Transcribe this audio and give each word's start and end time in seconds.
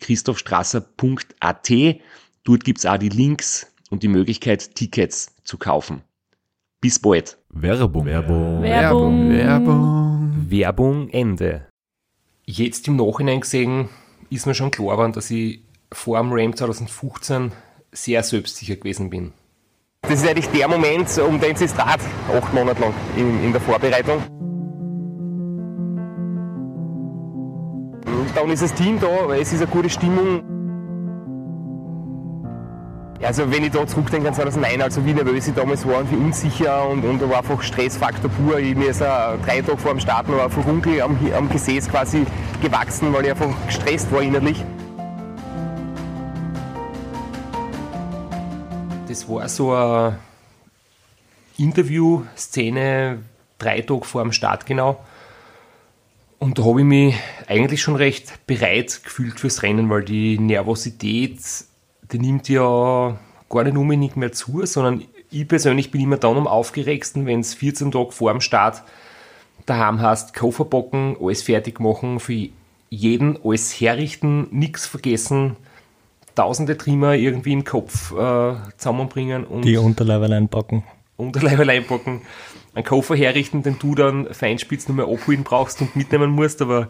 www.christophstrasser.at. 0.00 1.70
Dort 2.44 2.64
gibt's 2.64 2.86
auch 2.86 2.96
die 2.98 3.08
Links 3.08 3.70
und 3.90 4.02
die 4.02 4.08
Möglichkeit, 4.08 4.74
Tickets 4.74 5.34
zu 5.44 5.58
kaufen. 5.58 6.02
Bis 6.80 6.98
bald. 6.98 7.38
Werbung. 7.50 8.06
Werbung. 8.06 8.62
Werbung. 8.62 9.30
Werbung. 9.30 10.46
Werbung 10.48 11.08
Ende. 11.10 11.66
Jetzt 12.46 12.88
im 12.88 12.96
Nachhinein 12.96 13.40
gesehen 13.40 13.90
ist 14.30 14.46
mir 14.46 14.54
schon 14.54 14.70
klar 14.70 14.96
geworden, 14.96 15.12
dass 15.12 15.30
ich 15.30 15.62
vor 15.92 16.18
dem 16.18 16.32
RAM 16.32 16.56
2015 16.56 17.52
sehr 17.92 18.22
selbstsicher 18.22 18.76
gewesen 18.76 19.10
bin. 19.10 19.32
Das 20.02 20.22
ist 20.22 20.28
eigentlich 20.28 20.46
der 20.48 20.68
Moment, 20.68 21.18
um 21.18 21.38
den 21.38 21.54
es 21.54 21.74
dreht, 21.74 22.00
acht 22.32 22.54
Monate 22.54 22.80
lang 22.80 22.94
in, 23.16 23.44
in 23.44 23.52
der 23.52 23.60
Vorbereitung. 23.60 24.22
Dann 28.40 28.50
ist 28.50 28.62
das 28.62 28.74
Team 28.74 28.98
da, 28.98 29.28
weil 29.28 29.40
es 29.40 29.52
ist 29.52 29.60
eine 29.60 29.70
gute 29.70 29.90
Stimmung. 29.90 30.42
Also 33.22 33.50
wenn 33.50 33.64
ich 33.64 33.70
da 33.70 33.86
zurückdenke 33.86 34.28
an 34.28 34.34
2009, 34.34 34.80
also 34.80 35.04
wie 35.04 35.12
nervös 35.12 35.46
ich 35.46 35.54
damals 35.54 35.86
war 35.86 35.98
und 35.98 36.10
wie 36.10 36.16
unsicher 36.16 36.88
und, 36.88 37.04
und 37.04 37.20
da 37.20 37.28
war 37.28 37.38
einfach 37.38 37.62
Stressfaktor 37.62 38.30
pur. 38.30 38.58
Ich 38.58 38.74
mir 38.74 38.90
ist 38.90 39.02
drei 39.02 39.60
Tage 39.60 39.76
vor 39.76 39.92
dem 39.92 40.00
Start 40.00 40.28
noch 40.28 40.42
ein 40.42 40.50
Furunkel 40.50 41.02
am, 41.02 41.18
am 41.36 41.50
Gesäß 41.50 41.90
quasi 41.90 42.24
gewachsen, 42.62 43.12
weil 43.12 43.26
ich 43.26 43.30
einfach 43.30 43.50
gestresst 43.66 44.10
war 44.10 44.22
innerlich. 44.22 44.64
Das 49.06 49.28
war 49.28 49.48
so 49.48 49.74
eine 49.74 50.18
Interviewszene, 51.58 53.18
drei 53.58 53.82
Tage 53.82 54.04
vor 54.04 54.22
dem 54.22 54.32
Start 54.32 54.64
genau. 54.64 54.98
Und 56.40 56.58
da 56.58 56.64
habe 56.64 56.80
ich 56.80 56.86
mich 56.86 57.14
eigentlich 57.46 57.82
schon 57.82 57.96
recht 57.96 58.46
bereit 58.46 59.02
gefühlt 59.04 59.38
fürs 59.38 59.62
Rennen, 59.62 59.90
weil 59.90 60.02
die 60.02 60.38
Nervosität, 60.38 61.38
die 62.10 62.18
nimmt 62.18 62.48
ja 62.48 63.18
gar 63.50 63.64
nicht 63.64 63.76
unbedingt 63.76 64.16
mehr 64.16 64.32
zu, 64.32 64.64
sondern 64.64 65.04
ich 65.30 65.46
persönlich 65.46 65.90
bin 65.90 66.00
immer 66.00 66.16
dann 66.16 66.38
am 66.38 66.46
aufgeregsten, 66.46 67.26
wenn 67.26 67.40
es 67.40 67.52
14 67.52 67.92
Tage 67.92 68.12
vor 68.12 68.32
dem 68.32 68.40
Start 68.40 68.82
daheim 69.66 70.00
hast, 70.00 70.32
Koffer 70.34 70.64
packen, 70.64 71.14
alles 71.20 71.42
fertig 71.42 71.78
machen, 71.78 72.20
für 72.20 72.48
jeden 72.88 73.38
alles 73.44 73.78
herrichten, 73.78 74.48
nichts 74.50 74.86
vergessen, 74.86 75.56
tausende 76.34 76.78
Trimmer 76.78 77.16
irgendwie 77.16 77.52
im 77.52 77.64
Kopf 77.64 78.12
äh, 78.12 78.54
zusammenbringen 78.78 79.44
und 79.44 79.66
Die 79.66 79.76
Unterleiberl 79.76 80.32
einpacken. 80.32 80.84
Unterleibe 81.18 81.70
einpacken, 81.70 82.22
einen 82.80 82.86
Koffer 82.86 83.16
herrichten, 83.16 83.62
den 83.62 83.78
du 83.78 83.94
dann 83.94 84.32
feinspitz 84.32 84.88
nur 84.88 84.96
mehr 84.96 85.06
abholen 85.06 85.44
brauchst 85.44 85.80
und 85.80 85.96
mitnehmen 85.96 86.30
musst, 86.30 86.62
aber 86.62 86.88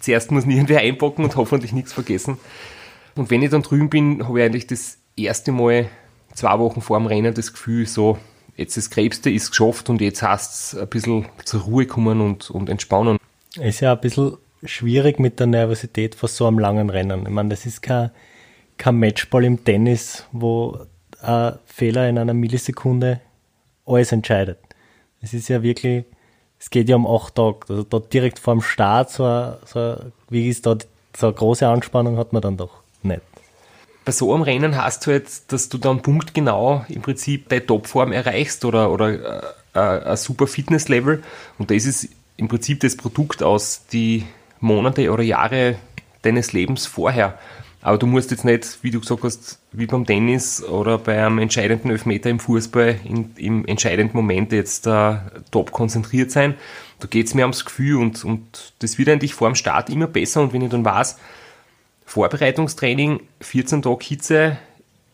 zuerst 0.00 0.30
muss 0.30 0.44
irgendwer 0.44 0.80
einpacken 0.80 1.24
und 1.24 1.36
hoffentlich 1.36 1.72
nichts 1.72 1.92
vergessen. 1.92 2.38
Und 3.14 3.30
wenn 3.30 3.42
ich 3.42 3.50
dann 3.50 3.62
drüben 3.62 3.90
bin, 3.90 4.26
habe 4.26 4.40
ich 4.40 4.46
eigentlich 4.46 4.66
das 4.66 4.98
erste 5.16 5.52
Mal 5.52 5.88
zwei 6.34 6.58
Wochen 6.58 6.80
vor 6.80 6.98
dem 6.98 7.06
Rennen 7.06 7.34
das 7.34 7.52
Gefühl, 7.52 7.86
so, 7.86 8.18
jetzt 8.56 8.76
das 8.76 8.90
Krebste 8.90 9.30
ist 9.30 9.50
geschafft 9.50 9.90
und 9.90 10.00
jetzt 10.00 10.22
heißt 10.22 10.52
es 10.74 10.78
ein 10.78 10.88
bisschen 10.88 11.26
zur 11.44 11.62
Ruhe 11.62 11.86
kommen 11.86 12.20
und, 12.20 12.50
und 12.50 12.68
entspannen. 12.68 13.18
Ist 13.58 13.80
ja 13.80 13.92
ein 13.92 14.00
bisschen 14.00 14.36
schwierig 14.64 15.18
mit 15.18 15.40
der 15.40 15.46
Nervosität 15.46 16.14
vor 16.14 16.28
so 16.28 16.46
einem 16.46 16.58
langen 16.58 16.90
Rennen. 16.90 17.22
Ich 17.22 17.32
meine, 17.32 17.50
das 17.50 17.66
ist 17.66 17.82
kein, 17.82 18.10
kein 18.76 18.98
Matchball 18.98 19.44
im 19.44 19.64
Tennis, 19.64 20.26
wo 20.32 20.78
ein 21.22 21.58
Fehler 21.64 22.08
in 22.08 22.18
einer 22.18 22.34
Millisekunde 22.34 23.20
alles 23.86 24.12
entscheidet. 24.12 24.58
Es 25.26 25.34
ist 25.34 25.48
ja 25.48 25.60
wirklich, 25.60 26.04
es 26.60 26.70
geht 26.70 26.88
ja 26.88 26.94
um 26.94 27.04
acht 27.04 27.34
Tage. 27.34 27.58
Also 27.68 27.82
da 27.82 27.98
direkt 27.98 28.38
vor 28.38 28.54
dem 28.54 28.62
Start, 28.62 29.10
so, 29.10 29.54
so 29.64 29.96
wie 30.30 30.48
ist 30.48 30.66
da, 30.66 30.76
so 31.16 31.26
eine 31.26 31.34
große 31.34 31.66
Anspannung 31.66 32.16
hat 32.16 32.32
man 32.32 32.42
dann 32.42 32.56
doch 32.56 32.70
nicht. 33.02 33.22
Bei 34.04 34.12
so 34.12 34.32
einem 34.32 34.44
Rennen 34.44 34.76
hast 34.76 35.04
du 35.04 35.10
jetzt, 35.10 35.52
dass 35.52 35.68
du 35.68 35.78
dann 35.78 36.00
punktgenau 36.00 36.84
im 36.88 37.02
Prinzip 37.02 37.48
deine 37.48 37.66
Topform 37.66 38.12
erreichst 38.12 38.64
oder, 38.64 38.92
oder 38.92 39.42
äh, 39.74 39.78
ein 39.78 40.16
super 40.16 40.46
Fitnesslevel 40.46 41.24
und 41.58 41.72
das 41.72 41.86
ist 41.86 42.08
im 42.36 42.46
Prinzip 42.46 42.78
das 42.78 42.96
Produkt 42.96 43.42
aus 43.42 43.86
die 43.92 44.26
Monate 44.60 45.10
oder 45.10 45.24
Jahre 45.24 45.74
deines 46.22 46.52
Lebens 46.52 46.86
vorher. 46.86 47.36
Aber 47.86 47.98
du 47.98 48.08
musst 48.08 48.32
jetzt 48.32 48.44
nicht, 48.44 48.78
wie 48.82 48.90
du 48.90 48.98
gesagt 48.98 49.22
hast, 49.22 49.60
wie 49.70 49.86
beim 49.86 50.04
Tennis 50.04 50.60
oder 50.60 50.98
bei 50.98 51.24
einem 51.24 51.38
entscheidenden 51.38 51.92
Elfmeter 51.92 52.28
im 52.28 52.40
Fußball 52.40 52.98
in, 53.04 53.30
im 53.36 53.64
entscheidenden 53.64 54.16
Moment 54.16 54.50
jetzt 54.50 54.88
äh, 54.88 55.18
top 55.52 55.70
konzentriert 55.70 56.32
sein. 56.32 56.56
Da 56.98 57.06
geht 57.06 57.28
es 57.28 57.34
mir 57.34 57.42
ums 57.42 57.64
Gefühl 57.64 57.98
und, 57.98 58.24
und 58.24 58.72
das 58.80 58.98
wird 58.98 59.08
eigentlich 59.08 59.34
vor 59.34 59.48
dem 59.48 59.54
Start 59.54 59.88
immer 59.88 60.08
besser. 60.08 60.40
Und 60.40 60.52
wenn 60.52 60.62
ich 60.62 60.70
dann 60.70 60.84
weiß, 60.84 61.16
Vorbereitungstraining, 62.06 63.20
14 63.40 63.82
Tage 63.82 64.04
Hitze 64.04 64.58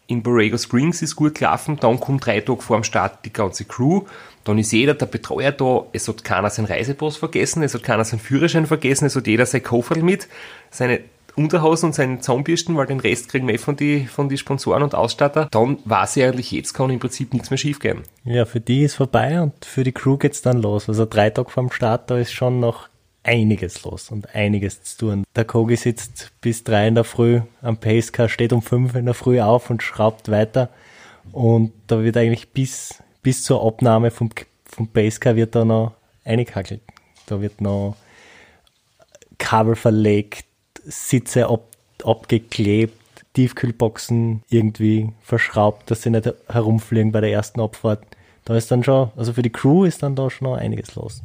in 0.07 0.23
Borrego 0.23 0.57
Springs 0.57 1.03
ist 1.03 1.15
gut 1.15 1.35
gelaufen, 1.35 1.77
dann 1.79 2.01
kommt 2.01 2.25
drei 2.25 2.41
Tage 2.41 2.63
vor 2.63 2.79
dem 2.79 2.85
Start 2.85 3.23
die 3.27 3.35
ganze 3.35 3.67
Crew, 3.67 4.05
dann 4.45 4.57
ist 4.57 4.73
jeder 4.73 4.95
der 4.95 5.07
Betreuer 5.07 5.53
da, 5.53 5.85
es 5.93 6.09
hat 6.09 6.25
keiner 6.25 6.49
seinen 6.49 6.67
Reisepass 6.67 7.19
vergessen, 7.19 7.63
es 7.63 7.75
hat 7.75 7.83
keiner 7.83 8.05
seinen 8.07 8.21
Führerschein 8.21 8.65
vergessen, 8.65 9.05
es 9.05 9.15
hat 9.15 9.27
jeder 9.27 9.45
sein 9.45 9.63
Koffer 9.63 9.99
mit, 9.99 10.27
seine 10.71 11.01
Unterhosen 11.37 11.87
und 11.87 11.95
seinen 11.95 12.21
Zahnbürsten, 12.21 12.77
weil 12.77 12.87
den 12.87 13.01
Rest 13.01 13.29
kriegen 13.29 13.47
wir 13.47 13.55
eh 13.55 13.59
von 13.59 13.77
die, 13.77 14.07
von 14.07 14.29
die 14.29 14.39
Sponsoren 14.39 14.83
und 14.83 14.95
Ausstatter. 14.95 15.49
Dann 15.51 15.79
weiß 15.85 16.17
ich 16.17 16.25
eigentlich, 16.25 16.51
jetzt 16.53 16.75
kann 16.75 16.91
im 16.91 17.01
Prinzip 17.01 17.33
nichts 17.33 17.51
mehr 17.51 17.59
schief 17.59 17.79
gehen. 17.81 18.03
Ja, 18.25 18.45
für 18.45 18.61
die 18.61 18.83
ist 18.83 18.97
vorbei 18.97 19.41
und 19.41 19.65
für 19.65 19.85
die 19.85 19.93
Crew 19.93 20.17
geht's 20.17 20.43
dann 20.43 20.61
los. 20.61 20.89
Also 20.89 21.07
drei 21.07 21.31
Tage 21.31 21.51
vorm 21.51 21.71
Start, 21.71 22.11
da 22.11 22.19
ist 22.19 22.33
schon 22.33 22.61
noch 22.61 22.89
einiges 23.25 23.85
los 23.85 24.11
und 24.11 24.35
einiges 24.35 24.83
zu 24.83 24.99
tun. 24.99 25.25
Der 25.37 25.45
Kogi 25.45 25.77
sitzt 25.77 26.33
bis 26.41 26.65
drei 26.65 26.89
in 26.89 26.95
der 26.95 27.05
Früh 27.05 27.41
am 27.63 27.77
Pacecar, 27.77 28.29
steht 28.29 28.53
um 28.53 28.63
fünf 28.63 28.95
in 28.95 29.07
der 29.07 29.15
Früh 29.15 29.41
auf 29.41 29.71
und 29.71 29.83
schraubt 29.83 30.31
weiter. 30.31 30.69
Und 31.31 31.73
da 31.87 32.03
wird 32.03 32.17
eigentlich 32.17 32.49
bis, 32.49 33.03
bis 33.23 33.43
zur 33.43 33.65
Abnahme 33.65 34.11
vom, 34.11 34.31
vom 34.65 34.89
Pacecar 34.89 35.37
wird 35.37 35.55
da 35.55 35.65
noch 35.65 35.93
eingehackelt. 36.25 36.81
Da 37.27 37.41
wird 37.41 37.61
noch 37.61 37.97
Kabel 39.39 39.77
verlegt, 39.77 40.45
Sitze 40.85 41.49
ab, 41.49 41.65
abgeklebt, 42.05 42.99
Tiefkühlboxen 43.35 44.43
irgendwie 44.51 45.11
verschraubt, 45.23 45.91
dass 45.91 46.03
sie 46.03 46.11
nicht 46.11 46.33
herumfliegen 46.49 47.13
bei 47.13 47.21
der 47.21 47.33
ersten 47.33 47.61
Abfahrt. 47.61 48.05
Da 48.45 48.57
ist 48.57 48.71
dann 48.71 48.85
schon, 48.85 49.11
also 49.17 49.33
für 49.33 49.43
die 49.43 49.51
Crew 49.51 49.85
ist 49.85 50.03
dann 50.03 50.17
da 50.17 50.29
schon 50.29 50.49
noch 50.49 50.57
einiges 50.57 50.95
los. 50.95 51.23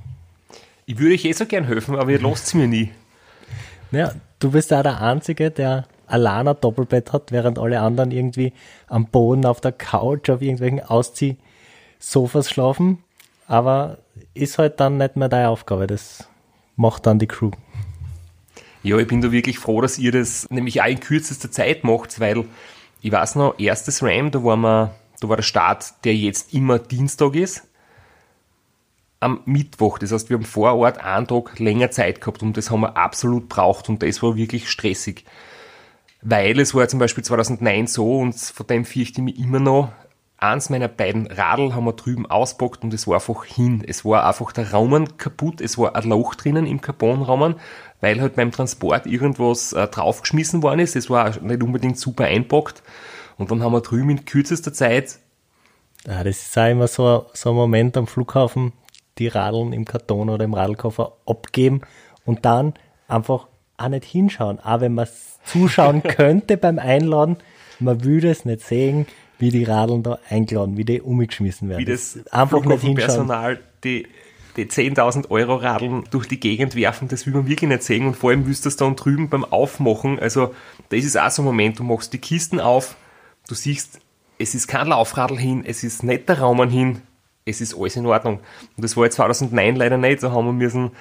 Ich 0.86 1.00
würde 1.00 1.16
euch 1.16 1.26
eh 1.26 1.34
so 1.34 1.46
gern 1.46 1.66
helfen, 1.66 1.96
aber 1.96 2.12
ihr 2.12 2.22
lasst 2.22 2.48
es 2.48 2.54
mir 2.54 2.68
nie. 2.68 2.92
Ja, 3.92 4.14
du 4.40 4.52
bist 4.52 4.72
ja 4.72 4.84
der 4.84 5.02
Einzige, 5.02 5.52
der 5.52 5.86
ein 6.08 6.56
Doppelbett 6.62 7.12
hat, 7.12 7.32
während 7.32 7.60
alle 7.60 7.82
anderen 7.82 8.12
irgendwie 8.12 8.54
am 8.88 9.08
Boden, 9.08 9.46
auf 9.46 9.60
der 9.60 9.74
Couch, 9.74 10.30
auf 10.30 10.42
irgendwelchen 10.42 10.82
Ausziehsofas 10.82 12.50
schlafen. 12.50 13.04
Aber 13.48 13.98
ist 14.34 14.58
halt 14.58 14.80
dann 14.80 14.98
nicht 14.98 15.16
mehr 15.16 15.30
deine 15.30 15.50
Aufgabe. 15.50 15.88
Das 15.88 16.28
macht 16.76 17.06
dann 17.06 17.20
die 17.20 17.28
Crew. 17.28 17.52
Ja, 18.88 18.98
ich 19.00 19.08
bin 19.08 19.20
da 19.20 19.34
wirklich 19.34 19.60
froh, 19.60 19.82
dass 19.82 19.98
ihr 19.98 20.14
das 20.14 20.50
nämlich 20.50 20.82
auch 20.82 20.88
in 20.88 21.02
kürzester 21.02 21.52
Zeit 21.52 21.84
macht, 21.84 22.22
weil 22.22 22.46
ich 23.02 23.12
weiß 23.12 23.36
noch, 23.36 23.60
erstes 23.60 24.02
RAM, 24.02 24.32
da 24.32 24.42
war, 24.46 24.56
wir, 24.56 24.96
da 25.20 25.28
war 25.28 25.36
der 25.36 25.44
Start, 25.44 26.06
der 26.06 26.16
jetzt 26.16 26.54
immer 26.54 26.80
Dienstag 26.80 27.36
ist, 27.36 27.68
am 29.20 29.42
Mittwoch. 29.44 29.98
Das 29.98 30.14
heißt, 30.14 30.30
wir 30.30 30.38
haben 30.38 30.46
vor 30.46 30.74
Ort 30.76 31.00
einen 31.00 31.28
Tag 31.28 31.60
länger 31.60 31.92
Zeit 31.92 32.22
gehabt 32.22 32.42
und 32.42 32.56
das 32.56 32.72
haben 32.72 32.80
wir 32.80 32.96
absolut 32.96 33.50
braucht 33.50 33.90
und 33.90 34.04
das 34.04 34.24
war 34.24 34.38
wirklich 34.38 34.70
stressig. 34.70 35.26
weil 36.22 36.58
es 36.58 36.74
war 36.74 36.88
zum 36.88 37.00
Beispiel 37.00 37.26
2009 37.26 37.88
so 37.88 38.20
und 38.20 38.36
von 38.36 38.68
dem 38.68 38.86
fürchte 38.86 39.20
ich 39.20 39.26
mich 39.26 39.38
immer 39.38 39.60
noch, 39.60 39.92
eins 40.38 40.70
meiner 40.70 40.88
beiden 40.88 41.28
Radl 41.28 41.74
haben 41.74 41.86
wir 41.86 41.94
drüben 41.94 42.26
auspackt 42.26 42.84
und 42.84 42.94
es 42.94 43.08
war 43.08 43.16
einfach 43.16 43.44
hin. 43.44 43.84
Es 43.86 44.06
war 44.06 44.26
einfach 44.26 44.52
der 44.52 44.72
Raum 44.72 45.18
kaputt, 45.18 45.62
es 45.62 45.78
war 45.78 45.96
ein 45.96 46.10
Loch 46.10 46.36
drinnen 46.36 46.66
im 46.66 46.80
Carbonraum, 46.82 47.56
weil 48.02 48.22
halt 48.22 48.36
beim 48.36 48.52
Transport 48.52 49.06
irgendwas 49.06 49.74
äh, 49.74 49.88
draufgeschmissen 49.88 50.64
worden 50.64 50.80
ist. 50.80 50.96
Es 50.96 51.10
war 51.10 51.40
nicht 51.42 51.64
unbedingt 51.64 52.00
super 52.00 52.26
einpackt. 52.26 52.84
Und 53.38 53.52
dann 53.52 53.64
haben 53.64 53.74
wir 53.74 53.82
drüben 53.82 54.10
in 54.10 54.26
kürzester 54.26 54.74
Zeit. 54.74 55.20
Ja, 56.06 56.24
das 56.24 56.42
ist 56.42 56.58
auch 56.58 56.70
immer 56.70 56.88
so, 56.88 57.26
so 57.34 57.50
ein 57.50 57.56
Moment 57.56 57.98
am 57.98 58.08
Flughafen, 58.08 58.74
die 59.18 59.28
Radeln 59.28 59.74
im 59.74 59.86
Karton 59.86 60.30
oder 60.30 60.46
im 60.46 60.54
Radlkoffer 60.54 61.14
abgeben 61.26 61.82
und 62.26 62.46
dann 62.46 62.74
einfach 63.08 63.48
auch 63.78 63.90
nicht 63.90 64.06
hinschauen. 64.06 64.60
Auch 64.60 64.82
wenn 64.82 64.94
man 64.94 65.08
zuschauen 65.44 66.04
könnte 66.04 66.58
beim 66.58 66.80
Einladen, 66.80 67.38
man 67.80 68.04
würde 68.04 68.30
es 68.30 68.46
nicht 68.46 68.62
sehen, 68.62 69.08
wie 69.40 69.50
die 69.52 69.64
Radeln 69.64 70.04
da 70.04 70.20
eingeladen, 70.30 70.78
wie 70.78 70.86
die 70.86 71.02
umgeschmissen 71.02 71.70
werden. 71.70 71.82
Wie 71.82 71.86
das, 71.86 72.20
einfach 72.32 72.64
nicht 72.66 72.82
hinschauen. 72.82 72.96
Personal 72.96 73.60
die, 73.84 74.08
die 74.58 74.66
10.000 74.66 75.30
Euro 75.30 75.56
Radeln 75.56 76.04
durch 76.12 76.28
die 76.28 76.40
Gegend 76.40 76.76
werfen, 76.76 77.08
das 77.08 77.26
will 77.26 77.34
man 77.34 77.48
wirklich 77.48 77.70
nicht 77.70 77.84
sehen 77.84 78.08
und 78.08 78.18
vor 78.18 78.32
allem 78.32 78.46
willst 78.46 78.66
du 78.66 78.68
das 78.68 78.76
dann 78.76 78.96
drüben 78.96 79.30
beim 79.30 79.46
Aufmachen, 79.46 80.20
also 80.20 80.54
das 80.90 81.06
ist 81.06 81.18
auch 81.18 81.30
so 81.30 81.44
ein 81.44 81.46
Moment, 81.46 81.80
du 81.80 81.84
machst 81.84 82.12
die 82.14 82.18
Kisten 82.18 82.60
auf, 82.60 82.96
du 83.48 83.56
siehst, 83.56 84.00
es 84.40 84.56
ist 84.56 84.68
kein 84.68 84.88
Laufradl 84.88 85.38
hin, 85.38 85.64
es 85.66 85.84
ist 85.84 86.04
nicht 86.04 86.28
der 86.28 86.40
Raum 86.40 86.68
hin, 86.70 87.02
es 87.46 87.62
ist 87.62 87.76
alles 87.76 87.96
in 87.96 88.06
Ordnung. 88.06 88.40
Und 88.76 88.84
das 88.84 88.98
war 88.98 89.06
jetzt 89.06 89.16
2009 89.16 89.76
leider 89.76 89.98
nicht, 89.98 90.22
da 90.22 90.32
haben 90.32 90.46
wir 90.46 90.54
müssen 90.54 90.92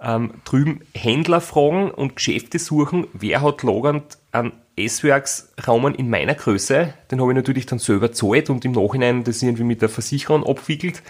ähm, 0.00 0.32
drüben 0.44 0.80
Händler 0.94 1.40
fragen 1.40 1.90
und 1.90 2.16
Geschäfte 2.16 2.58
suchen, 2.58 3.06
wer 3.12 3.42
hat 3.42 3.62
lagernd 3.62 4.18
einen 4.32 4.52
S-Werks-Raumen 4.76 5.94
in 5.94 6.10
meiner 6.10 6.34
Größe. 6.34 6.94
Den 7.10 7.20
habe 7.20 7.32
ich 7.32 7.36
natürlich 7.36 7.66
dann 7.66 7.78
selber 7.78 8.12
zahlt 8.12 8.50
und 8.50 8.64
im 8.64 8.72
Nachhinein 8.72 9.24
das 9.24 9.42
irgendwie 9.42 9.64
mit 9.64 9.82
der 9.82 9.88
Versicherung 9.88 10.44
abwickelt. 10.44 11.02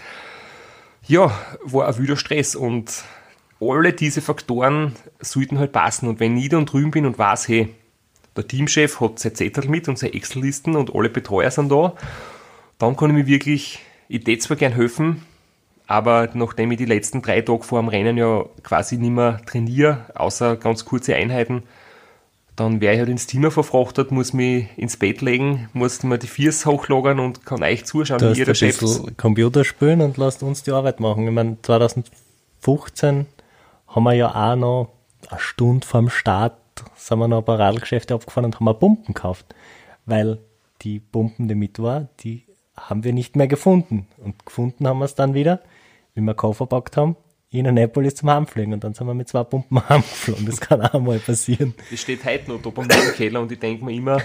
Ja, 1.07 1.31
war 1.63 1.87
ein 1.87 1.97
wilder 1.99 2.17
Stress 2.17 2.55
und 2.55 3.03
alle 3.61 3.93
diese 3.93 4.21
Faktoren 4.21 4.95
sollten 5.19 5.59
halt 5.59 5.71
passen. 5.71 6.09
Und 6.09 6.19
wenn 6.19 6.35
ich 6.35 6.49
dann 6.49 6.65
drüben 6.65 6.89
bin 6.89 7.05
und 7.05 7.19
weiß, 7.19 7.47
hey, 7.47 7.69
der 8.35 8.47
Teamchef 8.47 8.99
hat 8.99 9.19
sein 9.19 9.35
Zettel 9.35 9.69
mit 9.69 9.87
und 9.87 9.99
seine 9.99 10.15
Excel-Listen 10.15 10.75
und 10.75 10.95
alle 10.95 11.09
Betreuer 11.09 11.51
sind 11.51 11.71
da, 11.71 11.93
dann 12.79 12.97
kann 12.97 13.11
ich 13.11 13.17
mir 13.17 13.27
wirklich, 13.27 13.79
ich 14.07 14.23
tät 14.23 14.41
zwar 14.41 14.57
gern 14.57 14.73
helfen, 14.73 15.21
aber 15.85 16.29
nachdem 16.33 16.71
ich 16.71 16.79
die 16.79 16.85
letzten 16.85 17.21
drei 17.21 17.41
Tage 17.41 17.63
vor 17.63 17.81
dem 17.81 17.89
Rennen 17.89 18.17
ja 18.17 18.43
quasi 18.63 18.97
nicht 18.97 19.11
mehr 19.11 19.41
trainiere, 19.45 20.05
außer 20.15 20.55
ganz 20.55 20.85
kurze 20.85 21.15
Einheiten, 21.15 21.63
dann 22.55 22.81
wäre 22.81 22.93
ich 22.93 22.99
halt 22.99 23.09
ins 23.09 23.27
Team 23.27 23.49
verfrachtet, 23.51 24.11
muss 24.11 24.33
mich 24.33 24.67
ins 24.77 24.97
Bett 24.97 25.21
legen, 25.21 25.69
muss 25.73 26.03
mir 26.03 26.17
die 26.17 26.27
Viers 26.27 26.65
hochlagern 26.65 27.19
und 27.19 27.45
kann 27.45 27.63
euch 27.63 27.85
zuschauen, 27.85 28.19
du 28.19 28.33
wie 28.33 28.39
ihr 28.39 28.45
der 28.45 28.53
Chef 28.53 28.79
Computer 29.17 29.63
spielen 29.63 30.01
und 30.01 30.17
lasst 30.17 30.43
uns 30.43 30.63
die 30.63 30.71
Arbeit 30.71 30.99
machen. 30.99 31.27
Ich 31.27 31.33
meine, 31.33 31.57
2015 31.61 33.25
haben 33.87 34.03
wir 34.03 34.13
ja 34.13 34.29
auch 34.29 34.55
noch 34.55 34.89
eine 35.29 35.39
Stunde 35.39 35.85
vorm 35.85 36.09
Start 36.09 36.57
sind 36.95 37.19
wir 37.19 37.27
noch 37.27 37.39
ein 37.39 37.45
paar 37.45 37.59
Radlgeschäfte 37.59 38.13
abgefahren 38.13 38.45
und 38.45 38.59
haben 38.59 38.79
Pumpen 38.79 39.05
gekauft, 39.13 39.45
weil 40.05 40.39
die 40.81 40.99
Pumpen, 40.99 41.47
die 41.47 41.55
mit 41.55 41.79
war, 41.79 42.09
die 42.19 42.43
haben 42.75 43.03
wir 43.03 43.13
nicht 43.13 43.35
mehr 43.35 43.47
gefunden. 43.47 44.07
Und 44.17 44.45
gefunden 44.45 44.87
haben 44.87 44.99
wir 44.99 45.05
es 45.05 45.15
dann 45.15 45.33
wieder, 45.33 45.61
wie 46.13 46.21
wir 46.21 46.33
Koffer 46.33 46.65
packt 46.65 46.97
haben, 46.97 47.15
in 47.51 47.67
Annapolis 47.67 48.15
zum 48.15 48.29
Heimfliegen 48.29 48.73
und 48.73 48.83
dann 48.83 48.93
sind 48.93 49.07
wir 49.07 49.13
mit 49.13 49.27
zwei 49.27 49.43
Pumpen 49.43 49.87
heimgeflogen. 49.89 50.45
Das 50.45 50.59
kann 50.59 50.81
auch 50.81 50.99
mal 50.99 51.19
passieren. 51.19 51.73
Das 51.89 52.01
steht 52.01 52.25
heute 52.25 52.51
noch 52.51 52.61
da 52.61 52.69
bei 52.69 52.83
mir 52.83 53.11
Keller 53.13 53.41
und 53.41 53.51
ich 53.51 53.59
denke 53.59 53.85
mir 53.85 53.93
immer, 53.93 54.21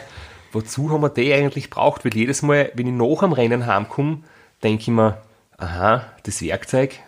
wozu 0.53 0.91
haben 0.91 1.03
wir 1.03 1.11
die 1.11 1.33
eigentlich 1.33 1.71
braucht? 1.71 2.05
Weil 2.05 2.15
jedes 2.15 2.43
Mal, 2.43 2.71
wenn 2.75 2.87
ich 2.87 2.95
nach 2.95 3.23
am 3.23 3.33
Rennen 3.33 3.67
heimkomme, 3.67 4.19
denke 4.63 4.83
ich 4.83 4.89
mir, 4.89 5.19
aha, 5.59 6.07
das 6.25 6.43
Werkzeug, 6.43 6.99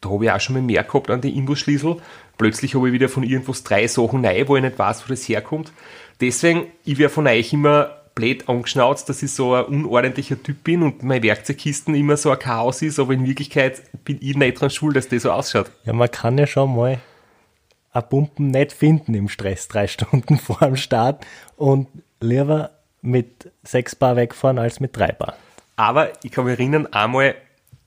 da 0.00 0.10
habe 0.10 0.26
ich 0.26 0.30
auch 0.30 0.40
schon 0.40 0.54
mal 0.54 0.62
mehr 0.62 0.84
gehabt 0.84 1.10
an 1.10 1.20
die 1.20 1.36
Imbusschlüssel. 1.36 1.96
Plötzlich 2.36 2.74
habe 2.76 2.88
ich 2.88 2.92
wieder 2.92 3.08
von 3.08 3.24
irgendwas 3.24 3.64
drei 3.64 3.86
Sachen 3.88 4.20
neu, 4.20 4.46
wo 4.46 4.56
ich 4.56 4.62
nicht 4.62 4.78
weiß, 4.78 5.04
wo 5.04 5.08
das 5.08 5.28
herkommt. 5.28 5.72
Deswegen, 6.20 6.66
ich 6.84 6.98
wäre 6.98 7.10
von 7.10 7.26
euch 7.26 7.52
immer 7.52 7.97
blöd 8.18 8.48
angeschnauzt, 8.48 9.08
dass 9.08 9.22
ich 9.22 9.30
so 9.30 9.54
ein 9.54 9.64
unordentlicher 9.66 10.42
Typ 10.42 10.64
bin 10.64 10.82
und 10.82 11.04
meine 11.04 11.22
Werkzeugkisten 11.22 11.94
immer 11.94 12.16
so 12.16 12.32
ein 12.32 12.38
Chaos 12.40 12.82
ist, 12.82 12.98
aber 12.98 13.12
in 13.12 13.24
Wirklichkeit 13.24 13.80
bin 14.04 14.18
ich 14.20 14.36
nicht 14.36 14.60
dran 14.60 14.70
schuld, 14.70 14.96
dass 14.96 15.08
das 15.08 15.22
so 15.22 15.30
ausschaut. 15.30 15.70
Ja, 15.84 15.92
man 15.92 16.10
kann 16.10 16.36
ja 16.36 16.48
schon 16.48 16.74
mal 16.74 16.98
ein 17.92 18.08
Pumpen 18.08 18.48
nicht 18.48 18.72
finden 18.72 19.14
im 19.14 19.28
Stress, 19.28 19.68
drei 19.68 19.86
Stunden 19.86 20.36
vor 20.36 20.58
dem 20.58 20.74
Start 20.74 21.24
und 21.56 21.86
lieber 22.20 22.70
mit 23.02 23.52
sechs 23.62 23.94
Bar 23.94 24.16
wegfahren 24.16 24.58
als 24.58 24.80
mit 24.80 24.96
drei 24.96 25.12
Bar. 25.12 25.36
Aber 25.76 26.10
ich 26.24 26.32
kann 26.32 26.44
mich 26.44 26.58
erinnern, 26.58 26.88
einmal 26.88 27.36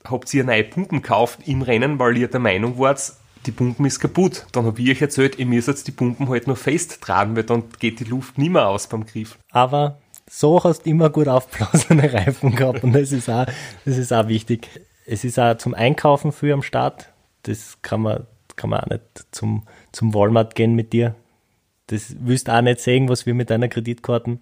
habt 0.05 0.33
ihr 0.33 0.45
neue 0.45 0.63
Pumpen 0.63 1.01
gekauft 1.01 1.39
im 1.45 1.61
Rennen, 1.61 1.99
weil 1.99 2.17
ihr 2.17 2.29
der 2.29 2.39
Meinung 2.39 2.79
wart, 2.79 3.15
die 3.45 3.51
Pumpen 3.51 3.85
ist 3.85 3.99
kaputt. 3.99 4.45
Dann 4.53 4.65
habe 4.65 4.81
ich 4.81 4.91
euch 4.91 5.01
erzählt, 5.01 5.37
ihr 5.39 5.45
müsst 5.45 5.67
jetzt 5.67 5.87
die 5.89 5.91
Pumpen 5.91 6.29
halt 6.29 6.47
nur 6.47 6.55
festtragen, 6.55 7.35
weil 7.35 7.43
dann 7.43 7.63
geht 7.79 7.99
die 7.99 8.05
Luft 8.05 8.37
nicht 8.37 8.51
mehr 8.51 8.69
aus 8.69 8.87
beim 8.87 9.05
Griff. 9.05 9.37
Aber 9.51 9.97
so 10.33 10.63
hast 10.63 10.85
du 10.85 10.89
immer 10.89 11.09
gut 11.09 11.27
aufblasene 11.27 12.13
Reifen 12.13 12.55
gehabt 12.55 12.85
und 12.85 12.93
das 12.93 13.11
ist 13.11 13.29
auch, 13.29 13.45
das 13.83 13.97
ist 13.97 14.13
auch 14.13 14.29
wichtig. 14.29 14.69
Es 15.05 15.25
ist 15.25 15.37
auch 15.37 15.57
zum 15.57 15.73
Einkaufen 15.73 16.31
für 16.31 16.53
am 16.53 16.63
Start. 16.63 17.09
Das 17.43 17.81
kann 17.81 18.01
man, 18.01 18.25
kann 18.55 18.69
man 18.69 18.79
auch 18.79 18.87
nicht 18.87 19.01
zum, 19.31 19.63
zum 19.91 20.13
Walmart 20.13 20.55
gehen 20.55 20.73
mit 20.73 20.93
dir. 20.93 21.15
Das 21.87 22.15
willst 22.19 22.49
auch 22.49 22.61
nicht 22.61 22.79
sehen, 22.79 23.09
was 23.09 23.25
wir 23.25 23.33
mit 23.33 23.49
deiner 23.49 23.67
Kreditkarten 23.67 24.39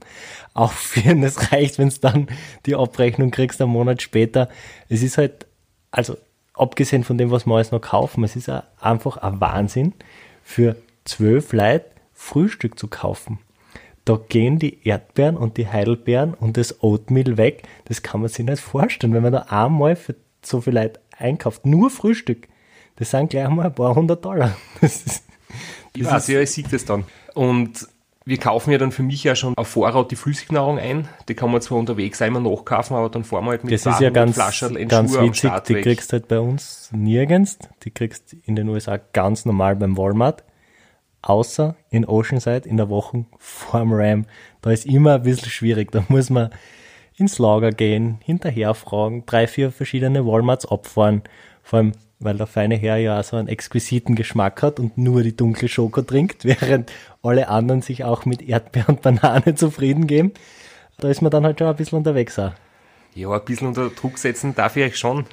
aufführen. 0.54 1.24
Das 1.24 1.52
reicht, 1.52 1.80
wenn 1.80 1.90
du 1.90 1.96
dann 2.00 2.28
die 2.68 2.76
Abrechnung 2.76 3.32
kriegst 3.32 3.60
einen 3.60 3.72
Monat 3.72 4.04
später. 4.04 4.48
Es 4.90 5.02
ist 5.02 5.18
halt, 5.18 5.48
also 5.90 6.18
abgesehen 6.54 7.04
von 7.04 7.18
dem, 7.18 7.32
was 7.32 7.48
wir 7.48 7.56
alles 7.56 7.72
noch 7.72 7.82
kaufen, 7.82 8.24
es 8.24 8.36
ist 8.36 8.52
einfach 8.80 9.18
ein 9.18 9.42
Wahnsinn, 9.42 9.94
für 10.44 10.76
zwölf 11.04 11.52
Leute 11.52 11.86
Frühstück 12.14 12.78
zu 12.78 12.88
kaufen 12.88 13.40
da 14.06 14.20
gehen 14.28 14.60
die 14.60 14.86
Erdbeeren 14.88 15.38
und 15.38 15.58
die 15.58 15.68
Heidelbeeren 15.68 16.34
und 16.34 16.58
das 16.58 16.84
Oatmeal 16.84 17.38
weg. 17.38 17.64
Das 17.86 18.02
kann 18.02 18.22
man 18.22 18.30
sich 18.30 18.46
nicht 18.46 18.62
vorstellen, 18.62 19.14
wenn 19.14 19.24
man 19.24 19.34
da 19.34 19.46
einmal 19.50 19.96
für 19.96 20.16
so 20.44 20.62
viel 20.62 20.74
Leute 20.74 21.00
einkauft. 21.18 21.66
Nur 21.66 21.90
Frühstück. 21.90 22.48
Das 22.96 23.12
sind 23.12 23.30
gleich 23.30 23.48
mal 23.50 23.68
ein 23.68 23.76
paar 23.76 23.96
hundert 23.96 24.26
Dollar. 24.26 24.56
Das 24.82 25.06
ist, 25.06 25.24
ich 25.96 26.06
weiß, 26.06 26.28
ja, 26.28 26.42
ich 26.42 26.52
sehe 26.52 26.64
das 26.70 26.86
dann. 26.86 27.06
Und 27.34 27.88
wir 28.26 28.38
kaufen 28.38 28.72
ja 28.72 28.78
dann 28.78 28.92
für 28.92 29.02
mich 29.02 29.24
ja 29.24 29.36
schon 29.36 29.58
auf 29.58 29.68
Vorrat 29.70 30.12
die 30.12 30.16
Flüssignahrung 30.16 30.78
ein. 30.78 31.08
Die 31.28 31.34
kann 31.34 31.52
man 31.52 31.62
zwar 31.62 31.80
unterwegs 31.80 32.22
einmal 32.22 32.44
nachkaufen, 32.44 32.96
aber 32.96 33.10
dann 33.10 33.24
fahren 33.24 33.46
wir 33.46 33.52
halt 33.52 33.64
mit 33.64 33.74
Das 33.74 33.86
ist 33.86 34.00
ja 34.00 34.12
ganz, 34.12 34.38
ganz 34.38 35.14
witzig. 35.18 35.52
Die 35.68 35.76
weg. 35.76 35.84
kriegst 35.84 36.12
du 36.12 36.14
halt 36.14 36.28
bei 36.28 36.40
uns 36.40 36.90
nirgends. 36.94 37.58
Die 37.84 37.92
kriegst 37.92 38.36
in 38.46 38.56
den 38.56 38.70
USA 38.70 38.98
ganz 38.98 39.46
normal 39.46 39.76
beim 39.76 39.98
Walmart 39.98 40.44
außer 41.22 41.76
in 41.90 42.06
Oceanside 42.06 42.68
in 42.68 42.78
der 42.78 42.90
Woche 42.90 43.26
vorm 43.38 43.94
Ram. 43.94 44.26
Da 44.62 44.72
ist 44.72 44.86
immer 44.86 45.16
ein 45.16 45.24
bisschen 45.24 45.50
schwierig. 45.50 45.92
Da 45.92 46.04
muss 46.08 46.30
man 46.30 46.50
ins 47.18 47.38
Lager 47.38 47.72
gehen, 47.72 48.20
hinterher 48.24 48.74
fragen, 48.74 49.24
drei, 49.26 49.48
vier 49.48 49.72
verschiedene 49.72 50.26
Walmarts 50.26 50.66
abfahren. 50.66 51.24
Vor 51.64 51.78
allem, 51.78 51.92
weil 52.20 52.38
der 52.38 52.48
feine 52.48 52.76
Herr 52.76 52.98
ja 52.98 53.20
auch 53.20 53.24
so 53.24 53.38
einen 53.38 53.48
exquisiten 53.48 54.16
Geschmack 54.16 54.62
hat 54.62 54.80
und 54.80 54.98
nur 54.98 55.24
die 55.24 55.36
dunkle 55.36 55.68
Schoko 55.68 56.02
trinkt, 56.02 56.46
während 56.46 56.92
alle 57.22 57.50
anderen 57.50 57.82
sich 57.82 58.04
auch 58.04 58.26
mit 58.26 58.42
Erdbeer 58.42 58.90
und 58.90 59.02
Banane 59.02 59.56
zufrieden 59.56 60.08
geben. 60.08 60.34
Da 60.98 61.10
ist 61.10 61.22
man 61.22 61.32
dann 61.32 61.46
halt 61.46 61.60
schon 61.60 61.68
ein 61.68 61.76
bisschen 61.76 61.98
unterwegs 61.98 62.38
auch. 62.40 62.52
Ja, 63.16 63.32
ein 63.32 63.46
bisschen 63.46 63.68
unter 63.68 63.90
Druck 63.90 64.18
setzen 64.18 64.56
darf 64.56 64.76
ich 64.76 64.84
euch 64.84 64.98
schon. 64.98 65.26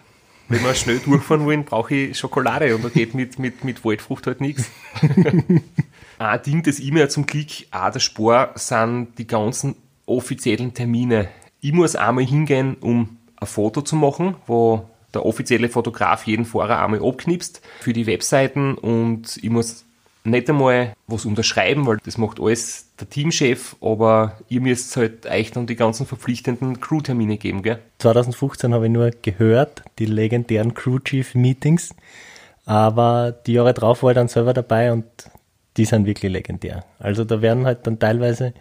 Wenn 0.49 0.63
wir 0.63 0.75
schnell 0.75 0.99
durchfahren 0.99 1.45
wollen, 1.45 1.65
brauche 1.65 1.95
ich 1.95 2.19
Schokolade 2.19 2.75
und 2.75 2.85
da 2.85 2.89
geht 2.89 3.15
mit, 3.15 3.39
mit, 3.39 3.65
mit 3.65 3.85
Waldfrucht 3.85 4.27
halt 4.27 4.41
nichts. 4.41 4.71
Ein 6.19 6.43
Ding, 6.43 6.63
das 6.63 6.79
ich 6.79 6.93
mir 6.93 7.09
zum 7.09 7.27
Glück 7.27 7.49
auch 7.71 7.91
der 7.91 8.01
Spor 8.01 8.51
sind 8.55 9.19
die 9.19 9.27
ganzen 9.27 9.75
offiziellen 10.07 10.73
Termine. 10.73 11.29
Ich 11.61 11.73
muss 11.73 11.97
einmal 11.97 12.25
hingehen, 12.25 12.77
um 12.81 13.19
ein 13.37 13.47
Foto 13.47 13.83
zu 13.83 13.97
machen, 13.97 14.37
wo 14.47 14.89
der 15.15 15.27
offizielle 15.27 15.69
Fotograf 15.69 16.27
jeden 16.27 16.45
Fahrer 16.45 16.83
einmal 16.83 17.03
abknipst 17.03 17.61
für 17.81 17.93
die 17.93 18.07
Webseiten 18.07 18.75
und 18.77 19.39
ich 19.39 19.51
muss 19.51 19.86
nicht 20.27 20.49
einmal 20.49 20.95
was 21.07 21.25
unterschreiben, 21.25 21.87
weil 21.87 21.99
das 22.05 22.19
macht 22.19 22.41
alles 22.41 22.89
der 22.99 23.09
Teamchef, 23.09 23.77
aber 23.81 24.39
ihr 24.49 24.61
müsst 24.61 24.97
halt 24.97 25.27
euch 25.27 25.51
dann 25.53 25.67
die 25.67 25.77
ganzen 25.77 26.07
verpflichtenden 26.07 26.81
Crew-Termine 26.81 27.37
geben, 27.37 27.63
gell? 27.63 27.79
2015 27.99 28.75
habe 28.75 28.87
ich 28.87 28.93
nur 28.93 29.11
gehört, 29.23 29.83
die 29.99 30.07
legendären 30.07 30.75
Crew-Chief-Meetings, 30.75 31.95
aber 32.65 33.33
die 33.47 33.55
Jahre 33.55 33.75
drauf 33.75 34.03
war 34.03 34.11
ich 34.11 34.17
dann 34.17 34.29
selber 34.29 34.55
dabei 34.55 34.93
und 34.93 35.05
die 35.77 35.85
sind 35.85 36.07
wirklich 36.07 36.33
legendär. 36.33 36.85
Also 36.99 37.25
da 37.25 37.43
werden 37.43 37.67
halt 37.67 37.87
dann 37.87 37.99
teilweise 37.99 38.55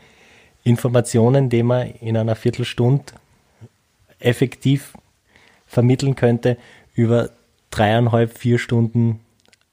Informationen, 0.64 1.50
die 1.50 1.64
man 1.64 1.88
in 1.88 2.18
einer 2.18 2.36
Viertelstunde 2.36 3.06
effektiv 4.20 4.94
vermitteln 5.66 6.16
könnte, 6.16 6.58
über 6.94 7.30
dreieinhalb, 7.72 8.38
vier 8.38 8.60
Stunden 8.60 9.20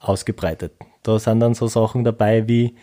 ausgebreitet. 0.00 0.72
Da 1.02 1.18
sind 1.18 1.40
dann 1.40 1.54
so 1.54 1.66
Sachen 1.66 2.04
dabei 2.04 2.48
wie 2.48 2.74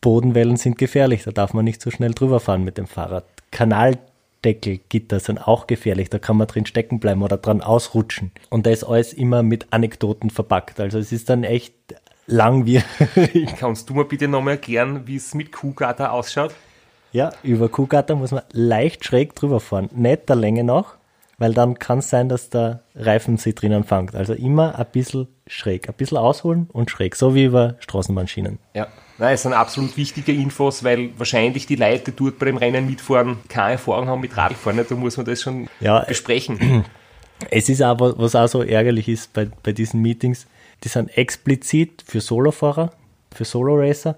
Bodenwellen 0.00 0.56
sind 0.56 0.78
gefährlich, 0.78 1.24
da 1.24 1.32
darf 1.32 1.54
man 1.54 1.64
nicht 1.64 1.80
so 1.80 1.90
schnell 1.90 2.12
drüber 2.12 2.40
fahren 2.40 2.64
mit 2.64 2.78
dem 2.78 2.86
Fahrrad. 2.86 3.24
Kanaldeckelgitter 3.50 5.20
sind 5.20 5.38
auch 5.38 5.66
gefährlich, 5.66 6.10
da 6.10 6.18
kann 6.18 6.36
man 6.36 6.46
drin 6.46 6.66
stecken 6.66 7.00
bleiben 7.00 7.22
oder 7.22 7.38
dran 7.38 7.60
ausrutschen. 7.62 8.30
Und 8.50 8.66
da 8.66 8.70
ist 8.70 8.84
alles 8.84 9.12
immer 9.12 9.42
mit 9.42 9.66
Anekdoten 9.70 10.30
verpackt. 10.30 10.80
Also 10.80 10.98
es 10.98 11.12
ist 11.12 11.28
dann 11.28 11.44
echt 11.44 11.74
langwierig. 12.26 12.84
Kannst 13.58 13.88
du 13.88 13.94
mir 13.94 14.04
bitte 14.04 14.28
nochmal 14.28 14.54
erklären, 14.54 15.06
wie 15.06 15.16
es 15.16 15.34
mit 15.34 15.52
Kuhgatter 15.52 16.12
ausschaut? 16.12 16.54
Ja, 17.12 17.32
über 17.42 17.68
Kuhgatter 17.68 18.14
muss 18.14 18.32
man 18.32 18.42
leicht 18.52 19.04
schräg 19.04 19.34
drüber 19.34 19.60
fahren. 19.60 19.88
Nicht 19.94 20.28
der 20.28 20.36
Länge 20.36 20.64
nach, 20.64 20.96
weil 21.38 21.52
dann 21.52 21.78
kann 21.78 21.98
es 21.98 22.10
sein, 22.10 22.28
dass 22.28 22.50
der 22.50 22.82
Reifen 22.94 23.36
sich 23.36 23.54
drinnen 23.54 23.84
fängt. 23.84 24.14
Also 24.14 24.32
immer 24.32 24.78
ein 24.78 24.86
bisschen 24.92 25.28
schräg, 25.46 25.88
ein 25.88 25.94
bisschen 25.94 26.18
ausholen 26.18 26.68
und 26.72 26.90
schräg, 26.90 27.16
so 27.16 27.34
wie 27.34 27.44
über 27.44 27.76
Straßenbahnschienen. 27.80 28.58
Ja, 28.74 28.88
Nein, 29.18 29.32
es 29.34 29.42
sind 29.44 29.54
absolut 29.54 29.96
wichtige 29.96 30.32
Infos, 30.32 30.84
weil 30.84 31.10
wahrscheinlich 31.18 31.66
die 31.66 31.76
Leute, 31.76 32.12
die 32.12 32.16
dort 32.16 32.38
bei 32.38 32.46
dem 32.46 32.58
Rennen 32.58 32.86
mitfahren, 32.86 33.38
keine 33.48 33.72
Erfahrung 33.72 34.08
haben 34.08 34.20
mit 34.20 34.36
Radfahren. 34.36 34.84
Da 34.86 34.94
muss 34.94 35.16
man 35.16 35.24
das 35.24 35.40
schon 35.40 35.68
Ja, 35.80 36.00
besprechen. 36.00 36.84
Es 37.50 37.68
ist 37.68 37.82
aber, 37.82 38.18
was 38.18 38.34
auch 38.34 38.46
so 38.46 38.62
ärgerlich 38.62 39.08
ist 39.08 39.34
bei, 39.34 39.46
bei 39.62 39.72
diesen 39.72 40.00
Meetings, 40.00 40.46
die 40.82 40.88
sind 40.88 41.18
explizit 41.18 42.02
für 42.06 42.22
Solofahrer, 42.22 42.92
für 43.30 43.44
Solo-Racer 43.44 44.16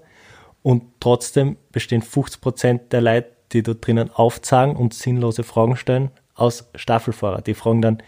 und 0.63 0.83
trotzdem 1.01 1.57
bestehen 1.73 2.01
50% 2.01 2.79
der 2.91 3.01
Leute, 3.01 3.27
die 3.51 3.61
dort 3.61 3.85
drinnen 3.85 4.09
aufzeigen 4.09 4.77
und 4.77 4.93
sinnlose 4.93 5.43
Fragen 5.43 5.75
stellen, 5.75 6.11
aus 6.39 6.69
Staffelfahrer. 6.75 7.41
Die 7.41 7.53
fragen 7.53 7.81
dann, 7.81 8.03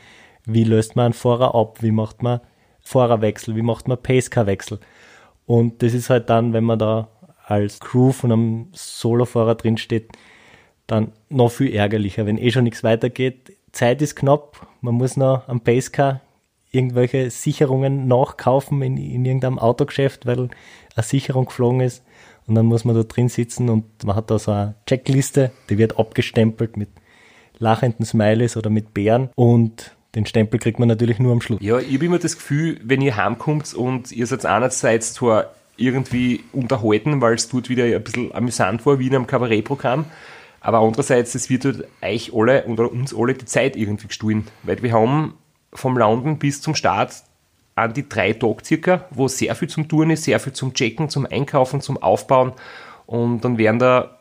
wie 0.45 0.63
löst 0.63 0.95
man 0.95 1.05
einen 1.05 1.13
Fahrer 1.13 1.55
ab, 1.55 1.81
wie 1.81 1.91
macht 1.91 2.23
man 2.23 2.41
Fahrerwechsel, 2.81 3.55
wie 3.55 3.61
macht 3.61 3.87
man 3.87 4.01
Pacecar-Wechsel. 4.01 4.79
Und 5.45 5.83
das 5.83 5.93
ist 5.93 6.09
halt 6.09 6.29
dann, 6.29 6.53
wenn 6.53 6.63
man 6.63 6.79
da 6.79 7.09
als 7.45 7.79
Crew 7.79 8.11
von 8.11 8.31
einem 8.31 8.67
Solofahrer 8.71 9.55
drin 9.55 9.77
steht, 9.77 10.11
dann 10.87 11.11
noch 11.29 11.51
viel 11.51 11.73
ärgerlicher, 11.73 12.25
wenn 12.25 12.37
eh 12.37 12.51
schon 12.51 12.63
nichts 12.63 12.83
weitergeht. 12.83 13.55
Zeit 13.71 14.01
ist 14.01 14.15
knapp, 14.15 14.67
man 14.81 14.95
muss 14.95 15.17
noch 15.17 15.47
am 15.47 15.61
Pacecar 15.61 16.21
irgendwelche 16.71 17.29
Sicherungen 17.29 18.07
nachkaufen 18.07 18.81
in, 18.81 18.97
in 18.97 19.25
irgendeinem 19.25 19.59
Autogeschäft, 19.59 20.25
weil 20.25 20.49
eine 20.95 21.03
Sicherung 21.03 21.45
geflogen 21.45 21.81
ist. 21.81 22.03
Und 22.47 22.55
dann 22.55 22.65
muss 22.65 22.85
man 22.85 22.95
da 22.95 23.03
drin 23.03 23.29
sitzen 23.29 23.69
und 23.69 24.03
man 24.03 24.15
hat 24.15 24.31
da 24.31 24.39
so 24.39 24.51
eine 24.51 24.75
Checkliste, 24.87 25.51
die 25.69 25.77
wird 25.77 25.99
abgestempelt 25.99 26.75
mit 26.75 26.89
lachenden 27.61 28.05
Smileys 28.05 28.57
oder 28.57 28.69
mit 28.69 28.93
Bären. 28.93 29.29
Und 29.35 29.95
den 30.15 30.25
Stempel 30.25 30.59
kriegt 30.59 30.79
man 30.79 30.89
natürlich 30.89 31.19
nur 31.19 31.31
am 31.31 31.41
Schluss. 31.41 31.61
Ja, 31.61 31.79
ich 31.79 31.93
habe 31.93 32.05
immer 32.05 32.19
das 32.19 32.35
Gefühl, 32.35 32.79
wenn 32.83 33.01
ihr 33.01 33.15
heimkommt 33.15 33.73
und 33.73 34.11
ihr 34.11 34.27
seid 34.27 34.45
einerseits 34.45 35.13
zwar 35.13 35.51
irgendwie 35.77 36.43
unterhalten, 36.51 37.21
weil 37.21 37.35
es 37.35 37.47
dort 37.47 37.69
wieder 37.69 37.85
ein 37.85 38.03
bisschen 38.03 38.33
amüsant 38.35 38.85
war, 38.85 38.99
wie 38.99 39.07
in 39.07 39.15
einem 39.15 39.27
Kabarettprogramm, 39.27 40.05
aber 40.59 40.79
andererseits, 40.79 41.33
es 41.33 41.49
wird 41.49 41.65
dort 41.65 41.85
euch 42.01 42.31
alle 42.33 42.65
oder 42.65 42.91
uns 42.91 43.15
alle 43.15 43.33
die 43.33 43.45
Zeit 43.45 43.75
irgendwie 43.75 44.07
gestohlen, 44.07 44.47
weil 44.63 44.81
wir 44.83 44.91
haben 44.91 45.33
vom 45.73 45.97
Landen 45.97 46.37
bis 46.37 46.61
zum 46.61 46.75
Start 46.75 47.23
an 47.75 47.93
die 47.93 48.07
drei 48.07 48.33
Tage 48.33 48.63
circa, 48.63 49.05
wo 49.09 49.27
sehr 49.27 49.55
viel 49.55 49.69
zum 49.69 49.87
Touren 49.87 50.11
ist, 50.11 50.23
sehr 50.23 50.39
viel 50.39 50.53
zum 50.53 50.73
Checken, 50.73 51.09
zum 51.09 51.25
Einkaufen, 51.25 51.81
zum 51.81 51.97
Aufbauen. 51.97 52.53
Und 53.07 53.43
dann 53.43 53.57
werden 53.57 53.79
da 53.79 54.19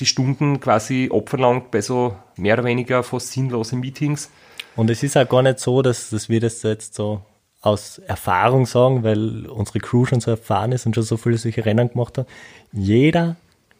die 0.00 0.06
Stunden 0.06 0.60
quasi 0.60 1.08
opferlangt 1.10 1.70
bei 1.70 1.80
so 1.80 2.16
mehr 2.36 2.54
oder 2.54 2.64
weniger 2.64 3.02
fast 3.02 3.32
sinnlosen 3.32 3.80
Meetings. 3.80 4.30
Und 4.76 4.90
es 4.90 5.02
ist 5.02 5.16
auch 5.16 5.28
gar 5.28 5.42
nicht 5.42 5.58
so, 5.58 5.82
dass, 5.82 6.10
dass 6.10 6.28
wir 6.28 6.40
das 6.40 6.62
jetzt 6.62 6.94
so 6.94 7.22
aus 7.60 7.98
Erfahrung 7.98 8.66
sagen, 8.66 9.04
weil 9.04 9.46
unsere 9.46 9.78
Crew 9.78 10.04
schon 10.04 10.20
so 10.20 10.32
erfahren 10.32 10.72
ist 10.72 10.86
und 10.86 10.94
schon 10.94 11.04
so 11.04 11.16
viele 11.16 11.38
solche 11.38 11.64
Rennen 11.64 11.90
gemacht 11.90 12.18
hat. 12.18 12.26
Jeder, 12.72 13.36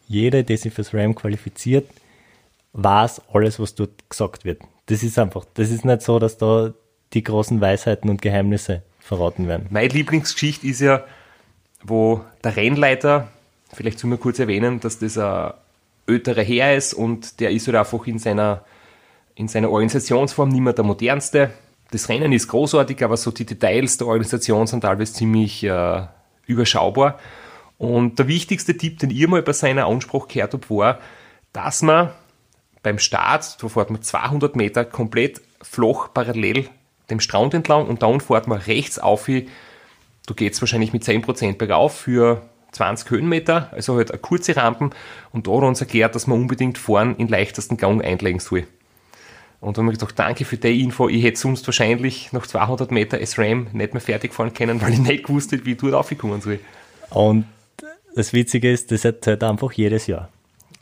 jeder, 0.06 0.42
der 0.42 0.56
sich 0.56 0.72
fürs 0.72 0.94
RAM 0.94 1.14
qualifiziert, 1.14 1.88
weiß 2.74 3.22
alles, 3.32 3.58
was 3.58 3.74
dort 3.74 4.08
gesagt 4.08 4.44
wird. 4.44 4.62
Das 4.86 5.02
ist 5.02 5.18
einfach, 5.18 5.44
das 5.54 5.70
ist 5.70 5.84
nicht 5.84 6.02
so, 6.02 6.18
dass 6.18 6.38
da 6.38 6.72
die 7.12 7.22
großen 7.22 7.60
Weisheiten 7.60 8.08
und 8.08 8.22
Geheimnisse 8.22 8.82
verraten 9.00 9.48
werden. 9.48 9.66
Meine 9.70 9.88
Lieblingsgeschichte 9.88 10.66
ist 10.66 10.80
ja, 10.80 11.04
wo 11.82 12.20
der 12.44 12.56
Rennleiter, 12.56 13.28
vielleicht 13.72 13.98
soll 13.98 14.10
man 14.10 14.20
kurz 14.20 14.38
erwähnen, 14.38 14.80
dass 14.80 14.98
das 14.98 15.18
ein 15.18 15.52
älterer 16.06 16.42
Herr 16.42 16.76
ist 16.76 16.94
und 16.94 17.40
der 17.40 17.50
ist 17.50 17.66
halt 17.66 17.76
einfach 17.76 18.06
in 18.06 18.18
seiner, 18.18 18.64
in 19.34 19.48
seiner 19.48 19.70
Organisationsform 19.70 20.48
nicht 20.48 20.60
mehr 20.60 20.72
der 20.72 20.84
modernste. 20.84 21.50
Das 21.90 22.08
Rennen 22.08 22.32
ist 22.32 22.48
großartig, 22.48 23.02
aber 23.04 23.16
so 23.16 23.30
die 23.30 23.44
Details 23.44 23.98
der 23.98 24.06
Organisation 24.06 24.66
sind 24.66 24.80
teilweise 24.80 25.12
ziemlich 25.12 25.62
äh, 25.64 26.02
überschaubar. 26.46 27.18
Und 27.78 28.18
der 28.18 28.28
wichtigste 28.28 28.76
Tipp, 28.76 28.98
den 28.98 29.10
ich 29.10 29.26
mal 29.26 29.42
bei 29.42 29.52
seiner 29.52 29.86
Ansprache 29.86 30.28
gehört 30.28 30.52
habe, 30.54 30.70
war, 30.70 30.98
dass 31.52 31.82
man 31.82 32.10
beim 32.82 32.98
Start, 32.98 33.62
da 33.62 33.68
fährt 33.68 33.90
man 33.90 34.02
200 34.02 34.56
Meter 34.56 34.84
komplett 34.84 35.40
flach 35.60 36.08
parallel 36.12 36.68
dem 37.10 37.20
Strand 37.20 37.54
entlang 37.54 37.86
und 37.86 38.02
dann 38.02 38.20
fährt 38.20 38.48
man 38.48 38.58
rechts 38.58 38.98
auf, 38.98 39.26
du 39.26 40.34
geht's 40.34 40.60
wahrscheinlich 40.60 40.92
mit 40.92 41.02
10% 41.02 41.56
bergauf 41.58 41.96
für 41.96 42.42
20 42.72 43.10
Höhenmeter, 43.10 43.68
also 43.72 43.96
halt 43.96 44.10
eine 44.10 44.18
kurze 44.20 44.56
Rampen 44.56 44.90
und 45.32 45.46
da 45.46 45.52
hat 45.52 45.62
er 45.62 45.68
uns 45.68 45.80
erklärt, 45.80 46.14
dass 46.14 46.26
man 46.26 46.40
unbedingt 46.40 46.78
vorn 46.78 47.16
in 47.16 47.28
leichtesten 47.28 47.76
Gang 47.76 48.04
einlegen 48.04 48.40
soll. 48.40 48.66
Und 49.60 49.76
dann 49.76 49.84
haben 49.84 49.92
wir 49.92 49.98
gedacht, 49.98 50.18
danke 50.18 50.44
für 50.44 50.56
die 50.56 50.82
Info, 50.82 51.08
ich 51.08 51.22
hätte 51.22 51.38
sonst 51.38 51.66
wahrscheinlich 51.68 52.32
nach 52.32 52.46
200 52.46 52.90
Meter 52.90 53.24
SRAM 53.24 53.68
nicht 53.72 53.94
mehr 53.94 54.00
fertig 54.00 54.34
fahren 54.34 54.52
können, 54.52 54.82
weil 54.82 54.94
ich 54.94 54.98
nicht 54.98 55.24
gewusst 55.24 55.52
hätte, 55.52 55.64
wie 55.66 55.72
ich 55.72 55.78
dort 55.78 55.94
aufgekommen 55.94 56.40
soll. 56.40 56.58
Und 57.10 57.44
das 58.16 58.32
Witzige 58.32 58.72
ist, 58.72 58.90
das 58.90 59.04
erzählt 59.04 59.42
er 59.42 59.50
einfach 59.50 59.72
jedes 59.72 60.06
Jahr. 60.06 60.28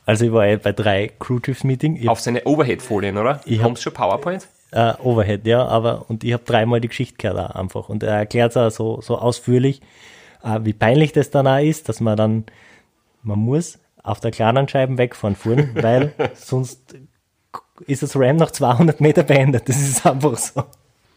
Also 0.05 0.25
ich 0.25 0.31
war 0.31 0.47
ja 0.47 0.57
bei 0.57 0.71
drei 0.71 1.11
Crew 1.19 1.39
Chiefs 1.39 1.63
Meeting. 1.63 1.95
Ich 1.95 2.09
Auf 2.09 2.19
seine 2.19 2.43
Overhead-Folien, 2.45 3.17
oder? 3.17 3.41
Ich 3.45 3.61
Haben 3.61 3.75
Sie 3.75 3.83
schon 3.83 3.93
PowerPoint? 3.93 4.47
äh, 4.71 4.93
Overhead, 5.03 5.45
ja, 5.45 5.65
aber 5.65 6.05
und 6.09 6.23
ich 6.23 6.33
habe 6.33 6.43
dreimal 6.45 6.81
die 6.81 6.87
Geschichte 6.87 7.15
gehört 7.17 7.37
auch 7.37 7.55
einfach 7.55 7.89
und 7.89 8.03
er 8.03 8.15
erklärt 8.15 8.51
es 8.51 8.57
auch 8.57 8.69
so, 8.69 9.01
so 9.01 9.17
ausführlich, 9.17 9.81
wie 10.43 10.73
peinlich 10.73 11.13
das 11.13 11.29
dann 11.29 11.47
auch 11.47 11.59
ist, 11.59 11.89
dass 11.89 11.99
man 11.99 12.17
dann, 12.17 12.45
man 13.23 13.39
muss 13.39 13.79
auf 14.03 14.19
der 14.19 14.31
kleinen 14.31 14.67
Scheiben 14.67 14.97
wegfahren 14.97 15.35
fuhren, 15.35 15.71
weil 15.75 16.13
sonst 16.33 16.95
ist 17.87 18.03
das 18.03 18.15
Ram 18.15 18.37
nach 18.37 18.51
200 18.51 19.01
Meter 19.01 19.23
beendet, 19.23 19.67
das 19.67 19.77
ist 19.77 20.05
einfach 20.05 20.37
so. 20.37 20.63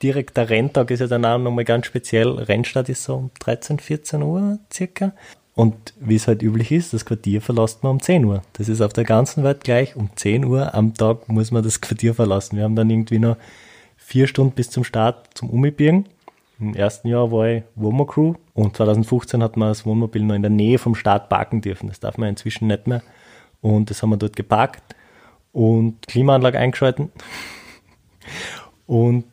Direkt 0.02 0.36
der 0.36 0.50
Renntag 0.50 0.90
ist 0.90 1.00
ja 1.00 1.06
dann 1.06 1.24
auch 1.24 1.38
nochmal 1.38 1.64
ganz 1.64 1.86
speziell, 1.86 2.28
Rennstart 2.30 2.88
ist 2.88 3.04
so 3.04 3.14
um 3.14 3.30
13, 3.38 3.78
14 3.78 4.22
Uhr 4.22 4.58
circa 4.72 5.12
und 5.54 5.94
wie 6.00 6.16
es 6.16 6.26
halt 6.26 6.42
üblich 6.42 6.72
ist, 6.72 6.92
das 6.92 7.04
Quartier 7.04 7.40
verlässt 7.40 7.84
man 7.84 7.92
um 7.92 8.00
10 8.00 8.24
Uhr. 8.24 8.42
Das 8.54 8.68
ist 8.68 8.80
auf 8.80 8.92
der 8.92 9.04
ganzen 9.04 9.44
Welt 9.44 9.62
gleich. 9.62 9.94
Um 9.94 10.10
10 10.14 10.44
Uhr 10.44 10.74
am 10.74 10.94
Tag 10.94 11.28
muss 11.28 11.52
man 11.52 11.62
das 11.62 11.80
Quartier 11.80 12.12
verlassen. 12.12 12.56
Wir 12.56 12.64
haben 12.64 12.74
dann 12.74 12.90
irgendwie 12.90 13.20
noch 13.20 13.36
vier 13.96 14.26
Stunden 14.26 14.54
bis 14.54 14.70
zum 14.70 14.82
Start 14.82 15.28
zum 15.34 15.50
Umibirgen. 15.50 16.06
Im 16.60 16.74
ersten 16.74 17.08
Jahr 17.08 17.32
war 17.32 17.48
ich 17.48 17.62
Wohnmobil 17.74 18.12
Crew 18.12 18.34
und 18.54 18.76
2015 18.76 19.42
hat 19.42 19.56
man 19.56 19.68
das 19.68 19.84
Wohnmobil 19.84 20.22
noch 20.22 20.34
in 20.34 20.42
der 20.42 20.50
Nähe 20.50 20.78
vom 20.78 20.94
Start 20.94 21.28
parken 21.28 21.60
dürfen. 21.60 21.88
Das 21.88 22.00
darf 22.00 22.16
man 22.16 22.28
inzwischen 22.28 22.68
nicht 22.68 22.86
mehr. 22.86 23.02
Und 23.60 23.90
das 23.90 24.02
haben 24.02 24.10
wir 24.10 24.16
dort 24.16 24.36
geparkt 24.36 24.94
und 25.52 26.06
Klimaanlage 26.06 26.58
eingeschalten. 26.58 27.10
Und 28.86 29.24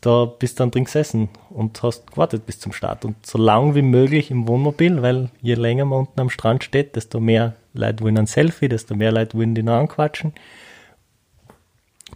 da 0.00 0.24
bist 0.24 0.58
du 0.58 0.62
dann 0.62 0.70
drin 0.70 0.84
gesessen 0.84 1.28
und 1.50 1.82
hast 1.82 2.10
gewartet 2.10 2.46
bis 2.46 2.58
zum 2.58 2.72
Start. 2.72 3.04
Und 3.04 3.24
so 3.24 3.38
lang 3.38 3.74
wie 3.74 3.82
möglich 3.82 4.30
im 4.30 4.48
Wohnmobil, 4.48 5.02
weil 5.02 5.30
je 5.42 5.54
länger 5.54 5.84
man 5.84 6.00
unten 6.00 6.20
am 6.20 6.30
Strand 6.30 6.64
steht, 6.64 6.96
desto 6.96 7.20
mehr 7.20 7.54
Leute 7.72 8.02
wollen 8.02 8.18
ein 8.18 8.26
Selfie, 8.26 8.68
desto 8.68 8.94
mehr 8.94 9.12
Leute 9.12 9.36
wollen 9.36 9.54
dich 9.54 9.64
noch 9.64 9.74
anquatschen. 9.74 10.32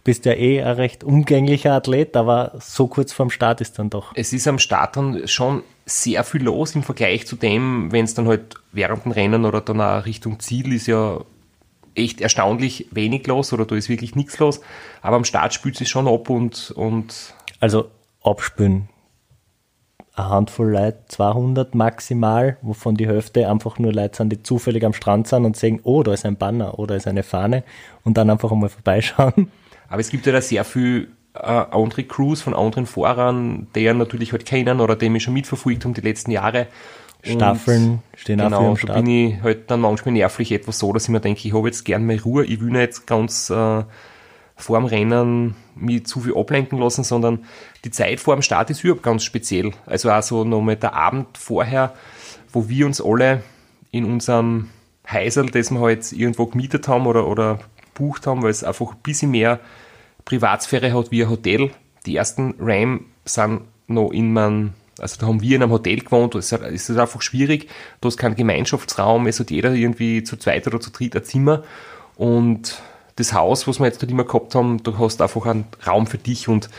Du 0.01 0.05
bist 0.05 0.25
ja 0.25 0.33
eh 0.33 0.63
ein 0.63 0.75
recht 0.77 1.03
umgänglicher 1.03 1.73
Athlet, 1.73 2.17
aber 2.17 2.53
so 2.59 2.87
kurz 2.87 3.13
vorm 3.13 3.29
Start 3.29 3.61
ist 3.61 3.77
dann 3.77 3.91
doch. 3.91 4.13
Es 4.15 4.33
ist 4.33 4.47
am 4.47 4.57
Start 4.57 4.97
dann 4.97 5.27
schon 5.27 5.61
sehr 5.85 6.23
viel 6.23 6.41
los 6.41 6.73
im 6.73 6.81
Vergleich 6.81 7.27
zu 7.27 7.35
dem, 7.35 7.91
wenn 7.91 8.05
es 8.05 8.15
dann 8.15 8.27
halt 8.27 8.55
während 8.71 9.05
dem 9.05 9.11
Rennen 9.11 9.45
oder 9.45 9.61
dann 9.61 9.79
auch 9.79 10.07
Richtung 10.07 10.39
Ziel 10.39 10.73
ist 10.73 10.87
ja 10.87 11.19
echt 11.93 12.19
erstaunlich 12.19 12.87
wenig 12.89 13.27
los 13.27 13.53
oder 13.53 13.65
da 13.65 13.75
ist 13.75 13.89
wirklich 13.89 14.15
nichts 14.15 14.39
los. 14.39 14.61
Aber 15.03 15.17
am 15.17 15.23
Start 15.23 15.53
spült 15.53 15.75
sich 15.75 15.89
schon 15.89 16.07
ab 16.07 16.31
und, 16.31 16.71
und 16.71 17.35
Also 17.59 17.91
abspülen. 18.23 18.89
Eine 20.15 20.29
Handvoll 20.29 20.71
Leute, 20.71 21.03
200 21.09 21.75
maximal, 21.75 22.57
wovon 22.63 22.95
die 22.95 23.07
Hälfte 23.07 23.47
einfach 23.47 23.77
nur 23.77 23.93
Leute 23.93 24.17
sind, 24.17 24.31
die 24.31 24.41
zufällig 24.41 24.83
am 24.83 24.93
Strand 24.93 25.27
sind 25.27 25.45
und 25.45 25.55
sehen, 25.55 25.79
oh, 25.83 26.01
da 26.01 26.11
ist 26.11 26.25
ein 26.25 26.37
Banner 26.37 26.79
oder 26.79 26.95
ist 26.95 27.07
eine 27.07 27.21
Fahne 27.21 27.63
und 28.03 28.17
dann 28.17 28.31
einfach 28.31 28.51
einmal 28.51 28.69
vorbeischauen. 28.69 29.51
Aber 29.91 29.99
es 29.99 30.09
gibt 30.09 30.25
ja 30.25 30.31
da 30.31 30.39
sehr 30.39 30.63
viel 30.63 31.09
äh, 31.33 31.39
andere 31.39 32.05
Crews 32.05 32.41
von 32.41 32.53
anderen 32.53 32.85
Fahrern, 32.85 33.67
deren 33.75 33.97
natürlich 33.97 34.31
halt 34.31 34.45
kennen 34.45 34.79
oder 34.79 34.95
die 34.95 35.09
mich 35.09 35.23
schon 35.23 35.33
mitverfolgt 35.33 35.83
haben 35.83 35.93
die 35.93 36.01
letzten 36.01 36.31
Jahre. 36.31 36.67
Und 37.25 37.33
Staffeln 37.33 38.01
stehen 38.15 38.39
auch 38.39 38.77
für 38.77 38.87
Genau, 38.87 38.93
da 38.95 39.01
bin 39.01 39.07
ich 39.07 39.43
halt 39.43 39.69
dann 39.69 39.81
manchmal 39.81 40.13
nervlich 40.13 40.53
etwas 40.53 40.79
so, 40.79 40.93
dass 40.93 41.03
ich 41.03 41.09
mir 41.09 41.19
denke, 41.19 41.45
ich 41.45 41.53
habe 41.53 41.67
jetzt 41.67 41.83
gern 41.83 42.05
meine 42.05 42.21
Ruhe, 42.21 42.45
ich 42.45 42.61
will 42.61 42.71
nicht 42.71 43.05
ganz 43.05 43.49
äh, 43.49 43.83
vor 44.55 44.79
dem 44.79 44.85
Rennen 44.85 45.55
mich 45.75 46.05
zu 46.05 46.21
viel 46.21 46.37
ablenken 46.37 46.79
lassen, 46.79 47.03
sondern 47.03 47.39
die 47.83 47.91
Zeit 47.91 48.21
vor 48.21 48.37
dem 48.37 48.43
Start 48.43 48.69
ist 48.69 48.85
überhaupt 48.85 49.03
ganz 49.03 49.25
speziell. 49.25 49.71
Also 49.87 50.09
auch 50.09 50.23
so 50.23 50.45
nochmal 50.45 50.77
der 50.77 50.93
Abend 50.93 51.37
vorher, 51.37 51.93
wo 52.53 52.69
wir 52.69 52.85
uns 52.85 53.01
alle 53.01 53.43
in 53.91 54.05
unserem 54.05 54.69
Häusl, 55.11 55.47
das 55.47 55.69
wir 55.69 55.81
halt 55.81 56.13
irgendwo 56.13 56.45
gemietet 56.45 56.87
haben 56.87 57.07
oder, 57.07 57.27
oder 57.27 57.59
bucht 58.01 58.27
haben, 58.27 58.41
weil 58.43 58.49
es 58.51 58.63
einfach 58.63 58.91
ein 58.91 58.97
bisschen 59.03 59.31
mehr 59.31 59.59
Privatsphäre 60.25 60.93
hat 60.93 61.11
wie 61.11 61.23
ein 61.23 61.29
Hotel. 61.29 61.71
Die 62.05 62.15
ersten 62.15 62.55
RAM 62.59 63.05
sind 63.25 63.61
noch 63.87 64.11
in 64.11 64.33
man, 64.33 64.73
also 64.99 65.17
da 65.19 65.27
haben 65.27 65.41
wir 65.41 65.55
in 65.55 65.63
einem 65.63 65.71
Hotel 65.71 65.99
gewohnt, 65.99 66.35
es 66.35 66.51
ist 66.51 66.89
einfach 66.97 67.21
schwierig, 67.21 67.69
da 68.01 68.07
ist 68.07 68.17
kein 68.17 68.35
Gemeinschaftsraum, 68.35 69.27
es 69.27 69.39
hat 69.39 69.51
jeder 69.51 69.73
irgendwie 69.73 70.23
zu 70.23 70.37
zweit 70.37 70.65
oder 70.67 70.79
zu 70.79 70.91
dritt 70.91 71.15
ein 71.15 71.23
Zimmer 71.23 71.63
und 72.15 72.81
das 73.17 73.33
Haus, 73.33 73.67
was 73.67 73.79
wir 73.79 73.87
jetzt 73.87 74.01
halt 74.01 74.09
immer 74.11 74.23
gehabt 74.23 74.55
haben, 74.55 74.81
du 74.83 74.97
hast 74.97 75.21
einfach 75.21 75.45
einen 75.45 75.65
Raum 75.85 76.07
für 76.07 76.17
dich 76.17 76.47
und 76.47 76.69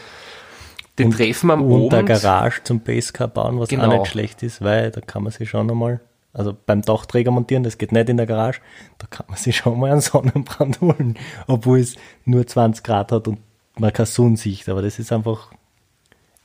den 0.99 1.07
Und- 1.09 1.17
Treffen 1.17 1.51
am 1.51 1.63
Und 1.63 1.91
der 1.91 2.01
Abend. 2.01 2.09
Garage 2.09 2.63
zum 2.65 2.81
Basecar 2.81 3.29
bauen, 3.29 3.59
was 3.61 3.69
Genau. 3.69 3.85
auch 3.91 4.01
nicht 4.01 4.11
schlecht 4.11 4.43
ist, 4.43 4.63
weil 4.63 4.91
da 4.91 5.01
kann 5.01 5.23
man 5.23 5.33
sich 5.33 5.49
schon 5.51 5.71
einmal, 5.71 6.01
also 6.33 6.57
beim 6.67 6.83
Dachträger 6.83 7.31
montieren, 7.31 7.63
das 7.63 7.79
geht 7.79 7.93
nicht 7.93 8.09
in 8.09 8.17
der 8.17 8.27
Garage, 8.27 8.61
da 8.99 9.07
kann 9.09 9.27
man 9.29 9.37
sich 9.37 9.57
schon 9.57 9.79
mal 9.79 9.93
einen 9.93 10.01
Sonnenbrand 10.01 10.81
holen, 10.81 11.19
obwohl 11.47 11.81
es 11.81 11.97
nur 12.25 12.47
20 12.47 12.83
Grad 12.83 13.13
hat 13.13 13.29
und 13.29 13.39
man 13.79 13.93
keine 13.93 14.07
Sonnensicht, 14.07 14.69
aber 14.69 14.83
das 14.83 14.99
ist 14.99 15.13
einfach 15.13 15.53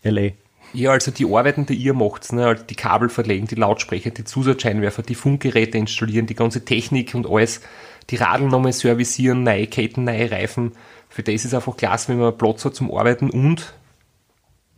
LA. 0.04 0.32
Ja, 0.74 0.92
also 0.92 1.12
die 1.12 1.26
Arbeiten, 1.26 1.66
die 1.66 1.76
ihr 1.76 1.94
macht, 1.94 2.32
ne, 2.34 2.46
also 2.46 2.64
die 2.64 2.76
Kabel 2.76 3.10
verlegen, 3.10 3.48
die 3.48 3.56
Lautsprecher, 3.56 4.10
die 4.10 4.26
Zusatzscheinwerfer, 4.26 5.02
die 5.02 5.16
Funkgeräte 5.16 5.78
installieren, 5.78 6.26
die 6.26 6.36
ganze 6.36 6.66
Technik 6.66 7.16
und 7.16 7.26
alles, 7.26 7.62
die 8.10 8.18
Radl 8.18 8.48
nochmal 8.48 8.74
servicieren, 8.74 9.44
neue 9.44 9.68
Ketten, 9.68 10.04
neue 10.04 10.30
Reifen. 10.30 10.74
Für 11.10 11.24
das 11.24 11.46
ist 11.46 11.54
einfach 11.54 11.78
klasse, 11.78 12.10
wenn 12.10 12.20
man 12.20 12.38
Platz 12.38 12.66
hat 12.66 12.76
zum 12.76 12.94
Arbeiten 12.94 13.30
und 13.30 13.74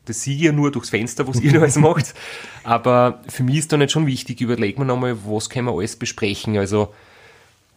das 0.09 0.23
sehe 0.23 0.35
ich 0.35 0.41
ja 0.41 0.51
nur 0.51 0.71
durchs 0.71 0.89
Fenster, 0.89 1.27
was 1.27 1.39
ihr 1.39 1.53
da 1.53 1.59
alles 1.59 1.75
macht. 1.77 2.15
Aber 2.63 3.21
für 3.27 3.43
mich 3.43 3.57
ist 3.57 3.71
da 3.71 3.77
nicht 3.77 3.91
schon 3.91 4.07
wichtig, 4.07 4.41
überlegen 4.41 4.81
wir 4.81 4.85
nochmal, 4.85 5.17
was 5.25 5.49
können 5.49 5.67
wir 5.67 5.73
alles 5.73 5.95
besprechen. 5.95 6.57
Also 6.57 6.93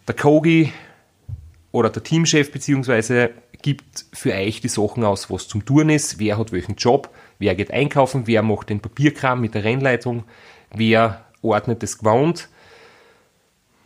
der 0.09 0.17
Kogi 0.17 0.73
oder 1.71 1.91
der 1.91 2.03
Teamchef 2.03 2.51
beziehungsweise 2.51 3.31
gibt 3.61 4.07
für 4.13 4.33
euch 4.33 4.61
die 4.61 4.69
Sachen 4.69 5.05
aus, 5.05 5.31
was 5.31 5.47
zum 5.47 5.65
Tun 5.65 5.91
ist, 5.91 6.19
wer 6.19 6.39
hat 6.39 6.53
welchen 6.53 6.75
Job, 6.77 7.11
wer 7.39 7.55
geht 7.55 7.71
einkaufen, 7.71 8.27
wer 8.27 8.43
macht 8.43 8.71
den 8.71 8.81
Papierkram 8.81 9.41
mit 9.41 9.55
der 9.55 9.65
Rennleitung, 9.65 10.25
wer 10.75 11.25
ordnet 11.43 11.83
das 11.83 11.99
Gewand, 11.99 12.49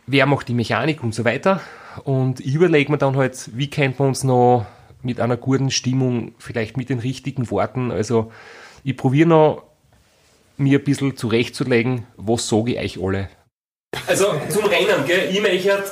wer 0.07 0.25
macht 0.25 0.47
die 0.47 0.53
Mechanik 0.53 1.03
und 1.03 1.13
so 1.13 1.25
weiter. 1.25 1.61
Und 2.03 2.39
ich 2.39 2.55
überlege 2.55 2.91
mir 2.91 2.97
dann 2.97 3.15
halt, 3.15 3.49
wie 3.53 3.69
könnte 3.69 3.99
man 3.99 4.09
uns 4.09 4.23
noch 4.23 4.65
mit 5.07 5.19
einer 5.19 5.37
guten 5.37 5.71
Stimmung, 5.71 6.35
vielleicht 6.37 6.77
mit 6.77 6.89
den 6.89 6.99
richtigen 6.99 7.49
Worten, 7.49 7.91
also 7.91 8.31
ich 8.83 8.95
probiere 8.95 9.29
noch, 9.29 9.63
mir 10.57 10.79
ein 10.79 10.83
bisschen 10.83 11.15
zurechtzulegen, 11.15 12.05
was 12.17 12.47
sage 12.47 12.73
ich 12.73 12.99
euch 12.99 13.03
alle. 13.03 13.29
Also 14.05 14.33
zum 14.49 14.65
Rennen, 14.65 15.05
gell? 15.05 15.29
ich 15.31 15.41
möchte 15.41 15.83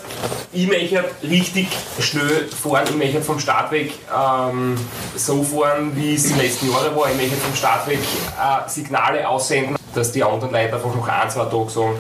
ich 0.51 0.67
möchte 0.67 1.03
richtig 1.23 1.67
schnell 1.99 2.47
fahren, 2.47 2.85
ich 2.89 2.95
möchte 2.95 3.21
vom 3.21 3.39
Start 3.39 3.71
weg 3.71 3.93
ähm, 4.13 4.75
so 5.15 5.43
fahren, 5.43 5.91
wie 5.95 6.15
es 6.15 6.27
die 6.27 6.33
letzten 6.33 6.71
Jahre 6.71 6.95
war. 6.95 7.09
Ich 7.09 7.17
möchte 7.17 7.35
vom 7.35 7.55
Start 7.55 7.87
weg 7.87 7.99
äh, 7.99 8.69
Signale 8.69 9.27
aussenden, 9.27 9.75
dass 9.93 10.11
die 10.11 10.23
anderen 10.23 10.51
Leute 10.51 10.73
einfach 10.75 10.95
noch 10.95 11.07
ein, 11.07 11.29
zwei 11.29 11.45
Tage 11.45 11.69
sagen, 11.69 11.95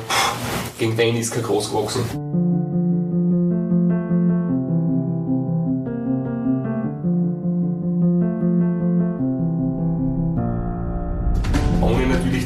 gegen 0.77 0.97
den 0.97 1.17
ist 1.17 1.33
kein 1.33 1.43
groß 1.43 1.71
gewachsen. 1.71 2.44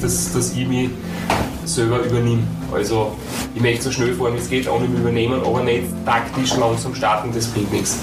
Dass, 0.10 0.34
dass 0.34 0.54
ich 0.56 0.68
mich 0.68 0.90
selber 1.66 2.00
übernehme. 2.00 2.42
Also 2.72 3.16
ich 3.54 3.62
möchte 3.62 3.84
so 3.84 3.92
schnell 3.92 4.16
fahren, 4.16 4.34
wie 4.34 4.40
es 4.40 4.50
geht, 4.50 4.68
ohne 4.68 4.88
mich 4.88 5.00
übernehmen, 5.00 5.40
aber 5.42 5.64
nicht 5.64 5.84
taktisch 6.04 6.58
langsam 6.58 6.96
starten, 6.96 7.32
das 7.32 7.46
bringt 7.48 7.72
nichts. 7.72 8.00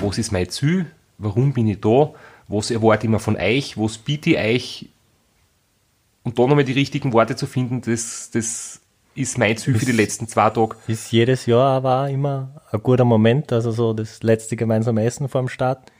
Was 0.00 0.16
ist 0.16 0.32
mein 0.32 0.48
Ziel? 0.48 0.86
Warum 1.18 1.52
bin 1.52 1.68
ich 1.68 1.80
da? 1.80 2.12
Was 2.48 2.70
erwarte 2.70 3.04
ich 3.06 3.10
mir 3.10 3.18
von 3.18 3.36
euch? 3.36 3.76
Was 3.76 3.98
biete 3.98 4.30
ich 4.30 4.38
euch? 4.38 4.88
Und 6.22 6.38
da 6.38 6.46
nochmal 6.46 6.64
die 6.64 6.72
richtigen 6.72 7.12
Worte 7.12 7.36
zu 7.36 7.46
finden, 7.46 7.82
das, 7.82 8.30
das 8.32 8.80
ist 9.14 9.36
mein 9.36 9.58
Ziel 9.58 9.78
für 9.78 9.84
die 9.84 9.92
letzten 9.92 10.26
zwei 10.26 10.48
Tage. 10.48 10.76
Ist 10.86 11.12
jedes 11.12 11.44
Jahr 11.44 11.76
aber 11.76 12.08
immer 12.08 12.62
ein 12.72 12.82
guter 12.82 13.04
Moment, 13.04 13.52
also 13.52 13.72
so 13.72 13.92
das 13.92 14.22
letzte 14.22 14.56
gemeinsame 14.56 15.04
Essen 15.04 15.28
vor 15.28 15.42
dem 15.42 15.48
Start 15.48 15.92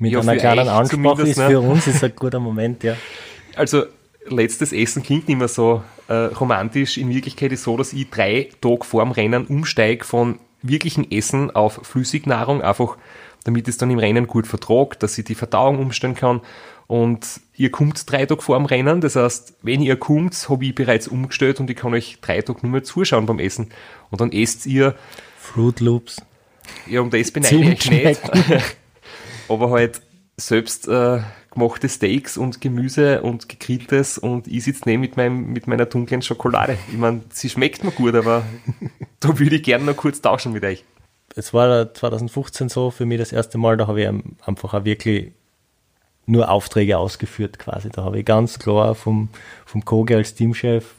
mit 0.00 0.12
Ja, 0.12 0.20
einer 0.20 0.36
kleinen 0.36 0.68
Ansprache 0.68 1.22
ist 1.22 1.38
ne? 1.38 1.48
für 1.48 1.60
uns 1.60 1.86
ist 1.86 2.02
ein 2.02 2.12
guter 2.16 2.40
Moment, 2.40 2.82
ja. 2.82 2.96
Also, 3.56 3.84
letztes 4.26 4.72
Essen 4.72 5.02
klingt 5.02 5.28
nicht 5.28 5.36
mehr 5.36 5.48
so 5.48 5.82
äh, 6.08 6.14
romantisch. 6.14 6.98
In 6.98 7.10
Wirklichkeit 7.10 7.52
ist 7.52 7.64
so, 7.64 7.76
dass 7.76 7.92
ich 7.92 8.08
drei 8.10 8.48
Tage 8.60 8.84
vorm 8.84 9.10
Rennen 9.12 9.46
umsteige 9.46 10.04
von 10.04 10.38
wirklichen 10.62 11.10
Essen 11.10 11.50
auf 11.50 11.80
Flüssignahrung, 11.82 12.62
einfach 12.62 12.96
damit 13.44 13.68
es 13.68 13.76
dann 13.78 13.90
im 13.90 13.98
Rennen 13.98 14.26
gut 14.26 14.46
vertragt, 14.46 15.02
dass 15.02 15.16
ich 15.18 15.24
die 15.24 15.34
Verdauung 15.34 15.78
umstellen 15.78 16.14
kann. 16.14 16.40
Und 16.86 17.40
ihr 17.56 17.70
kommt 17.70 18.10
drei 18.10 18.26
Tage 18.26 18.42
vor 18.42 18.56
dem 18.56 18.66
Rennen, 18.66 19.00
das 19.00 19.16
heißt, 19.16 19.54
wenn 19.62 19.80
ihr 19.80 19.96
kommt, 19.96 20.48
habe 20.48 20.64
ich 20.64 20.74
bereits 20.74 21.08
umgestellt 21.08 21.60
und 21.60 21.70
ich 21.70 21.76
kann 21.76 21.94
euch 21.94 22.18
drei 22.20 22.40
Tage 22.42 22.60
nur 22.62 22.72
mehr 22.72 22.82
zuschauen 22.84 23.26
beim 23.26 23.38
Essen. 23.38 23.68
Und 24.10 24.20
dann 24.20 24.32
esst 24.32 24.66
ihr, 24.66 24.94
Fruit 25.38 25.80
Loops. 25.80 26.22
ja, 26.86 27.00
um 27.00 27.10
das 27.10 27.30
beneide 27.30 27.72
ich 27.72 27.90
nicht, 27.90 28.20
aber 29.50 29.70
halt 29.70 30.00
selbst 30.36 30.88
äh, 30.88 31.20
gemachte 31.50 31.88
Steaks 31.88 32.36
und 32.36 32.60
Gemüse 32.60 33.22
und 33.22 33.48
gegrilltes 33.48 34.18
und 34.18 34.46
ich 34.46 34.64
sitze 34.64 34.82
neben 34.86 35.00
mit, 35.00 35.16
meinem, 35.16 35.52
mit 35.52 35.66
meiner 35.66 35.86
dunklen 35.86 36.22
Schokolade. 36.22 36.78
Ich 36.90 36.98
meine, 36.98 37.22
sie 37.30 37.50
schmeckt 37.50 37.84
mir 37.84 37.90
gut, 37.90 38.14
aber 38.14 38.44
da 39.20 39.38
würde 39.38 39.56
ich 39.56 39.62
gerne 39.62 39.84
noch 39.84 39.96
kurz 39.96 40.20
tauschen 40.20 40.52
mit 40.52 40.64
euch. 40.64 40.84
Es 41.36 41.52
war 41.52 41.92
2015 41.92 42.68
so 42.68 42.90
für 42.90 43.06
mich 43.06 43.18
das 43.18 43.32
erste 43.32 43.58
Mal, 43.58 43.76
da 43.76 43.86
habe 43.86 44.00
ich 44.02 44.08
einfach 44.46 44.74
auch 44.74 44.84
wirklich 44.84 45.32
nur 46.26 46.48
Aufträge 46.48 46.98
ausgeführt 46.98 47.58
quasi. 47.58 47.90
Da 47.90 48.04
habe 48.04 48.20
ich 48.20 48.24
ganz 48.24 48.58
klar 48.58 48.94
vom, 48.94 49.28
vom 49.66 49.84
Koge 49.84 50.16
als 50.16 50.34
Teamchef 50.34 50.94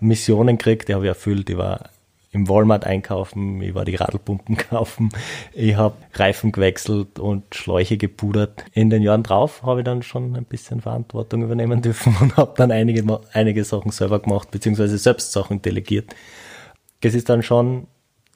Missionen 0.00 0.58
gekriegt, 0.58 0.88
die 0.88 0.94
habe 0.94 1.04
ich 1.04 1.08
erfüllt. 1.08 1.50
Ich 1.50 1.58
war 1.58 1.90
im 2.38 2.48
Walmart 2.48 2.84
einkaufen, 2.84 3.60
ich 3.60 3.74
war 3.74 3.84
die 3.84 3.96
Radlpumpen 3.96 4.56
kaufen, 4.70 5.10
ich 5.52 5.76
habe 5.76 5.96
Reifen 6.14 6.52
gewechselt 6.52 7.18
und 7.18 7.54
Schläuche 7.54 7.96
gepudert. 7.96 8.64
In 8.72 8.90
den 8.90 9.02
Jahren 9.02 9.22
drauf 9.22 9.62
habe 9.62 9.80
ich 9.80 9.84
dann 9.84 10.02
schon 10.02 10.36
ein 10.36 10.44
bisschen 10.44 10.80
Verantwortung 10.80 11.42
übernehmen 11.42 11.82
dürfen 11.82 12.16
und 12.20 12.36
habe 12.36 12.54
dann 12.56 12.70
einige, 12.70 13.04
einige 13.32 13.64
Sachen 13.64 13.90
selber 13.90 14.20
gemacht, 14.20 14.50
beziehungsweise 14.50 14.98
selbst 14.98 15.32
Sachen 15.32 15.60
delegiert. 15.62 16.14
Es 17.00 17.14
ist 17.14 17.28
dann 17.28 17.42
schon 17.42 17.86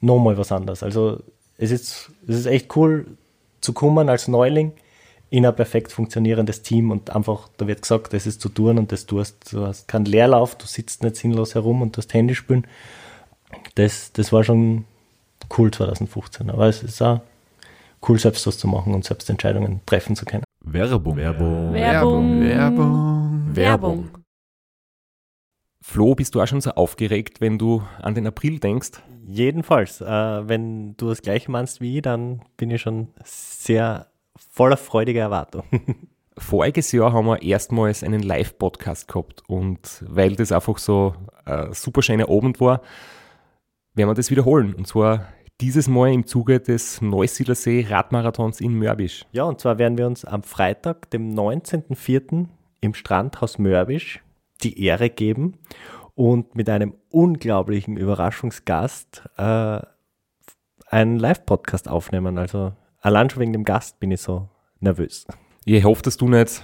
nochmal 0.01 0.37
was 0.37 0.51
anderes. 0.51 0.83
Also 0.83 1.21
es 1.57 1.71
ist, 1.71 2.11
es 2.27 2.39
ist 2.39 2.45
echt 2.45 2.75
cool 2.75 3.17
zu 3.61 3.73
kommen 3.73 4.09
als 4.09 4.27
Neuling 4.27 4.73
in 5.29 5.45
ein 5.47 5.55
perfekt 5.55 5.91
funktionierendes 5.91 6.61
Team 6.61 6.91
und 6.91 7.09
einfach, 7.09 7.49
da 7.57 7.65
wird 7.65 7.81
gesagt, 7.81 8.13
das 8.13 8.27
ist 8.27 8.39
zu 8.39 8.49
tun 8.49 8.77
und 8.77 8.91
das 8.91 9.07
tust. 9.07 9.51
Du 9.51 9.65
hast 9.65 9.87
keinen 9.87 10.05
Leerlauf, 10.05 10.55
du 10.55 10.67
sitzt 10.67 11.01
nicht 11.01 11.15
sinnlos 11.15 11.55
herum 11.55 11.81
und 11.81 11.95
tust 11.95 12.13
Handy 12.13 12.35
spielen. 12.35 12.67
Das, 13.75 14.11
das 14.13 14.31
war 14.31 14.43
schon 14.43 14.85
cool 15.57 15.71
2015. 15.71 16.49
Aber 16.49 16.67
es 16.67 16.83
ist 16.83 17.01
auch 17.01 17.21
cool, 18.07 18.19
selbst 18.19 18.45
was 18.47 18.57
zu 18.57 18.67
machen 18.67 18.93
und 18.93 19.05
selbst 19.05 19.29
Entscheidungen 19.29 19.81
treffen 19.85 20.15
zu 20.15 20.25
können. 20.25 20.43
Werbung. 20.63 21.17
Werbung. 21.17 21.73
Werbung. 21.73 22.41
Werbung. 22.41 23.55
Werbung. 23.55 24.09
Flo, 25.81 26.15
bist 26.15 26.33
du 26.33 26.41
auch 26.41 26.47
schon 26.47 26.61
so 26.61 26.71
aufgeregt, 26.71 27.41
wenn 27.41 27.57
du 27.57 27.83
an 28.01 28.15
den 28.15 28.25
April 28.25 28.59
denkst? 28.59 28.91
Jedenfalls, 29.25 29.99
äh, 29.99 30.05
wenn 30.47 30.95
du 30.95 31.09
das 31.09 31.21
gleiche 31.21 31.51
meinst 31.51 31.81
wie 31.81 31.97
ich, 31.97 32.01
dann 32.01 32.41
bin 32.55 32.71
ich 32.71 32.81
schon 32.81 33.09
sehr 33.25 34.07
voller 34.51 34.77
freudiger 34.77 35.21
Erwartung. 35.21 35.65
Voriges 36.37 36.91
Jahr 36.93 37.13
haben 37.13 37.27
wir 37.27 37.41
erstmals 37.41 38.01
einen 38.01 38.23
Live-Podcast 38.23 39.07
gehabt 39.07 39.43
und 39.47 40.03
weil 40.07 40.35
das 40.35 40.51
einfach 40.51 40.77
so 40.77 41.15
ein 41.45 41.73
super 41.73 42.01
schöner 42.01 42.29
Abend 42.29 42.59
war, 42.59 42.81
werden 43.93 44.09
wir 44.09 44.13
das 44.15 44.31
wiederholen. 44.31 44.73
Und 44.73 44.87
zwar 44.87 45.27
dieses 45.61 45.87
Mal 45.87 46.13
im 46.13 46.25
Zuge 46.25 46.59
des 46.59 47.01
Neusiedlersee 47.01 47.85
Radmarathons 47.89 48.59
in 48.59 48.77
Mörbisch. 48.77 49.25
Ja, 49.31 49.43
und 49.43 49.59
zwar 49.59 49.77
werden 49.77 49.97
wir 49.97 50.07
uns 50.07 50.25
am 50.25 50.43
Freitag, 50.43 51.09
dem 51.11 51.33
19.04. 51.33 52.47
im 52.81 52.93
Strandhaus 52.93 53.59
Mörbisch 53.59 54.21
die 54.63 54.83
Ehre 54.83 55.09
geben 55.09 55.57
und 56.15 56.55
mit 56.55 56.69
einem 56.69 56.95
unglaublichen 57.09 57.97
Überraschungsgast 57.97 59.23
äh, 59.37 59.79
einen 60.87 61.17
Live-Podcast 61.17 61.87
aufnehmen. 61.87 62.37
Also 62.37 62.73
allein 62.99 63.29
schon 63.29 63.41
wegen 63.41 63.53
dem 63.53 63.63
Gast 63.63 63.99
bin 63.99 64.11
ich 64.11 64.21
so 64.21 64.49
nervös. 64.79 65.25
Ich 65.65 65.83
hoffe, 65.83 66.01
dass 66.01 66.17
du 66.17 66.27
nicht 66.27 66.63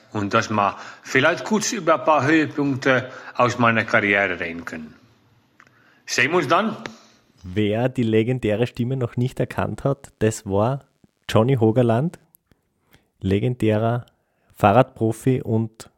und 0.13 0.33
dass 0.33 0.49
wir 0.49 0.77
vielleicht 1.03 1.43
kurz 1.45 1.71
über 1.71 1.99
ein 1.99 2.05
paar 2.05 2.25
Höhepunkte 2.25 3.09
aus 3.35 3.59
meiner 3.59 3.83
Karriere 3.83 4.39
reden 4.39 4.65
können. 4.65 4.93
Sehen 6.05 6.31
wir 6.31 6.37
uns 6.37 6.47
dann. 6.47 6.77
Wer 7.43 7.89
die 7.89 8.03
legendäre 8.03 8.67
Stimme 8.67 8.97
noch 8.97 9.17
nicht 9.17 9.39
erkannt 9.39 9.83
hat, 9.83 10.13
das 10.19 10.45
war 10.45 10.85
Johnny 11.29 11.55
Hogerland, 11.55 12.19
legendärer 13.19 14.05
Fahrradprofi 14.53 15.41
und 15.41 15.89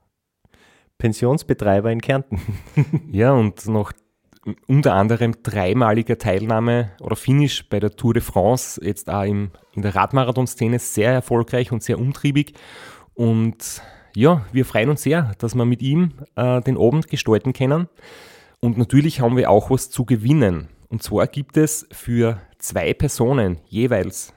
Pensionsbetreiber 0.98 1.92
in 1.92 2.02
Kärnten. 2.02 2.42
Ja, 3.12 3.34
und 3.34 3.68
noch 3.68 3.92
unter 4.68 4.94
anderem 4.94 5.36
dreimaliger 5.44 6.18
Teilnahme 6.18 6.92
oder 7.00 7.16
Finish 7.16 7.68
bei 7.70 7.80
der 7.80 7.96
Tour 7.96 8.14
de 8.14 8.22
France, 8.22 8.80
jetzt 8.84 9.10
auch 9.10 9.24
im, 9.24 9.52
in 9.74 9.82
der 9.82 9.96
Radmarathon-Szene 9.96 10.80
sehr 10.80 11.12
erfolgreich 11.12 11.72
und 11.72 11.84
sehr 11.84 12.00
umtriebig. 12.00 12.54
Und 13.14 13.82
ja, 14.16 14.46
wir 14.52 14.66
freuen 14.66 14.90
uns 14.90 15.04
sehr, 15.04 15.32
dass 15.40 15.56
wir 15.56 15.66
mit 15.66 15.82
ihm 15.82 16.14
äh, 16.36 16.62
den 16.62 16.78
Abend 16.78 17.08
gestalten 17.08 17.54
können. 17.54 17.88
Und 18.60 18.78
natürlich 18.78 19.22
haben 19.22 19.38
wir 19.38 19.50
auch 19.50 19.70
was 19.70 19.90
zu 19.90 20.06
gewinnen. 20.06 20.70
Und 20.90 21.04
zwar 21.04 21.28
gibt 21.28 21.58
es 21.58 21.88
für 21.92 22.40
zwei 22.60 22.94
Personen 22.94 23.60
jeweils 23.66 24.34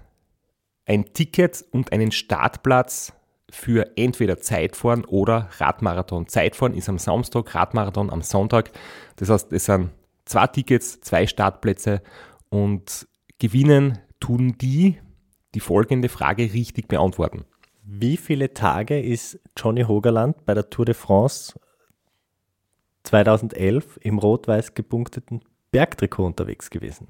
ein 0.86 1.12
Ticket 1.12 1.64
und 1.70 1.92
einen 1.92 2.12
Startplatz 2.12 3.12
für 3.50 3.96
entweder 3.96 4.38
Zeitfahren 4.38 5.04
oder 5.04 5.48
Radmarathon. 5.58 6.26
Zeitfahren 6.26 6.74
ist 6.74 6.88
am 6.88 6.98
Samstag, 6.98 7.54
Radmarathon 7.54 8.10
am 8.10 8.22
Sonntag. 8.22 8.70
Das 9.16 9.30
heißt, 9.30 9.52
es 9.52 9.66
sind 9.66 9.90
zwei 10.24 10.46
Tickets, 10.48 11.00
zwei 11.00 11.26
Startplätze 11.26 12.02
und 12.48 13.06
gewinnen 13.38 13.98
tun 14.20 14.56
die, 14.58 14.98
die 15.54 15.60
folgende 15.60 16.08
Frage 16.08 16.52
richtig 16.52 16.88
beantworten. 16.88 17.44
Wie 17.88 18.16
viele 18.16 18.53
Tage 18.53 19.01
ist 19.01 19.38
Johnny 19.57 19.83
Hogerland 19.83 20.44
bei 20.44 20.55
der 20.55 20.70
Tour 20.70 20.87
de 20.87 20.94
France 20.96 21.57
2011 23.05 24.01
im 24.03 24.18
rot-weiß 24.18 24.75
gepunkteten 24.75 25.44
Bergtrikot 25.70 26.27
unterwegs 26.27 26.70
gewesen? 26.70 27.07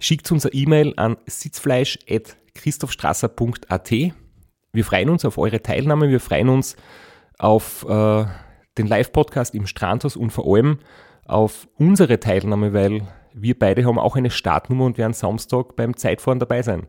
Schickt 0.00 0.32
uns 0.32 0.44
eine 0.44 0.54
E-Mail 0.54 0.94
an 0.96 1.18
sitzfleisch.christophstrasser.at. 1.24 3.90
Wir 4.72 4.84
freuen 4.84 5.10
uns 5.10 5.24
auf 5.24 5.38
eure 5.38 5.62
Teilnahme, 5.62 6.08
wir 6.08 6.18
freuen 6.18 6.48
uns 6.48 6.74
auf 7.38 7.86
äh, 7.88 8.24
den 8.76 8.88
Live-Podcast 8.88 9.54
im 9.54 9.68
Strandhaus 9.68 10.16
und 10.16 10.30
vor 10.30 10.52
allem 10.52 10.80
auf 11.26 11.68
unsere 11.76 12.18
Teilnahme, 12.18 12.72
weil 12.72 13.06
wir 13.34 13.56
beide 13.56 13.84
haben 13.84 14.00
auch 14.00 14.16
eine 14.16 14.30
Startnummer 14.30 14.86
und 14.86 14.98
werden 14.98 15.12
Samstag 15.12 15.76
beim 15.76 15.96
Zeitfahren 15.96 16.40
dabei 16.40 16.62
sein. 16.62 16.88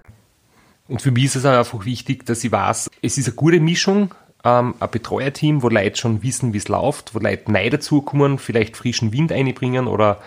Und 0.91 1.01
für 1.01 1.11
mich 1.11 1.23
ist 1.23 1.37
es 1.37 1.45
auch 1.45 1.57
einfach 1.57 1.85
wichtig, 1.85 2.25
dass 2.25 2.43
ich 2.43 2.51
weiß, 2.51 2.89
es 3.01 3.17
ist 3.17 3.27
eine 3.27 3.35
gute 3.37 3.61
Mischung, 3.61 4.13
ähm, 4.43 4.75
ein 4.77 4.91
Betreuerteam, 4.91 5.63
wo 5.63 5.69
Leute 5.69 5.95
schon 5.95 6.21
wissen, 6.21 6.51
wie 6.51 6.57
es 6.57 6.67
läuft, 6.67 7.15
wo 7.15 7.19
Leute 7.19 7.49
neu 7.49 7.69
dazukommen, 7.69 8.37
vielleicht 8.37 8.75
frischen 8.75 9.13
Wind 9.13 9.31
einbringen 9.31 9.87
oder, 9.87 10.19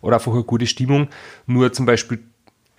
oder 0.00 0.16
einfach 0.16 0.32
eine 0.32 0.42
gute 0.42 0.66
Stimmung. 0.66 1.06
Nur 1.46 1.72
zum 1.72 1.86
Beispiel 1.86 2.18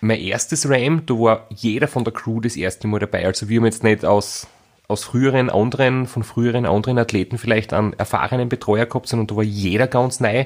mein 0.02 0.20
erstes 0.20 0.70
Ram, 0.70 1.06
da 1.06 1.14
war 1.14 1.48
jeder 1.56 1.88
von 1.88 2.04
der 2.04 2.12
Crew 2.12 2.42
das 2.42 2.58
erste 2.58 2.90
Mal 2.90 3.00
dabei. 3.00 3.26
Also 3.26 3.48
wir 3.48 3.62
haben 3.62 3.66
jetzt 3.66 3.86
nicht 3.86 4.04
aus, 4.04 4.46
aus 4.90 5.06
früheren 5.06 5.50
anderen, 5.50 6.08
von 6.08 6.24
früheren 6.24 6.66
anderen 6.66 6.98
Athleten 6.98 7.38
vielleicht 7.38 7.72
einen 7.72 7.94
erfahrenen 7.94 8.50
Betreuer 8.50 8.86
gehabt, 8.86 9.08
sondern 9.08 9.28
da 9.28 9.38
war 9.38 9.44
jeder 9.44 9.88
ganz 9.88 10.20
neu. 10.20 10.44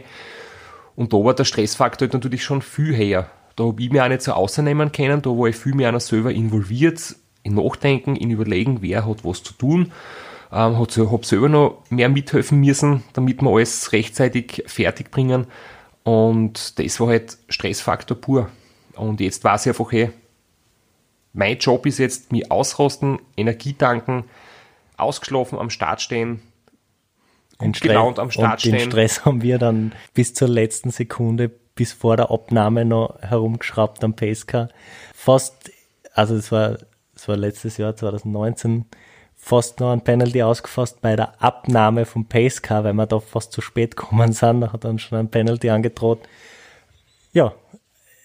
Und 0.95 1.11
da 1.11 1.17
war 1.17 1.33
der 1.33 1.45
Stressfaktor 1.45 2.07
natürlich 2.13 2.43
schon 2.43 2.61
viel 2.61 2.95
höher. 2.95 3.31
Da 3.55 3.65
habe 3.65 3.81
ich 3.81 3.91
mich 3.91 4.01
auch 4.01 4.07
nicht 4.07 4.21
so 4.21 4.33
außernehmen 4.33 4.91
können, 4.91 5.21
da 5.21 5.29
war 5.29 5.47
ich 5.47 5.55
viel 5.55 5.75
mehr 5.75 5.91
noch 5.91 6.01
selber 6.01 6.31
involviert, 6.31 7.15
in 7.43 7.55
Nachdenken, 7.55 8.15
in 8.15 8.31
Überlegen, 8.31 8.81
wer 8.81 9.05
hat 9.05 9.23
was 9.23 9.43
zu 9.43 9.53
tun. 9.53 9.91
Ähm, 10.51 10.77
habe 10.77 11.25
selber 11.25 11.49
noch 11.49 11.83
mehr 11.89 12.09
mithelfen 12.09 12.59
müssen, 12.59 13.03
damit 13.13 13.41
wir 13.41 13.49
alles 13.49 13.91
rechtzeitig 13.91 14.63
fertig 14.67 15.11
bringen. 15.11 15.47
Und 16.03 16.77
das 16.79 16.99
war 16.99 17.07
halt 17.07 17.37
Stressfaktor 17.49 18.17
pur. 18.17 18.49
Und 18.95 19.19
jetzt 19.19 19.43
weiß 19.43 19.65
ich 19.65 19.69
einfach, 19.71 19.91
hey, 19.91 20.11
mein 21.33 21.57
Job 21.57 21.85
ist 21.85 21.97
jetzt, 21.97 22.31
mich 22.31 22.51
ausrosten, 22.51 23.19
Energie 23.35 23.73
tanken, 23.73 24.25
ausgeschlafen 24.97 25.57
am 25.57 25.71
Start 25.71 26.01
stehen, 26.01 26.41
Den 27.59 27.71
gelaunt 27.71 28.19
am 28.19 28.29
Start 28.29 28.63
und 28.63 28.71
den 28.71 28.79
stehen. 28.79 28.91
Stress 28.91 29.25
haben 29.25 29.41
wir 29.41 29.57
dann 29.57 29.93
bis 30.13 30.33
zur 30.35 30.47
letzten 30.47 30.91
Sekunde, 30.91 31.51
bis 31.75 31.93
vor 31.93 32.17
der 32.17 32.31
Abnahme 32.31 32.85
noch 32.85 33.19
herumgeschraubt 33.21 34.03
am 34.03 34.15
Pacecar. 34.15 34.69
Fast, 35.13 35.71
also 36.13 36.35
es 36.35 36.51
war, 36.51 36.77
es 37.15 37.27
war 37.27 37.37
letztes 37.37 37.77
Jahr, 37.77 37.95
2019, 37.95 38.85
fast 39.35 39.79
noch 39.79 39.91
ein 39.91 40.03
Penalty 40.03 40.41
ausgefasst 40.43 41.01
bei 41.01 41.15
der 41.15 41.41
Abnahme 41.41 42.05
vom 42.05 42.27
Pacecar, 42.27 42.83
weil 42.83 42.93
wir 42.93 43.05
da 43.05 43.19
fast 43.19 43.51
zu 43.51 43.61
spät 43.61 43.95
gekommen 43.97 44.33
sind. 44.33 44.61
Da 44.61 44.73
hat 44.73 44.83
dann 44.83 44.99
schon 44.99 45.17
ein 45.17 45.29
Penalty 45.29 45.69
angedroht. 45.69 46.19
Ja, 47.33 47.53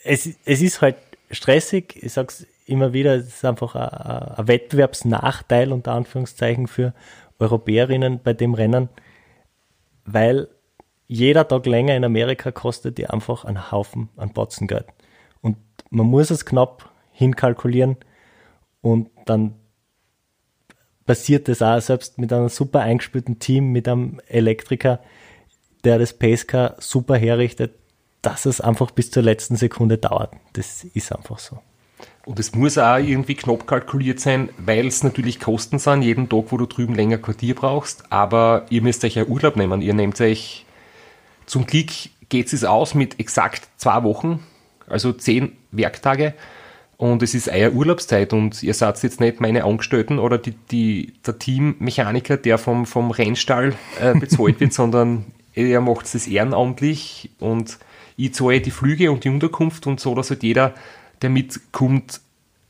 es, 0.04 0.28
es 0.44 0.60
ist 0.60 0.80
halt 0.80 0.96
stressig. 1.30 2.02
Ich 2.02 2.12
sag's 2.12 2.46
immer 2.66 2.92
wieder, 2.92 3.14
es 3.16 3.28
ist 3.28 3.44
einfach 3.44 3.74
ein, 3.74 4.38
ein 4.38 4.48
Wettbewerbsnachteil 4.48 5.72
unter 5.72 5.92
Anführungszeichen 5.92 6.66
für 6.66 6.92
Europäerinnen 7.38 8.20
bei 8.22 8.32
dem 8.32 8.54
Rennen, 8.54 8.88
weil 10.04 10.48
jeder 11.08 11.48
Tag 11.48 11.66
länger 11.66 11.96
in 11.96 12.04
Amerika 12.04 12.52
kostet 12.52 12.98
dir 12.98 13.12
einfach 13.12 13.44
einen 13.44 13.72
Haufen 13.72 14.10
an 14.16 14.32
Batzengeld. 14.32 14.86
Und 15.40 15.56
man 15.90 16.06
muss 16.06 16.30
es 16.30 16.44
knapp 16.44 16.90
hinkalkulieren 17.12 17.96
und 18.80 19.10
dann 19.26 19.54
passiert 21.06 21.48
das 21.48 21.62
auch 21.62 21.80
selbst 21.80 22.18
mit 22.18 22.32
einem 22.32 22.50
super 22.50 22.80
eingespielten 22.80 23.38
Team, 23.38 23.72
mit 23.72 23.88
einem 23.88 24.20
Elektriker, 24.26 25.00
der 25.82 25.98
das 25.98 26.12
Pacecar 26.12 26.76
super 26.78 27.16
herrichtet, 27.16 27.74
dass 28.20 28.46
es 28.46 28.60
einfach 28.60 28.90
bis 28.90 29.10
zur 29.10 29.22
letzten 29.22 29.56
Sekunde 29.56 29.96
dauert. 29.96 30.34
Das 30.52 30.84
ist 30.84 31.12
einfach 31.12 31.38
so. 31.38 31.58
Und 32.26 32.38
es 32.38 32.54
muss 32.54 32.76
auch 32.76 32.98
irgendwie 32.98 33.34
knapp 33.34 33.66
kalkuliert 33.66 34.20
sein, 34.20 34.50
weil 34.58 34.86
es 34.86 35.02
natürlich 35.02 35.40
Kosten 35.40 35.78
sind, 35.78 36.02
jeden 36.02 36.28
Tag, 36.28 36.44
wo 36.48 36.58
du 36.58 36.66
drüben 36.66 36.94
länger 36.94 37.16
Quartier 37.16 37.54
brauchst. 37.54 38.12
Aber 38.12 38.66
ihr 38.68 38.82
müsst 38.82 39.02
euch 39.04 39.14
ja 39.14 39.24
Urlaub 39.24 39.56
nehmen. 39.56 39.80
Ihr 39.80 39.94
nehmt 39.94 40.20
euch, 40.20 40.66
zum 41.48 41.66
Glück 41.66 41.90
geht 42.28 42.52
es 42.52 42.64
aus 42.64 42.94
mit 42.94 43.18
exakt 43.18 43.68
zwei 43.78 44.02
Wochen, 44.04 44.44
also 44.86 45.12
zehn 45.12 45.52
Werktage. 45.72 46.34
Und 46.98 47.22
es 47.22 47.34
ist 47.34 47.48
euer 47.48 47.72
Urlaubszeit 47.72 48.32
und 48.32 48.62
ihr 48.62 48.74
seid 48.74 49.00
jetzt 49.02 49.20
nicht 49.20 49.40
meine 49.40 49.64
Angestellten 49.64 50.18
oder 50.18 50.36
die, 50.36 50.54
die, 50.70 51.14
der 51.24 51.38
Teammechaniker, 51.38 52.36
der 52.36 52.58
vom, 52.58 52.86
vom 52.86 53.12
Rennstall 53.12 53.74
äh, 54.00 54.14
bezahlt 54.18 54.60
wird, 54.60 54.72
sondern 54.74 55.26
ihr 55.54 55.80
macht 55.80 56.12
es 56.12 56.26
ehrenamtlich 56.26 57.30
und 57.38 57.78
ich 58.16 58.34
zahle 58.34 58.60
die 58.60 58.72
Flüge 58.72 59.12
und 59.12 59.24
die 59.24 59.28
Unterkunft 59.28 59.86
und 59.86 60.00
so, 60.00 60.14
dass 60.14 60.30
halt 60.30 60.42
jeder, 60.42 60.74
der 61.22 61.30
mitkommt, 61.30 62.20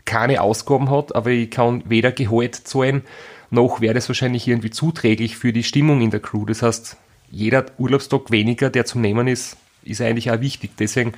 keine 0.04 0.42
Ausgaben 0.42 0.90
hat, 0.90 1.14
aber 1.14 1.30
ich 1.30 1.50
kann 1.50 1.82
weder 1.86 2.12
Gehalt 2.12 2.54
zahlen, 2.54 3.02
noch 3.50 3.80
wäre 3.80 3.94
das 3.94 4.08
wahrscheinlich 4.08 4.46
irgendwie 4.46 4.70
zuträglich 4.70 5.36
für 5.36 5.52
die 5.52 5.62
Stimmung 5.62 6.02
in 6.02 6.10
der 6.10 6.20
Crew. 6.20 6.44
Das 6.44 6.62
heißt, 6.62 6.98
jeder 7.30 7.66
Urlaubstag 7.78 8.30
weniger, 8.30 8.70
der 8.70 8.84
zum 8.84 9.00
Nehmen 9.00 9.28
ist, 9.28 9.56
ist 9.84 10.00
eigentlich 10.00 10.30
auch 10.30 10.40
wichtig. 10.40 10.72
Deswegen 10.78 11.12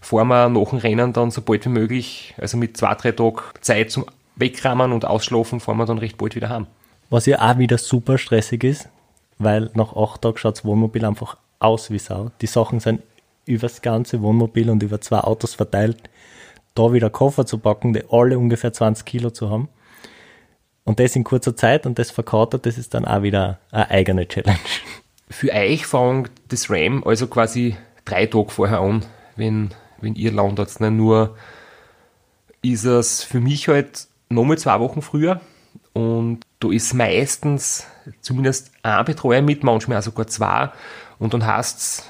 fahren 0.00 0.28
wir 0.28 0.48
nach 0.48 0.70
dem 0.70 0.78
Rennen 0.78 1.12
dann 1.12 1.30
so 1.30 1.42
bald 1.42 1.64
wie 1.64 1.70
möglich, 1.70 2.34
also 2.38 2.56
mit 2.56 2.76
zwei, 2.76 2.94
drei 2.94 3.12
Tagen 3.12 3.40
Zeit 3.60 3.90
zum 3.90 4.04
Wegrammen 4.36 4.92
und 4.92 5.04
Ausschlafen, 5.04 5.60
fahren 5.60 5.78
wir 5.78 5.86
dann 5.86 5.98
recht 5.98 6.18
bald 6.18 6.34
wieder 6.34 6.48
heim. 6.48 6.66
Was 7.10 7.26
ja 7.26 7.40
auch 7.40 7.58
wieder 7.58 7.78
super 7.78 8.18
stressig 8.18 8.64
ist, 8.64 8.88
weil 9.38 9.70
nach 9.74 9.94
acht 9.96 10.22
Tagen 10.22 10.38
schaut 10.38 10.56
das 10.58 10.64
Wohnmobil 10.64 11.04
einfach 11.04 11.36
aus 11.58 11.90
wie 11.90 11.98
Sau. 11.98 12.30
Die 12.40 12.46
Sachen 12.46 12.80
sind 12.80 13.02
übers 13.46 13.82
ganze 13.82 14.22
Wohnmobil 14.22 14.70
und 14.70 14.82
über 14.82 15.00
zwei 15.00 15.20
Autos 15.20 15.54
verteilt, 15.54 15.98
da 16.74 16.92
wieder 16.92 17.10
Koffer 17.10 17.46
zu 17.46 17.58
packen, 17.58 17.92
die 17.92 18.02
alle 18.10 18.38
ungefähr 18.38 18.72
20 18.72 19.04
Kilo 19.04 19.30
zu 19.30 19.50
haben. 19.50 19.68
Und 20.84 21.00
das 21.00 21.16
in 21.16 21.24
kurzer 21.24 21.56
Zeit 21.56 21.86
und 21.86 21.98
das 21.98 22.10
verkatert, 22.10 22.66
das 22.66 22.76
ist 22.76 22.94
dann 22.94 23.04
auch 23.06 23.22
wieder 23.22 23.58
eine 23.70 23.90
eigene 23.90 24.28
Challenge. 24.28 24.58
Für 25.30 25.52
euch 25.52 25.86
fängt 25.86 26.30
das 26.48 26.70
RAM 26.70 27.02
also 27.04 27.26
quasi 27.26 27.76
drei 28.04 28.26
Tage 28.26 28.50
vorher 28.50 28.80
an. 28.80 29.04
wenn, 29.36 29.70
wenn 30.00 30.14
ihr 30.14 30.32
landet. 30.32 30.80
Ne? 30.80 30.90
Nur 30.90 31.36
ist 32.62 32.84
es 32.84 33.22
für 33.22 33.40
mich 33.40 33.68
halt 33.68 34.06
nochmal 34.28 34.58
zwei 34.58 34.80
Wochen 34.80 35.02
früher 35.02 35.40
und 35.92 36.40
da 36.60 36.70
ist 36.70 36.94
meistens 36.94 37.86
zumindest 38.20 38.72
ein 38.82 39.04
Betreuer 39.04 39.42
mit, 39.42 39.62
manchmal 39.62 39.98
auch 39.98 40.02
sogar 40.02 40.26
zwei 40.26 40.70
und 41.18 41.34
dann 41.34 41.46
heißt 41.46 41.78
es 41.78 42.08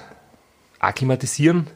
akklimatisieren 0.79 1.67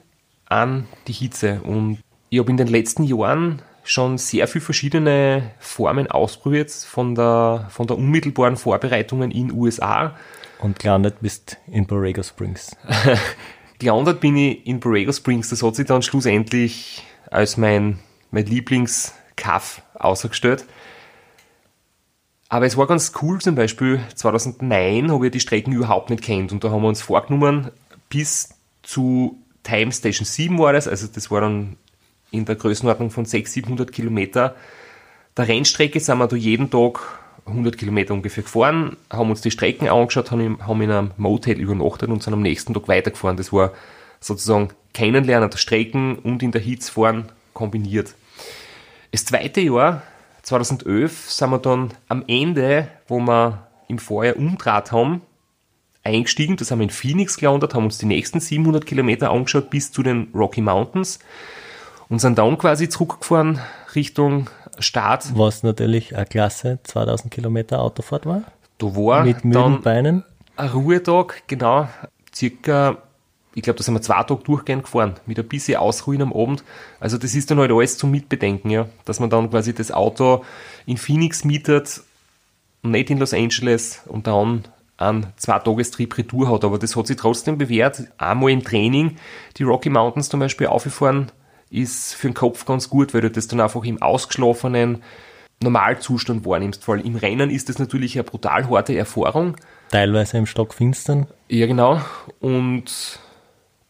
an 0.46 0.87
die 1.07 1.12
Hitze 1.12 1.61
und 1.62 1.98
ich 2.31 2.38
habe 2.38 2.51
in 2.51 2.57
den 2.57 2.68
letzten 2.68 3.05
Jahren 3.05 3.62
schon 3.85 4.18
sehr 4.18 4.46
viele 4.48 4.64
verschiedene 4.64 5.51
Formen 5.59 6.11
ausprobiert 6.11 6.70
von 6.70 7.14
der, 7.14 7.66
von 7.70 7.87
der 7.87 7.96
unmittelbaren 7.96 8.57
Vorbereitungen 8.57 9.31
in 9.31 9.51
USA. 9.51 10.14
Und 10.61 10.79
gelandet 10.79 11.16
bist 11.21 11.57
in 11.66 11.87
Borrego 11.87 12.23
Springs. 12.23 12.77
gelandet 13.79 14.21
bin 14.21 14.37
ich 14.37 14.66
in 14.66 14.81
Borrego 14.81 15.12
Springs. 15.12 15.51
Das 15.51 15.62
hat 15.62 15.77
sich 15.77 15.87
dann 15.87 16.03
schlussendlich 16.03 17.03
als 17.31 17.57
mein, 17.57 17.99
mein 18.31 18.47
Lieblingskaff 18.47 19.83
ausgestellt. 19.94 20.64
Aber 22.49 22.64
es 22.64 22.77
war 22.77 22.87
ganz 22.87 23.12
cool, 23.21 23.40
zum 23.40 23.55
Beispiel 23.55 24.01
2009 24.14 25.12
habe 25.12 25.27
ich 25.27 25.33
die 25.33 25.40
Strecken 25.40 25.73
überhaupt 25.73 26.09
nicht 26.09 26.23
kennt 26.23 26.51
und 26.51 26.64
da 26.64 26.71
haben 26.71 26.81
wir 26.81 26.88
uns 26.88 27.03
vorgenommen, 27.03 27.71
bis 28.09 28.55
zu 28.83 29.38
Time 29.62 29.92
Station 29.92 30.25
7 30.25 30.59
war 30.59 30.73
das, 30.73 30.88
also 30.88 31.07
das 31.09 31.31
war 31.31 31.42
dann 31.42 31.77
in 32.31 32.47
der 32.47 32.57
Größenordnung 32.57 33.11
von 33.11 33.27
600, 33.27 33.53
700 33.53 33.92
Kilometer. 33.92 34.57
Der 35.37 35.47
Rennstrecke 35.47 36.01
sind 36.01 36.18
wir 36.18 36.27
da 36.27 36.37
jeden 36.37 36.71
Tag 36.71 37.01
100 37.48 37.76
Kilometer 37.78 38.14
ungefähr 38.14 38.44
gefahren, 38.44 38.96
haben 39.11 39.30
uns 39.30 39.40
die 39.40 39.50
Strecken 39.50 39.88
angeschaut, 39.88 40.30
haben 40.30 40.80
in 40.80 40.90
einem 40.90 41.11
Motel 41.16 41.58
übernachtet 41.61 42.11
und 42.11 42.22
sind 42.22 42.32
am 42.32 42.42
nächsten 42.42 42.74
Tag 42.74 42.88
weitergefahren. 42.88 43.37
Das 43.37 43.52
war 43.52 43.72
sozusagen 44.20 44.70
Kennenlernen 44.94 45.50
der 45.50 45.58
Strecken 45.58 46.16
und 46.16 46.42
in 46.42 46.52
der 46.52 46.61
Hitze 46.61 46.92
fahren 46.92 47.30
kombiniert. 47.54 48.14
Das 49.12 49.24
zweite 49.24 49.61
Jahr, 49.61 50.02
2011, 50.42 51.30
sind 51.30 51.50
wir 51.50 51.58
dann 51.58 51.94
am 52.08 52.24
Ende, 52.26 52.88
wo 53.06 53.20
wir 53.20 53.66
im 53.88 53.98
Vorjahr 53.98 54.37
umdraht 54.37 54.92
haben, 54.92 55.22
eingestiegen. 56.04 56.56
Das 56.56 56.70
haben 56.70 56.78
wir 56.78 56.84
in 56.84 56.90
Phoenix 56.90 57.37
gelandet, 57.37 57.74
haben 57.74 57.84
uns 57.84 57.98
die 57.98 58.06
nächsten 58.06 58.40
700 58.40 58.87
Kilometer 58.87 59.30
angeschaut 59.30 59.70
bis 59.70 59.92
zu 59.92 60.02
den 60.02 60.28
Rocky 60.34 60.61
Mountains 60.61 61.18
und 62.08 62.20
sind 62.20 62.38
dann 62.38 62.58
quasi 62.58 62.88
zurückgefahren 62.88 63.61
Richtung 63.94 64.48
Start. 64.78 65.26
Was 65.36 65.62
natürlich 65.62 66.16
eine 66.16 66.26
klasse 66.26 66.78
2000 66.84 67.32
Kilometer 67.32 67.80
Autofahrt 67.80 68.26
war. 68.26 68.42
Da 68.78 68.86
war 68.86 69.24
Mit 69.24 69.44
müden 69.44 69.80
Beinen. 69.82 70.24
ein 70.56 70.68
Ruhetag, 70.68 71.42
genau, 71.48 71.88
circa, 72.34 72.98
ich 73.54 73.62
glaube, 73.62 73.78
da 73.78 73.82
sind 73.82 73.94
wir 73.94 74.02
zwei 74.02 74.22
Tage 74.22 74.42
durchgehend 74.44 74.84
gefahren, 74.84 75.14
mit 75.26 75.38
ein 75.38 75.48
bisschen 75.48 75.78
Ausruhen 75.78 76.22
am 76.22 76.32
Abend. 76.32 76.62
Also 77.00 77.18
das 77.18 77.34
ist 77.34 77.50
dann 77.50 77.58
halt 77.58 77.72
alles 77.72 77.98
zum 77.98 78.10
Mitbedenken, 78.12 78.70
ja, 78.70 78.86
dass 79.04 79.18
man 79.18 79.30
dann 79.30 79.50
quasi 79.50 79.74
das 79.74 79.90
Auto 79.90 80.44
in 80.86 80.96
Phoenix 80.96 81.44
mietet, 81.44 82.02
nicht 82.82 83.10
in 83.10 83.18
Los 83.18 83.34
Angeles 83.34 84.02
und 84.06 84.28
dann 84.28 84.64
einen 84.96 85.26
Zwei-Tagestrip 85.36 86.16
Retour 86.18 86.50
hat. 86.52 86.64
Aber 86.64 86.78
das 86.78 86.94
hat 86.96 87.06
sich 87.06 87.16
trotzdem 87.16 87.58
bewährt. 87.58 88.02
Einmal 88.18 88.50
im 88.50 88.62
Training 88.62 89.16
die 89.56 89.62
Rocky 89.64 89.90
Mountains 89.90 90.28
zum 90.28 90.40
Beispiel 90.40 90.66
aufgefahren, 90.68 91.30
ist 91.70 92.14
für 92.14 92.28
den 92.28 92.35
Kopf 92.35 92.64
ganz 92.64 92.88
gut, 92.88 93.14
weil 93.14 93.20
du 93.20 93.31
das 93.31 93.48
dann 93.48 93.61
einfach 93.61 93.85
im 93.85 94.00
ausgeschlafenen 94.00 95.02
Normalzustand 95.62 96.46
wahrnimmst. 96.46 96.85
Vor 96.85 96.94
allem 96.94 97.04
im 97.04 97.16
Rennen 97.16 97.50
ist 97.50 97.68
das 97.68 97.78
natürlich 97.78 98.14
eine 98.16 98.24
brutal 98.24 98.68
harte 98.70 98.96
Erfahrung. 98.96 99.57
Teilweise 99.90 100.38
im 100.38 100.46
Stockfinstern. 100.46 101.26
Ja, 101.48 101.66
genau. 101.66 102.00
Und 102.40 103.20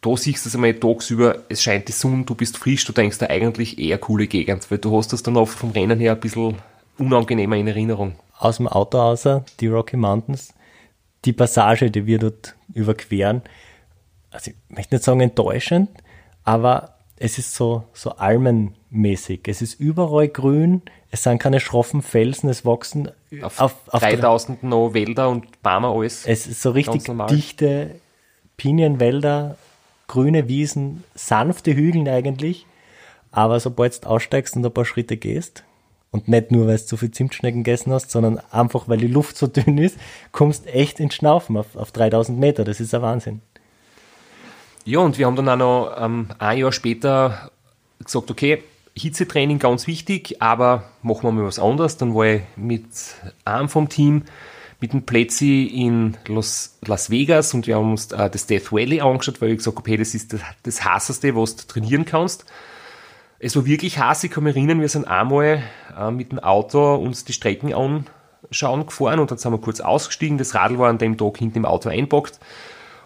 da 0.01 0.17
siehst 0.17 0.45
du 0.45 0.49
es 0.49 0.55
einmal 0.55 0.75
tagsüber, 0.75 1.41
es 1.49 1.63
scheint 1.63 1.89
die 1.89 1.93
Sonne, 1.93 2.25
du 2.25 2.35
bist 2.35 2.57
frisch, 2.57 2.85
du 2.85 2.93
denkst 2.93 3.19
da 3.19 3.27
eigentlich 3.27 3.79
eher 3.79 3.99
coole 3.99 4.29
Gegend, 4.29 4.71
weil 4.71 4.79
du 4.79 4.97
hast 4.97 5.13
das 5.13 5.23
dann 5.23 5.37
oft 5.37 5.59
vom 5.59 5.73
Rennen 5.73 5.99
her 5.99 6.13
ein 6.13 6.21
bisschen 6.21 6.57
unangenehmer 6.99 7.57
in 7.57 7.67
Erinnerung. 7.67 8.15
Aus 8.39 8.59
dem 8.59 8.69
Auto 8.69 8.99
außer 8.99 9.45
die 9.59 9.67
Rocky 9.67 9.97
Mountains, 9.97 10.55
die 11.25 11.33
Passage, 11.33 11.91
die 11.91 12.07
wir 12.07 12.21
dort 12.21 12.55
überqueren, 12.73 13.43
also 14.31 14.53
ich 14.53 14.57
möchte 14.69 14.95
nicht 14.95 15.05
sagen 15.05 15.21
enttäuschend, 15.21 15.91
aber 16.45 16.98
es 17.21 17.39
ist 17.39 17.55
so, 17.55 17.85
so 17.93 18.11
almenmäßig. 18.11 19.41
Es 19.47 19.63
ist 19.63 19.81
überall 19.81 20.29
grün, 20.29 20.83
es 21.11 21.23
sind 21.23 21.39
keine 21.39 21.61
schroffen 21.61 22.03
Felsen, 22.03 22.49
es 22.49 22.65
wachsen 22.65 23.11
Auf, 23.43 23.61
auf, 23.61 23.75
auf 23.89 24.01
3000 24.01 24.63
noch 24.63 24.95
Wälder 24.95 25.29
und 25.29 25.63
Bäume 25.63 25.89
alles. 25.89 26.27
Es 26.27 26.47
ist 26.47 26.63
so 26.63 26.71
richtig 26.71 27.05
dichte 27.29 27.97
Pinienwälder, 28.57 29.57
grüne 30.07 30.49
Wiesen, 30.49 31.05
sanfte 31.15 31.75
Hügel 31.75 32.09
eigentlich. 32.09 32.67
Aber 33.31 33.61
sobald 33.61 34.05
du 34.05 34.09
aussteigst 34.09 34.57
und 34.57 34.65
ein 34.65 34.73
paar 34.73 34.85
Schritte 34.85 35.17
gehst, 35.17 35.65
und 36.11 36.27
nicht 36.27 36.51
nur, 36.51 36.67
weil 36.67 36.79
du 36.79 36.87
zu 36.87 36.97
viel 36.97 37.11
Zimtschnecken 37.11 37.65
gegessen 37.65 37.93
hast, 37.93 38.11
sondern 38.11 38.41
einfach, 38.51 38.89
weil 38.89 38.99
die 38.99 39.09
Luft 39.09 39.37
so 39.37 39.47
dünn 39.47 39.77
ist, 39.77 39.99
kommst 40.33 40.67
echt 40.67 41.01
ins 41.01 41.15
Schnaufen 41.15 41.57
auf, 41.57 41.77
auf 41.77 41.93
3000 41.93 42.39
Meter. 42.39 42.65
Das 42.65 42.81
ist 42.81 42.95
ein 42.95 43.03
Wahnsinn. 43.03 43.43
Ja, 44.89 45.01
und 45.01 45.19
wir 45.19 45.27
haben 45.27 45.37
dann 45.37 45.51
auch 45.51 45.57
noch 45.57 45.97
ähm, 46.03 46.29
ein 46.39 46.57
Jahr 46.57 46.73
später 46.73 47.51
gesagt, 48.03 48.31
okay, 48.31 48.63
Hitzetraining 48.95 49.59
ganz 49.59 49.87
wichtig, 49.87 50.41
aber 50.41 50.85
machen 51.03 51.25
wir 51.25 51.33
mal 51.33 51.45
was 51.45 51.59
anderes. 51.59 51.99
Dann 51.99 52.15
war 52.15 52.25
ich 52.25 52.43
mit 52.57 52.87
einem 53.45 53.69
vom 53.69 53.91
Team 53.91 54.23
mit 54.81 54.95
dem 54.95 55.03
Plätzi 55.03 55.65
in 55.65 56.17
Los, 56.27 56.79
Las 56.87 57.11
Vegas 57.11 57.53
und 57.53 57.67
wir 57.67 57.77
haben 57.77 57.91
uns 57.91 58.13
äh, 58.13 58.31
das 58.31 58.47
Death 58.47 58.73
Valley 58.73 59.03
angeschaut, 59.03 59.43
weil 59.43 59.51
ich 59.51 59.59
gesagt 59.59 59.77
habe, 59.77 59.87
okay, 59.87 59.99
das 59.99 60.15
ist 60.15 60.33
das, 60.33 60.41
das 60.63 60.83
heißeste, 60.83 61.37
was 61.37 61.57
du 61.57 61.67
trainieren 61.67 62.07
kannst. 62.07 62.47
Es 63.41 63.57
war 63.57 63.67
wirklich 63.67 63.99
heiß, 63.99 64.25
ich 64.25 64.31
kann 64.31 64.45
mich 64.45 64.57
erinnern, 64.57 64.81
wir 64.81 64.89
sind 64.89 65.07
einmal 65.07 65.63
äh, 65.99 66.11
mit 66.11 66.33
dem 66.33 66.39
Auto 66.39 66.95
uns 66.95 67.27
die 67.27 67.35
Strecken 67.35 67.75
anschauen 67.75 68.87
gefahren 68.87 69.21
und 69.21 69.31
dann 69.31 69.37
sind 69.37 69.53
wir 69.53 69.59
kurz 69.59 69.81
ausgestiegen. 69.81 70.39
Das 70.39 70.55
Radl 70.55 70.79
war 70.79 70.89
an 70.89 70.97
dem 70.97 71.19
Tag 71.19 71.37
hinten 71.37 71.59
im 71.59 71.65
Auto 71.67 71.91
einpackt. 71.91 72.41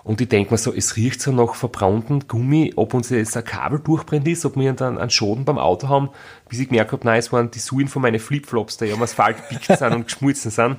Und 0.05 0.21
ich 0.21 0.29
denke 0.29 0.53
mir 0.53 0.59
so, 0.59 0.73
es 0.73 0.97
riecht 0.97 1.21
so 1.21 1.31
nach 1.31 1.55
verbrannten 1.55 2.27
Gummi, 2.27 2.73
ob 2.75 2.93
uns 2.93 3.11
jetzt 3.11 3.37
ein 3.37 3.45
Kabel 3.45 3.79
durchbrennt 3.79 4.27
ist, 4.27 4.45
ob 4.45 4.57
wir 4.57 4.73
dann 4.73 4.99
einen 4.99 5.11
Schaden 5.11 5.45
beim 5.45 5.59
Auto 5.59 5.89
haben, 5.89 6.11
bis 6.49 6.59
ich 6.59 6.69
gemerkt 6.69 6.93
habe, 6.93 7.07
nein, 7.07 7.21
es 7.21 7.33
waren 7.33 7.51
die 7.51 7.61
Suhen 7.61 7.87
von 7.87 8.03
meinen 8.03 8.19
Flipflops, 8.19 8.79
die 8.79 8.93
am 8.93 9.03
Asphalt 9.03 9.37
gepickt 9.37 9.79
sind 9.79 9.95
und 9.95 10.05
geschmolzen 10.07 10.51
sind. 10.51 10.79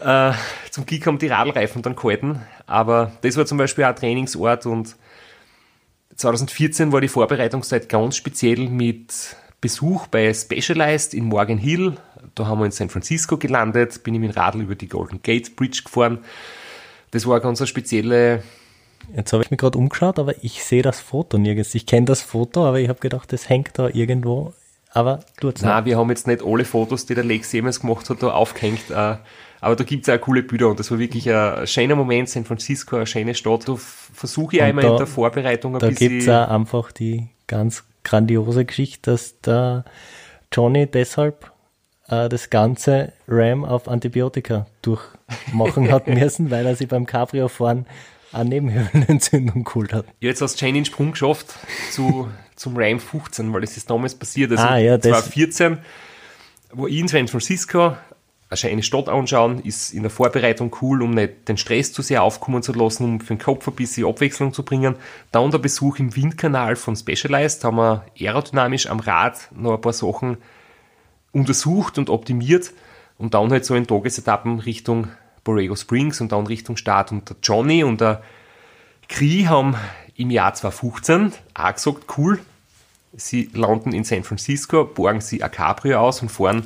Äh, 0.00 0.32
zum 0.70 0.86
Glück 0.86 1.06
haben 1.06 1.18
die 1.18 1.26
Radlreifen 1.26 1.82
dann 1.82 1.96
gehalten, 1.96 2.40
aber 2.66 3.12
das 3.20 3.36
war 3.36 3.44
zum 3.44 3.58
Beispiel 3.58 3.84
auch 3.84 3.88
ein 3.88 3.96
Trainingsort 3.96 4.64
und 4.64 4.96
2014 6.16 6.90
war 6.90 7.00
die 7.00 7.08
Vorbereitungszeit 7.08 7.88
ganz 7.88 8.16
speziell 8.16 8.68
mit 8.68 9.36
Besuch 9.60 10.06
bei 10.06 10.32
Specialized 10.32 11.14
in 11.14 11.24
Morgan 11.24 11.58
Hill. 11.58 11.96
Da 12.34 12.46
haben 12.46 12.60
wir 12.60 12.66
in 12.66 12.72
San 12.72 12.88
Francisco 12.88 13.36
gelandet, 13.36 14.02
bin 14.04 14.14
ich 14.14 14.20
mit 14.20 14.34
dem 14.34 14.38
Radl 14.38 14.62
über 14.62 14.74
die 14.74 14.88
Golden 14.88 15.20
Gate 15.22 15.54
Bridge 15.54 15.82
gefahren. 15.84 16.18
Das 17.10 17.26
war 17.26 17.40
ganz 17.40 17.60
eine 17.60 17.66
spezielle 17.66 18.42
Jetzt 19.16 19.32
habe 19.32 19.42
ich 19.42 19.50
mich 19.50 19.58
gerade 19.58 19.78
umgeschaut, 19.78 20.18
aber 20.18 20.34
ich 20.44 20.62
sehe 20.64 20.82
das 20.82 21.00
Foto 21.00 21.38
nirgends. 21.38 21.74
Ich 21.74 21.86
kenne 21.86 22.04
das 22.06 22.20
Foto, 22.20 22.66
aber 22.66 22.78
ich 22.80 22.88
habe 22.88 22.98
gedacht, 23.00 23.32
das 23.32 23.48
hängt 23.48 23.78
da 23.78 23.88
irgendwo. 23.88 24.52
Aber 24.92 25.20
tut's 25.40 25.62
Nein, 25.62 25.84
wir 25.86 25.96
haben 25.96 26.10
jetzt 26.10 26.26
nicht 26.26 26.42
alle 26.44 26.64
Fotos, 26.64 27.06
die 27.06 27.14
der 27.14 27.24
Lex 27.24 27.52
jemals 27.52 27.80
gemacht 27.80 28.10
hat, 28.10 28.22
da 28.22 28.30
aufgehängt. 28.32 28.90
äh, 28.90 29.16
Aber 29.60 29.76
da 29.76 29.84
gibt 29.84 30.06
es 30.06 30.14
auch 30.14 30.20
coole 30.20 30.42
Bilder 30.42 30.68
und 30.68 30.78
das 30.78 30.90
war 30.90 30.98
wirklich 30.98 31.30
ein 31.32 31.66
schöner 31.66 31.96
Moment. 31.96 32.28
San 32.28 32.44
Francisco, 32.44 32.96
eine 32.96 33.06
schöne 33.06 33.34
Stadt. 33.34 33.66
Da 33.68 33.74
versuche 33.76 34.56
ich 34.56 34.62
Und 34.62 34.68
einmal 34.68 34.84
da- 34.84 34.90
in 34.92 34.96
der 34.98 35.06
Vorbereitung 35.06 35.74
ein 35.74 35.80
Da 35.80 35.88
bisschen. 35.88 36.08
gibt's 36.10 36.28
auch 36.28 36.48
einfach 36.48 36.92
die 36.92 37.28
ganz 37.46 37.84
grandiose 38.04 38.64
Geschichte, 38.64 39.10
dass 39.12 39.40
der 39.40 39.84
Johnny 40.52 40.86
deshalb 40.86 41.50
äh, 42.08 42.28
das 42.28 42.50
ganze 42.50 43.12
Ram 43.26 43.64
auf 43.64 43.88
Antibiotika 43.88 44.66
durchmachen 44.82 45.90
hat 45.90 46.06
müssen, 46.06 46.50
weil 46.50 46.66
er 46.66 46.76
sich 46.76 46.88
beim 46.88 47.06
Cabrio-Fahren 47.06 47.86
eine 48.32 48.48
Nebenhöhlenentzündung 48.50 49.64
geholt 49.64 49.92
hat. 49.92 50.04
Ja, 50.20 50.28
jetzt 50.28 50.42
hast 50.42 50.60
du 50.60 50.66
einen 50.66 50.84
Sprung 50.84 51.12
geschafft 51.12 51.54
zu, 51.92 52.28
zum 52.56 52.76
Ram 52.76 53.00
15, 53.00 53.52
weil 53.52 53.62
das 53.62 53.76
ist 53.76 53.88
damals 53.88 54.14
passiert. 54.14 54.50
Also 54.50 54.62
Ah, 54.64 54.76
ja, 54.78 54.96
das- 54.98 55.04
2014 55.24 55.78
war 56.72 56.88
ich 56.88 56.98
in 56.98 57.08
San 57.08 57.28
Francisco, 57.28 57.96
eine 58.50 58.56
schöne 58.56 58.82
Stadt 58.82 59.08
anschauen, 59.08 59.60
ist 59.60 59.92
in 59.92 60.02
der 60.02 60.10
Vorbereitung 60.10 60.74
cool, 60.82 61.02
um 61.02 61.10
nicht 61.12 61.48
den 61.48 61.56
Stress 61.58 61.92
zu 61.92 62.00
sehr 62.02 62.22
aufkommen 62.22 62.62
zu 62.62 62.72
lassen, 62.72 63.04
um 63.04 63.20
für 63.20 63.34
den 63.34 63.38
Kopf 63.38 63.66
ein 63.68 63.74
bisschen 63.74 64.06
Abwechslung 64.06 64.52
zu 64.54 64.62
bringen. 64.62 64.96
Dann 65.32 65.50
der 65.50 65.58
Besuch 65.58 65.98
im 65.98 66.14
Windkanal 66.16 66.76
von 66.76 66.96
Specialized, 66.96 67.64
haben 67.64 67.76
wir 67.76 68.04
aerodynamisch 68.18 68.86
am 68.88 69.00
Rad 69.00 69.48
noch 69.54 69.74
ein 69.74 69.80
paar 69.80 69.92
Sachen 69.94 70.38
untersucht 71.32 71.98
und 71.98 72.10
optimiert 72.10 72.72
und 73.18 73.34
dann 73.34 73.50
halt 73.50 73.64
so 73.64 73.74
in 73.74 73.86
Tagesetappen 73.86 74.60
Richtung 74.60 75.08
Borrego 75.44 75.76
Springs 75.76 76.20
und 76.20 76.32
dann 76.32 76.46
Richtung 76.46 76.76
Start. 76.76 77.12
Und 77.12 77.28
der 77.28 77.36
Johnny 77.42 77.84
und 77.84 78.00
der 78.00 78.22
Cree 79.08 79.46
haben 79.46 79.76
im 80.14 80.30
Jahr 80.30 80.54
2015 80.54 81.32
auch 81.54 81.72
gesagt, 81.72 82.04
cool, 82.18 82.40
sie 83.14 83.50
landen 83.52 83.92
in 83.92 84.04
San 84.04 84.24
Francisco, 84.24 84.84
borgen 84.84 85.20
sie 85.20 85.42
ein 85.42 85.50
Cabrio 85.50 86.00
aus 86.00 86.22
und 86.22 86.30
fahren, 86.30 86.64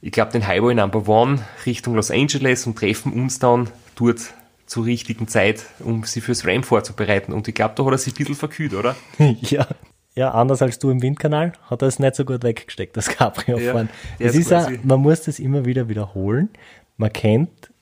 ich 0.00 0.10
glaube, 0.10 0.32
den 0.32 0.46
Highway 0.46 0.74
Number 0.74 1.08
One 1.08 1.44
Richtung 1.64 1.94
Los 1.94 2.10
Angeles 2.10 2.66
und 2.66 2.76
treffen 2.76 3.12
uns 3.12 3.38
dann 3.38 3.70
dort 3.94 4.34
zur 4.66 4.84
richtigen 4.84 5.28
Zeit, 5.28 5.66
um 5.78 6.04
sie 6.04 6.20
fürs 6.20 6.44
Ram 6.46 6.64
vorzubereiten. 6.64 7.32
Und 7.32 7.46
ich 7.46 7.54
glaube, 7.54 7.74
da 7.76 7.84
hat 7.84 7.92
er 7.92 7.98
sich 7.98 8.14
ein 8.14 8.16
bisschen 8.16 8.34
verkühlt, 8.34 8.74
oder? 8.74 8.96
ja. 9.18 9.66
Ja, 10.14 10.32
anders 10.32 10.60
als 10.60 10.78
du 10.78 10.90
im 10.90 11.00
Windkanal 11.00 11.52
hat 11.70 11.82
er 11.82 11.88
es 11.88 11.98
nicht 11.98 12.16
so 12.16 12.24
gut 12.24 12.42
weggesteckt, 12.42 12.96
das 12.96 13.08
Cabrio 13.08 13.58
Ja, 13.58 13.86
Es 14.18 14.34
ist 14.34 14.48
quasi- 14.48 14.78
man 14.82 15.00
muss 15.00 15.22
das 15.22 15.38
immer 15.38 15.64
wieder 15.64 15.88
wiederholen. 15.88 16.50
Man 16.98 17.12
kennt 17.12 17.72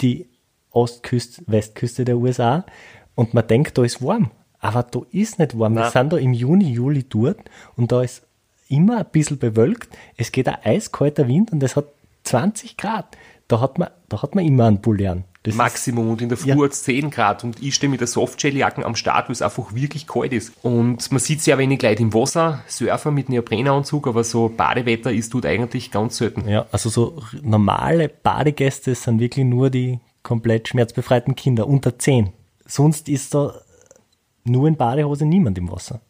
die 0.00 0.26
Ostküste, 0.70 1.42
Westküste 1.46 2.04
der 2.04 2.16
USA 2.18 2.64
und 3.14 3.32
man 3.34 3.46
denkt, 3.46 3.78
da 3.78 3.84
ist 3.84 4.02
warm. 4.02 4.30
Aber 4.58 4.82
da 4.82 5.00
ist 5.12 5.38
nicht 5.38 5.56
warm. 5.58 5.74
Wir 5.74 5.82
Nein. 5.82 5.92
sind 5.92 6.12
da 6.12 6.16
im 6.16 6.32
Juni, 6.32 6.72
Juli 6.72 7.04
dort 7.08 7.38
und 7.76 7.92
da 7.92 8.02
ist 8.02 8.22
immer 8.68 8.98
ein 8.98 9.06
bisschen 9.12 9.38
bewölkt. 9.38 9.96
Es 10.16 10.32
geht 10.32 10.48
ein 10.48 10.56
eiskalter 10.64 11.28
Wind 11.28 11.52
und 11.52 11.62
es 11.62 11.76
hat 11.76 11.84
20 12.24 12.76
Grad. 12.76 13.16
Da 13.46 13.60
hat 13.60 13.78
man, 13.78 13.90
da 14.08 14.22
hat 14.22 14.34
man 14.34 14.44
immer 14.44 14.64
einen 14.66 14.80
Bullian. 14.80 15.24
Das 15.44 15.54
Maximum 15.54 16.08
und 16.08 16.22
in 16.22 16.30
der 16.30 16.38
Früh 16.38 16.48
Ja. 16.50 16.56
hat 16.56 16.72
es 16.72 16.82
10 16.84 17.10
Grad 17.10 17.44
und 17.44 17.62
ich 17.62 17.74
stehe 17.74 17.90
mit 17.90 18.00
der 18.00 18.06
Softshell-Jacken 18.08 18.82
am 18.82 18.96
Start, 18.96 19.28
weil 19.28 19.34
es 19.34 19.42
einfach 19.42 19.74
wirklich 19.74 20.06
kalt 20.06 20.32
ist. 20.32 20.54
Und 20.62 21.12
man 21.12 21.20
sieht 21.20 21.42
sehr 21.42 21.58
wenig 21.58 21.82
Leute 21.82 22.02
im 22.02 22.14
Wasser, 22.14 22.62
Surfer 22.66 23.10
mit 23.10 23.28
Neoprenanzug, 23.28 24.06
aber 24.06 24.24
so 24.24 24.48
Badewetter 24.48 25.12
ist 25.12 25.34
dort 25.34 25.44
eigentlich 25.44 25.90
ganz 25.90 26.16
selten. 26.16 26.48
Ja, 26.48 26.64
also 26.72 26.88
so 26.88 27.22
normale 27.42 28.08
Badegäste 28.08 28.94
sind 28.94 29.20
wirklich 29.20 29.44
nur 29.44 29.68
die 29.68 30.00
komplett 30.22 30.68
schmerzbefreiten 30.68 31.36
Kinder 31.36 31.68
unter 31.68 31.98
10. 31.98 32.30
Sonst 32.66 33.10
ist 33.10 33.34
da 33.34 33.52
nur 34.44 34.66
in 34.66 34.76
Badehose 34.76 35.26
niemand 35.26 35.58
im 35.58 35.70
Wasser. 35.70 36.00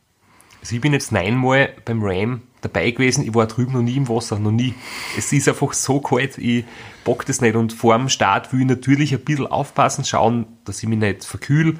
Also 0.64 0.76
ich 0.76 0.80
bin 0.80 0.94
jetzt 0.94 1.12
neunmal 1.12 1.74
beim 1.84 2.02
Ram 2.02 2.40
dabei 2.62 2.90
gewesen, 2.90 3.22
ich 3.22 3.34
war 3.34 3.46
drüben 3.46 3.74
noch 3.74 3.82
nie 3.82 3.98
im 3.98 4.08
Wasser, 4.08 4.38
noch 4.38 4.50
nie. 4.50 4.72
Es 5.14 5.30
ist 5.30 5.46
einfach 5.46 5.74
so 5.74 6.00
kalt, 6.00 6.38
ich 6.38 6.64
bock 7.04 7.26
das 7.26 7.42
nicht 7.42 7.54
und 7.54 7.74
vor 7.74 7.94
dem 7.98 8.08
Start 8.08 8.50
will 8.50 8.62
ich 8.62 8.66
natürlich 8.66 9.12
ein 9.12 9.20
bisschen 9.20 9.46
aufpassen, 9.46 10.06
schauen, 10.06 10.46
dass 10.64 10.82
ich 10.82 10.88
mich 10.88 10.98
nicht 10.98 11.26
verkühl 11.26 11.78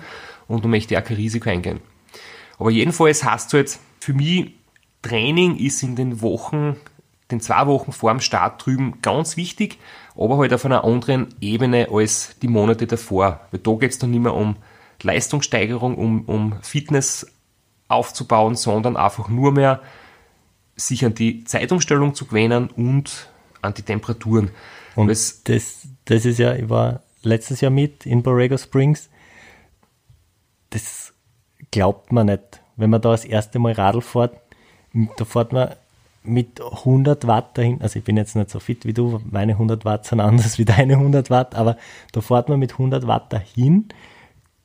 und 0.48 0.66
da 0.66 0.68
möchte 0.68 0.92
ich 0.92 1.00
auch 1.00 1.04
kein 1.04 1.16
Risiko 1.16 1.48
eingehen. 1.48 1.80
Aber 2.58 2.70
jedenfalls 2.70 3.24
heißt 3.24 3.46
es 3.46 3.54
halt, 3.54 3.78
für 4.00 4.12
mich, 4.12 4.52
Training 5.00 5.56
ist 5.56 5.82
in 5.82 5.96
den 5.96 6.20
Wochen, 6.20 6.76
den 7.30 7.40
zwei 7.40 7.66
Wochen 7.66 7.90
vor 7.90 8.10
dem 8.10 8.20
Start 8.20 8.66
drüben 8.66 9.00
ganz 9.00 9.38
wichtig, 9.38 9.78
aber 10.14 10.36
halt 10.36 10.52
auf 10.52 10.66
einer 10.66 10.84
anderen 10.84 11.28
Ebene 11.40 11.88
als 11.90 12.36
die 12.42 12.48
Monate 12.48 12.86
davor. 12.86 13.40
Weil 13.50 13.60
da 13.60 13.72
geht 13.76 13.92
es 13.92 13.98
dann 13.98 14.10
nicht 14.10 14.22
mehr 14.22 14.34
um 14.34 14.56
Leistungssteigerung, 15.02 15.96
um, 15.96 16.26
um 16.26 16.56
Fitness 16.60 17.26
aufzubauen, 17.88 18.54
sondern 18.54 18.96
einfach 18.96 19.28
nur 19.28 19.52
mehr 19.52 19.80
sich 20.76 21.04
an 21.04 21.14
die 21.14 21.44
Zeitumstellung 21.44 22.14
zu 22.14 22.26
gewöhnen 22.26 22.68
und 22.68 23.28
an 23.62 23.74
die 23.74 23.82
Temperaturen. 23.82 24.50
Und 24.96 25.08
das, 25.08 25.42
das 25.44 26.24
ist 26.24 26.38
ja, 26.38 26.54
ich 26.54 26.68
war 26.68 27.00
letztes 27.22 27.60
Jahr 27.60 27.70
mit 27.70 28.06
in 28.06 28.22
Borrego 28.22 28.56
Springs. 28.56 29.08
Das 30.70 31.12
glaubt 31.70 32.12
man 32.12 32.26
nicht. 32.26 32.60
Wenn 32.76 32.90
man 32.90 33.00
da 33.00 33.12
das 33.12 33.24
erste 33.24 33.58
Mal 33.58 33.72
Radl 33.72 34.00
fährt, 34.00 34.36
da 35.16 35.24
fährt 35.24 35.52
man 35.52 35.74
mit 36.24 36.60
100 36.60 37.26
Watt 37.26 37.56
dahin. 37.58 37.80
Also 37.82 37.98
ich 37.98 38.04
bin 38.04 38.16
jetzt 38.16 38.34
nicht 38.34 38.50
so 38.50 38.58
fit 38.58 38.84
wie 38.84 38.92
du, 38.92 39.20
meine 39.30 39.52
100 39.52 39.84
Watt 39.84 40.06
sind 40.06 40.20
anders 40.20 40.58
wie 40.58 40.64
deine 40.64 40.94
100 40.94 41.30
Watt, 41.30 41.54
aber 41.54 41.76
da 42.12 42.20
fährt 42.20 42.48
man 42.48 42.58
mit 42.58 42.72
100 42.72 43.06
Watt 43.06 43.32
dahin, 43.32 43.88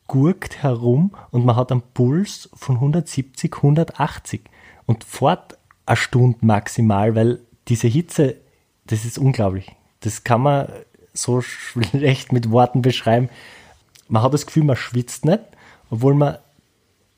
gurkt 0.09 0.61
herum 0.61 1.11
und 1.31 1.45
man 1.45 1.55
hat 1.55 1.71
einen 1.71 1.83
Puls 1.93 2.49
von 2.53 2.75
170, 2.75 3.55
180 3.55 4.41
und 4.85 5.05
fährt 5.05 5.57
eine 5.85 5.95
Stunde 5.95 6.39
maximal, 6.41 7.15
weil 7.15 7.39
diese 7.69 7.87
Hitze, 7.87 8.35
das 8.87 9.05
ist 9.05 9.17
unglaublich. 9.17 9.71
Das 10.01 10.25
kann 10.25 10.41
man 10.41 10.67
so 11.13 11.41
schlecht 11.41 12.33
mit 12.33 12.51
Worten 12.51 12.81
beschreiben. 12.81 13.29
Man 14.07 14.23
hat 14.23 14.33
das 14.33 14.45
Gefühl, 14.45 14.63
man 14.63 14.75
schwitzt 14.75 15.23
nicht, 15.23 15.43
obwohl 15.89 16.15
man 16.15 16.39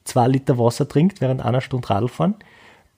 zwei 0.04 0.28
Liter 0.28 0.58
Wasser 0.60 0.88
trinkt 0.88 1.22
während 1.22 1.42
einer 1.42 1.62
Stunde 1.62 1.90
Radl 1.90 2.10
fahren. 2.10 2.36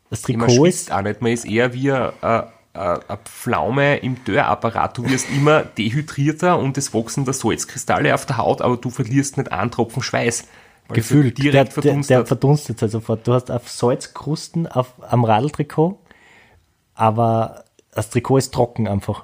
Das 0.09 0.27
man 0.27 0.39
Trikot 0.39 0.63
schwitzt 0.63 0.89
ist, 0.89 0.91
auch 0.91 1.01
nicht, 1.01 1.21
man 1.21 1.31
ist 1.31 1.45
eher 1.45 1.73
wie 1.73 1.91
eine, 1.91 2.51
eine, 2.73 2.99
eine 3.07 3.19
Pflaume 3.23 3.97
im 3.97 4.23
Dörrapparat. 4.25 4.97
Du 4.97 5.09
wirst 5.09 5.29
immer 5.29 5.63
dehydrierter 5.63 6.57
und 6.57 6.77
es 6.77 6.93
wachsen 6.93 7.25
da 7.25 7.33
Salzkristalle 7.33 8.13
auf 8.13 8.25
der 8.25 8.37
Haut, 8.37 8.61
aber 8.61 8.77
du 8.77 8.89
verlierst 8.89 9.37
nicht 9.37 9.51
einen 9.51 9.71
Tropfen 9.71 10.03
Schweiß. 10.03 10.47
gefühlt. 10.89 11.37
direkt 11.37 11.53
der, 11.53 11.63
der, 11.63 11.71
verdunstet. 11.71 12.09
der 12.09 12.25
verdunstet 12.25 12.81
halt 12.81 12.91
sofort. 12.91 13.27
Du 13.27 13.33
hast 13.33 13.51
auf 13.51 13.69
Salzkrusten 13.69 14.67
auf, 14.67 14.93
am 15.01 15.23
Radltrikot, 15.23 15.99
aber 16.95 17.63
das 17.91 18.09
Trikot 18.09 18.37
ist 18.37 18.53
trocken 18.53 18.87
einfach. 18.87 19.23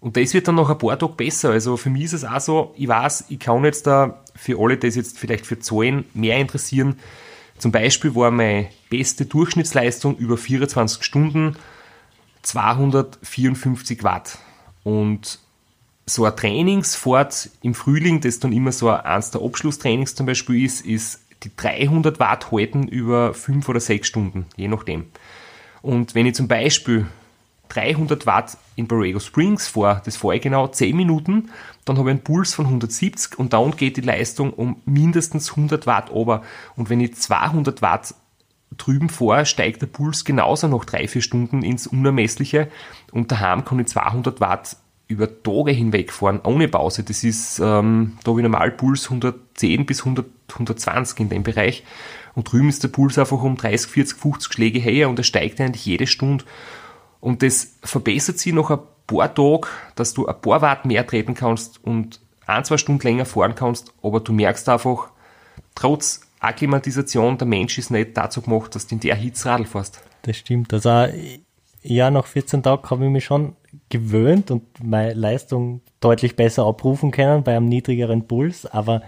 Und 0.00 0.16
das 0.16 0.34
wird 0.34 0.48
dann 0.48 0.56
noch 0.56 0.68
ein 0.68 0.78
paar 0.78 0.98
Tage 0.98 1.12
besser. 1.12 1.50
Also 1.50 1.76
für 1.76 1.88
mich 1.88 2.04
ist 2.06 2.12
es 2.12 2.24
auch 2.24 2.40
so, 2.40 2.74
ich 2.76 2.88
weiß, 2.88 3.26
ich 3.28 3.38
kann 3.38 3.64
jetzt 3.64 3.86
da 3.86 4.20
für 4.34 4.58
alle, 4.58 4.76
die 4.76 4.88
es 4.88 4.96
jetzt 4.96 5.16
vielleicht 5.16 5.46
für 5.46 5.60
Zahlen 5.60 6.04
mehr 6.12 6.38
interessieren, 6.38 6.98
zum 7.58 7.72
Beispiel 7.72 8.14
war 8.14 8.30
meine 8.30 8.68
beste 8.90 9.26
Durchschnittsleistung 9.26 10.16
über 10.16 10.36
24 10.36 11.02
Stunden 11.04 11.56
254 12.42 14.02
Watt. 14.02 14.38
Und 14.82 15.38
so 16.06 16.24
ein 16.24 16.36
Trainingsfahrt 16.36 17.50
im 17.62 17.74
Frühling, 17.74 18.20
das 18.20 18.40
dann 18.40 18.52
immer 18.52 18.72
so 18.72 18.90
eins 18.90 19.30
der 19.30 19.42
Abschlusstrainings 19.42 20.14
zum 20.14 20.26
Beispiel 20.26 20.64
ist, 20.64 20.84
ist 20.84 21.20
die 21.44 21.54
300 21.54 22.18
Watt 22.20 22.50
halten 22.50 22.88
über 22.88 23.34
5 23.34 23.68
oder 23.68 23.80
6 23.80 24.06
Stunden, 24.06 24.46
je 24.56 24.68
nachdem. 24.68 25.06
Und 25.80 26.14
wenn 26.14 26.26
ich 26.26 26.34
zum 26.34 26.48
Beispiel 26.48 27.06
300 27.74 28.26
Watt 28.26 28.56
in 28.76 28.86
Borrego 28.86 29.18
Springs 29.18 29.68
fahre, 29.68 30.02
das 30.04 30.16
fahre 30.16 30.36
ich 30.36 30.42
genau 30.42 30.66
10 30.66 30.96
Minuten, 30.96 31.50
dann 31.84 31.98
habe 31.98 32.10
ich 32.10 32.14
einen 32.14 32.24
Puls 32.24 32.54
von 32.54 32.66
170 32.66 33.38
und 33.38 33.52
dann 33.52 33.76
geht 33.76 33.96
die 33.96 34.02
Leistung 34.02 34.52
um 34.52 34.76
mindestens 34.84 35.50
100 35.50 35.86
Watt 35.86 36.10
runter. 36.10 36.42
Und 36.76 36.90
wenn 36.90 37.00
ich 37.00 37.14
200 37.14 37.82
Watt 37.82 38.14
drüben 38.76 39.08
fahre, 39.08 39.46
steigt 39.46 39.82
der 39.82 39.86
Puls 39.86 40.24
genauso 40.24 40.68
nach 40.68 40.84
3-4 40.84 41.22
Stunden 41.22 41.62
ins 41.62 41.86
Unermessliche 41.86 42.68
und 43.10 43.32
daheim 43.32 43.64
kann 43.64 43.78
ich 43.78 43.88
200 43.88 44.40
Watt 44.40 44.76
über 45.08 45.42
Tage 45.42 45.72
hinweg 45.72 46.12
fahren, 46.12 46.40
ohne 46.42 46.68
Pause. 46.68 47.02
Das 47.02 47.22
ist, 47.22 47.58
ähm, 47.58 48.18
da 48.24 48.30
habe 48.30 48.40
ich 48.40 48.44
normal 48.44 48.70
Puls 48.70 49.04
110 49.04 49.84
bis 49.84 50.00
100, 50.00 50.26
120 50.52 51.20
in 51.20 51.28
dem 51.28 51.42
Bereich. 51.42 51.84
Und 52.34 52.50
drüben 52.50 52.70
ist 52.70 52.82
der 52.82 52.88
Puls 52.88 53.18
einfach 53.18 53.42
um 53.42 53.56
30, 53.56 53.90
40, 53.90 54.18
50 54.18 54.52
Schläge 54.52 54.78
her 54.78 55.10
und 55.10 55.18
er 55.18 55.24
steigt 55.24 55.60
eigentlich 55.60 55.84
jede 55.84 56.06
Stunde. 56.06 56.44
Und 57.22 57.44
das 57.44 57.78
verbessert 57.84 58.40
sich 58.40 58.52
nach 58.52 58.70
ein 58.70 58.80
paar 59.06 59.32
Tagen, 59.32 59.68
dass 59.94 60.12
du 60.12 60.26
ein 60.26 60.40
paar 60.40 60.60
Watt 60.60 60.84
mehr 60.84 61.06
treten 61.06 61.34
kannst 61.34 61.82
und 61.84 62.20
ein, 62.46 62.64
zwei 62.64 62.76
Stunden 62.76 63.00
länger 63.06 63.24
fahren 63.26 63.54
kannst, 63.54 63.94
aber 64.02 64.18
du 64.18 64.32
merkst 64.32 64.68
einfach, 64.68 65.10
trotz 65.76 66.22
Akklimatisation, 66.40 67.38
der 67.38 67.46
Mensch 67.46 67.78
ist 67.78 67.92
nicht 67.92 68.16
dazu 68.16 68.42
gemacht, 68.42 68.74
dass 68.74 68.88
du 68.88 68.96
in 68.96 69.00
der 69.00 69.14
Hitze 69.14 69.48
Radl 69.48 69.66
fährst. 69.66 70.02
Das 70.22 70.36
stimmt. 70.36 70.74
Also 70.74 71.06
ja, 71.84 72.10
nach 72.10 72.26
14 72.26 72.64
Tagen 72.64 72.90
habe 72.90 73.04
ich 73.04 73.10
mich 73.12 73.24
schon 73.24 73.54
gewöhnt 73.88 74.50
und 74.50 74.64
meine 74.82 75.14
Leistung 75.14 75.80
deutlich 76.00 76.34
besser 76.34 76.66
abrufen 76.66 77.12
können 77.12 77.44
bei 77.44 77.56
einem 77.56 77.68
niedrigeren 77.68 78.26
Puls, 78.26 78.66
aber 78.66 79.02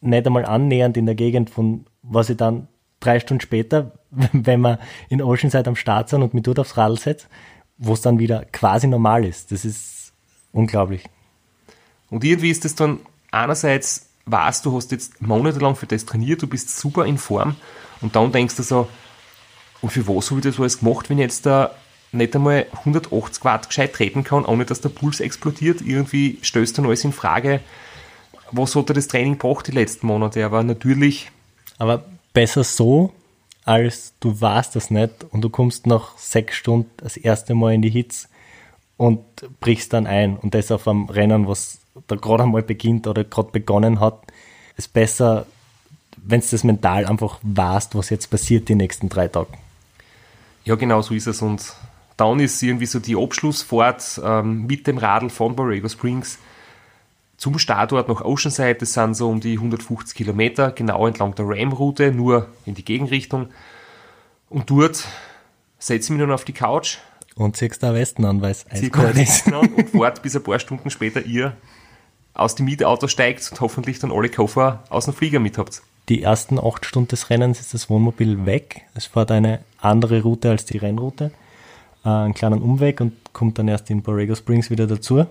nicht 0.00 0.26
einmal 0.26 0.44
annähernd 0.44 0.96
in 0.96 1.06
der 1.06 1.14
Gegend 1.14 1.50
von, 1.50 1.86
was 2.02 2.30
ich 2.30 2.36
dann 2.36 2.66
drei 2.98 3.20
Stunden 3.20 3.42
später, 3.42 3.92
wenn 4.32 4.60
wir 4.60 4.78
in 5.08 5.22
Oceanside 5.22 5.66
am 5.66 5.76
Start 5.76 6.08
sind 6.08 6.22
und 6.22 6.34
mich 6.34 6.42
dort 6.42 6.58
aufs 6.58 6.76
Radl 6.76 6.98
setze, 6.98 7.26
wo 7.78 7.94
es 7.94 8.02
dann 8.02 8.18
wieder 8.18 8.44
quasi 8.52 8.86
normal 8.86 9.24
ist. 9.24 9.50
Das 9.50 9.64
ist 9.64 10.12
unglaublich. 10.52 11.04
Und 12.10 12.24
irgendwie 12.24 12.50
ist 12.50 12.64
es 12.64 12.74
dann 12.74 13.00
einerseits, 13.30 14.10
weißt 14.26 14.66
du, 14.66 14.76
hast 14.76 14.92
jetzt 14.92 15.22
monatelang 15.22 15.74
für 15.74 15.86
das 15.86 16.04
trainiert, 16.04 16.42
du 16.42 16.46
bist 16.46 16.78
super 16.78 17.06
in 17.06 17.18
Form 17.18 17.56
und 18.02 18.14
dann 18.14 18.32
denkst 18.32 18.56
du 18.56 18.62
so, 18.62 18.88
und 19.80 19.90
für 19.90 20.06
was 20.06 20.30
habe 20.30 20.40
ich 20.40 20.44
das 20.44 20.60
alles 20.60 20.78
gemacht, 20.78 21.10
wenn 21.10 21.18
ich 21.18 21.22
jetzt 21.22 21.46
da 21.46 21.72
nicht 22.12 22.36
einmal 22.36 22.66
180 22.72 23.44
Watt 23.44 23.68
gescheit 23.68 23.94
treten 23.94 24.22
kann, 24.22 24.44
ohne 24.44 24.64
dass 24.64 24.80
der 24.80 24.90
Puls 24.90 25.20
explodiert. 25.20 25.80
Irgendwie 25.80 26.38
stößt 26.42 26.76
dann 26.76 26.84
alles 26.84 27.04
in 27.04 27.12
Frage, 27.12 27.60
was 28.52 28.76
hat 28.76 28.90
er 28.90 28.94
das 28.94 29.08
Training 29.08 29.38
gebracht 29.38 29.66
die 29.66 29.72
letzten 29.72 30.06
Monate. 30.06 30.44
Aber 30.44 30.62
natürlich, 30.62 31.30
Aber 31.78 32.04
besser 32.34 32.64
so, 32.64 33.12
als 33.64 34.14
du 34.20 34.40
weißt 34.40 34.74
das 34.76 34.90
nicht 34.90 35.24
und 35.30 35.42
du 35.42 35.50
kommst 35.50 35.86
nach 35.86 36.16
sechs 36.18 36.56
Stunden 36.56 36.90
das 36.96 37.16
erste 37.16 37.54
Mal 37.54 37.74
in 37.74 37.82
die 37.82 37.90
Hitze 37.90 38.28
und 38.96 39.20
brichst 39.60 39.92
dann 39.92 40.06
ein 40.06 40.36
und 40.36 40.54
das 40.54 40.70
auf 40.70 40.88
einem 40.88 41.08
Rennen, 41.08 41.46
was 41.46 41.80
da 42.06 42.16
gerade 42.16 42.44
einmal 42.44 42.62
beginnt 42.62 43.06
oder 43.06 43.24
gerade 43.24 43.50
begonnen 43.50 44.00
hat, 44.00 44.22
ist 44.76 44.92
besser, 44.92 45.46
wenn 46.16 46.40
du 46.40 46.46
das 46.50 46.64
mental 46.64 47.06
einfach 47.06 47.38
weißt, 47.42 47.94
was 47.94 48.10
jetzt 48.10 48.30
passiert 48.30 48.68
die 48.68 48.74
nächsten 48.74 49.08
drei 49.08 49.28
Tage. 49.28 49.52
ja 50.64 50.74
genau 50.74 51.02
so 51.02 51.14
ist 51.14 51.26
es. 51.26 51.42
Und 51.42 51.74
dann 52.16 52.40
ist 52.40 52.62
irgendwie 52.62 52.86
so 52.86 53.00
die 53.00 53.16
Abschlussfahrt 53.16 54.20
ähm, 54.24 54.66
mit 54.66 54.86
dem 54.86 54.98
Radl 54.98 55.30
von 55.30 55.56
Borrego 55.56 55.88
Springs 55.88 56.38
zum 57.42 57.58
Startort 57.58 58.08
nach 58.08 58.20
Oceanside. 58.20 58.76
Das 58.76 58.92
sind 58.92 59.16
so 59.16 59.28
um 59.28 59.40
die 59.40 59.54
150 59.54 60.14
Kilometer, 60.14 60.70
genau 60.70 61.08
entlang 61.08 61.34
der 61.34 61.46
Ram-Route, 61.48 62.12
nur 62.12 62.46
in 62.66 62.76
die 62.76 62.84
Gegenrichtung. 62.84 63.48
Und 64.48 64.70
dort 64.70 65.08
setze 65.80 66.04
ich 66.04 66.10
mich 66.10 66.20
dann 66.20 66.30
auf 66.30 66.44
die 66.44 66.52
Couch, 66.52 66.98
Und 67.34 67.56
ziehst 67.56 67.82
da 67.82 67.94
Westen 67.94 68.24
an, 68.26 68.42
weil 68.42 68.52
es 68.52 68.64
eiskalt 68.70 69.18
ist. 69.18 69.48
An 69.48 69.74
und 69.74 69.92
warte, 69.92 70.22
bis 70.22 70.36
ein 70.36 70.44
paar 70.44 70.60
Stunden 70.60 70.88
später 70.90 71.20
ihr 71.26 71.56
aus 72.32 72.54
dem 72.54 72.66
Mietauto 72.66 73.08
steigt 73.08 73.50
und 73.50 73.60
hoffentlich 73.60 73.98
dann 73.98 74.12
alle 74.12 74.28
Koffer 74.28 74.84
aus 74.88 75.06
dem 75.06 75.14
Flieger 75.14 75.40
mit 75.40 75.58
habt. 75.58 75.82
Die 76.08 76.22
ersten 76.22 76.60
acht 76.60 76.86
Stunden 76.86 77.08
des 77.08 77.28
Rennens 77.28 77.58
ist 77.58 77.74
das 77.74 77.90
Wohnmobil 77.90 78.46
weg. 78.46 78.82
Es 78.94 79.06
fährt 79.06 79.32
eine 79.32 79.64
andere 79.80 80.22
Route 80.22 80.48
als 80.48 80.64
die 80.64 80.78
Rennroute. 80.78 81.32
Äh, 82.04 82.08
einen 82.08 82.34
kleinen 82.34 82.62
Umweg 82.62 83.00
und 83.00 83.14
kommt 83.32 83.58
dann 83.58 83.66
erst 83.66 83.90
in 83.90 84.02
Borrego 84.02 84.36
Springs 84.36 84.70
wieder 84.70 84.86
dazu. 84.86 85.26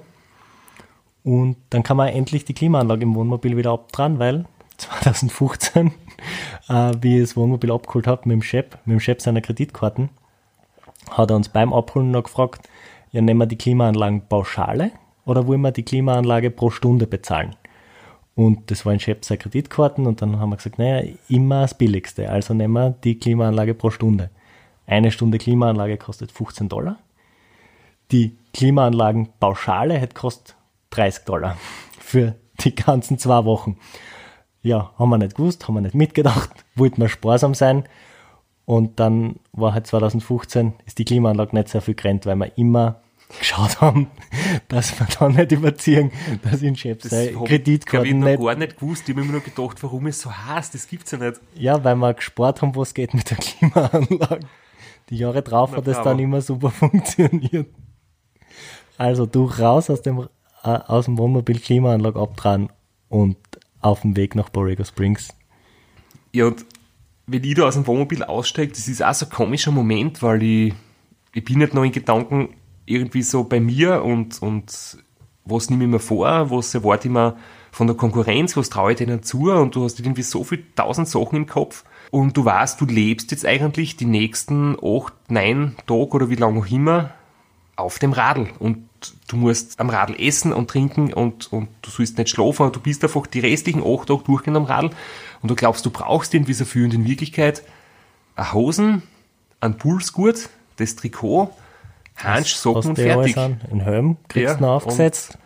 Und 1.23 1.57
dann 1.69 1.83
kann 1.83 1.97
man 1.97 2.09
endlich 2.09 2.45
die 2.45 2.53
Klimaanlage 2.53 3.03
im 3.03 3.15
Wohnmobil 3.15 3.57
wieder 3.57 3.71
abdran, 3.71 4.19
weil 4.19 4.45
2015, 4.77 5.91
äh, 6.69 6.93
wie 7.01 7.17
ich 7.17 7.21
das 7.21 7.37
Wohnmobil 7.37 7.71
abgeholt 7.71 8.07
habe 8.07 8.21
mit 8.25 8.35
dem 8.35 8.41
Chef, 8.41 8.65
mit 8.85 8.93
dem 8.93 8.99
Chef 8.99 9.21
seiner 9.21 9.41
Kreditkarten, 9.41 10.09
hat 11.11 11.29
er 11.29 11.35
uns 11.35 11.49
beim 11.49 11.73
Abholen 11.73 12.11
noch 12.11 12.23
gefragt, 12.23 12.67
ja, 13.11 13.21
nehmen 13.21 13.39
wir 13.39 13.45
die 13.45 13.57
Klimaanlagen 13.57 14.27
pauschale 14.27 14.91
oder 15.25 15.45
wollen 15.45 15.61
wir 15.61 15.71
die 15.71 15.83
Klimaanlage 15.83 16.49
pro 16.49 16.69
Stunde 16.69 17.05
bezahlen? 17.05 17.55
Und 18.33 18.71
das 18.71 18.85
war 18.85 18.93
ein 18.93 18.99
Chef 18.99 19.19
seiner 19.23 19.39
Kreditkarten 19.39 20.07
und 20.07 20.21
dann 20.21 20.39
haben 20.39 20.49
wir 20.49 20.55
gesagt, 20.55 20.79
naja, 20.79 21.07
immer 21.27 21.61
das 21.61 21.77
Billigste, 21.77 22.29
also 22.29 22.53
nehmen 22.53 22.73
wir 22.73 22.91
die 22.91 23.19
Klimaanlage 23.19 23.73
pro 23.73 23.89
Stunde. 23.89 24.29
Eine 24.87 25.11
Stunde 25.11 25.37
Klimaanlage 25.37 25.97
kostet 25.97 26.31
15 26.31 26.69
Dollar. 26.69 26.97
Die 28.11 28.35
Klimaanlagenpauschale 28.53 29.93
hätte 29.95 30.15
kostet 30.15 30.55
30 30.91 31.25
Dollar 31.25 31.57
für 31.99 32.35
die 32.61 32.75
ganzen 32.75 33.17
zwei 33.17 33.43
Wochen. 33.45 33.77
Ja, 34.61 34.91
haben 34.99 35.09
wir 35.09 35.17
nicht 35.17 35.35
gewusst, 35.35 35.67
haben 35.67 35.73
wir 35.75 35.81
nicht 35.81 35.95
mitgedacht, 35.95 36.51
wollten 36.75 37.01
wir 37.01 37.09
sparsam 37.09 37.53
sein. 37.55 37.85
Und 38.65 38.99
dann 38.99 39.37
war 39.53 39.73
halt 39.73 39.87
2015, 39.87 40.73
ist 40.85 40.99
die 40.99 41.05
Klimaanlage 41.05 41.55
nicht 41.55 41.69
sehr 41.69 41.81
viel 41.81 41.95
gerannt, 41.95 42.25
weil 42.27 42.35
wir 42.35 42.55
immer 42.57 43.01
geschaut 43.39 43.81
haben, 43.81 44.07
dass 44.67 44.99
wir 44.99 45.07
da 45.17 45.29
nicht 45.29 45.51
überziehen, 45.51 46.11
dass 46.43 46.61
in 46.61 46.75
Chef 46.75 46.99
hab- 47.03 47.45
Kreditkarten 47.47 48.07
ich, 48.07 48.13
nicht 48.13 48.39
gar 48.41 48.55
nicht 48.55 48.77
gewusst. 48.77 49.09
Ich 49.09 49.15
habe 49.15 49.25
mir 49.25 49.31
nur 49.31 49.41
gedacht, 49.41 49.81
warum 49.81 50.05
es 50.07 50.21
so 50.21 50.31
heiß, 50.31 50.71
das 50.71 50.87
gibt's 50.87 51.11
ja 51.11 51.17
nicht. 51.17 51.39
Ja, 51.55 51.83
weil 51.83 51.95
wir 51.95 52.13
gespart 52.13 52.61
haben, 52.61 52.75
was 52.75 52.93
geht 52.93 53.13
mit 53.13 53.29
der 53.31 53.37
Klimaanlage. 53.37 54.45
Die 55.09 55.17
Jahre 55.17 55.41
drauf 55.41 55.71
Na, 55.71 55.77
hat 55.77 55.85
bravo. 55.85 56.03
dann 56.03 56.19
immer 56.19 56.41
super 56.41 56.69
funktioniert. 56.71 57.67
Also 58.97 59.25
du 59.25 59.45
raus 59.45 59.89
aus 59.89 60.01
dem, 60.01 60.27
aus 60.63 61.05
dem 61.05 61.17
Wohnmobil 61.17 61.59
Klimaanlage 61.59 62.19
abtragen 62.19 62.69
und 63.09 63.37
auf 63.81 64.01
dem 64.01 64.15
Weg 64.15 64.35
nach 64.35 64.49
Borrego 64.49 64.83
Springs. 64.83 65.29
Ja, 66.33 66.47
und 66.47 66.65
wenn 67.27 67.43
ich 67.43 67.55
da 67.55 67.63
aus 67.63 67.75
dem 67.75 67.87
Wohnmobil 67.87 68.23
aussteige, 68.23 68.71
das 68.71 68.87
ist 68.87 69.03
auch 69.03 69.13
so 69.13 69.25
ein 69.25 69.31
komischer 69.31 69.71
Moment, 69.71 70.21
weil 70.21 70.43
ich, 70.43 70.73
ich 71.33 71.43
bin 71.43 71.59
nicht 71.59 71.73
noch 71.73 71.83
in 71.83 71.91
Gedanken 71.91 72.49
irgendwie 72.85 73.21
so 73.21 73.43
bei 73.43 73.59
mir 73.59 74.03
und, 74.03 74.41
und 74.41 74.97
was 75.45 75.69
nehme 75.69 75.85
ich 75.85 75.89
mir 75.89 75.99
vor, 75.99 76.51
was 76.51 76.73
erwarte 76.73 77.07
ich 77.07 77.13
mir 77.13 77.37
von 77.71 77.87
der 77.87 77.95
Konkurrenz, 77.95 78.57
was 78.57 78.69
traue 78.69 78.91
ich 78.91 78.97
denen 78.97 79.23
zu 79.23 79.51
und 79.51 79.75
du 79.75 79.83
hast 79.83 79.99
irgendwie 79.99 80.23
so 80.23 80.43
viel 80.43 80.63
tausend 80.75 81.07
Sachen 81.07 81.37
im 81.37 81.45
Kopf 81.45 81.85
und 82.11 82.35
du 82.35 82.43
weißt, 82.43 82.79
du 82.81 82.85
lebst 82.85 83.31
jetzt 83.31 83.45
eigentlich 83.45 83.95
die 83.95 84.05
nächsten 84.05 84.77
acht, 84.83 85.13
neun 85.29 85.75
Tage 85.87 86.11
oder 86.11 86.29
wie 86.29 86.35
lange 86.35 86.59
auch 86.59 86.67
immer 86.67 87.11
auf 87.77 87.97
dem 87.97 88.11
Radl 88.11 88.49
und 88.59 88.89
du 89.27 89.35
musst 89.37 89.79
am 89.79 89.89
Radl 89.89 90.15
essen 90.19 90.53
und 90.53 90.69
trinken 90.69 91.13
und, 91.13 91.51
und 91.51 91.69
du 91.81 91.89
sollst 91.89 92.17
nicht 92.17 92.29
schlafen 92.29 92.65
und 92.65 92.75
du 92.75 92.79
bist 92.79 93.03
einfach 93.03 93.27
die 93.27 93.39
restlichen 93.39 93.83
acht 93.83 94.07
Tage 94.07 94.23
durchgehend 94.23 94.57
am 94.57 94.65
Radl 94.65 94.91
und 95.41 95.49
du 95.51 95.55
glaubst, 95.55 95.85
du 95.85 95.89
brauchst 95.89 96.33
irgendwie 96.33 96.53
so 96.53 96.65
viel 96.65 96.85
und 96.85 96.93
in 96.93 97.05
Wirklichkeit 97.05 97.63
eine 98.35 98.53
Hosen, 98.53 99.03
ein 99.59 99.77
Pulsgurt, 99.77 100.49
das 100.77 100.95
Trikot, 100.95 101.49
Hansch, 102.15 102.53
Socken 102.55 102.89
und 102.91 102.97
du 102.97 103.03
fertig. 103.03 103.37
an. 103.37 103.61
Ein 103.71 103.81
Helm 103.81 104.17
kriegst 104.27 104.55
du 104.55 104.55
Ja, 104.55 104.61
noch 104.61 104.75
aufgesetzt. 104.75 105.37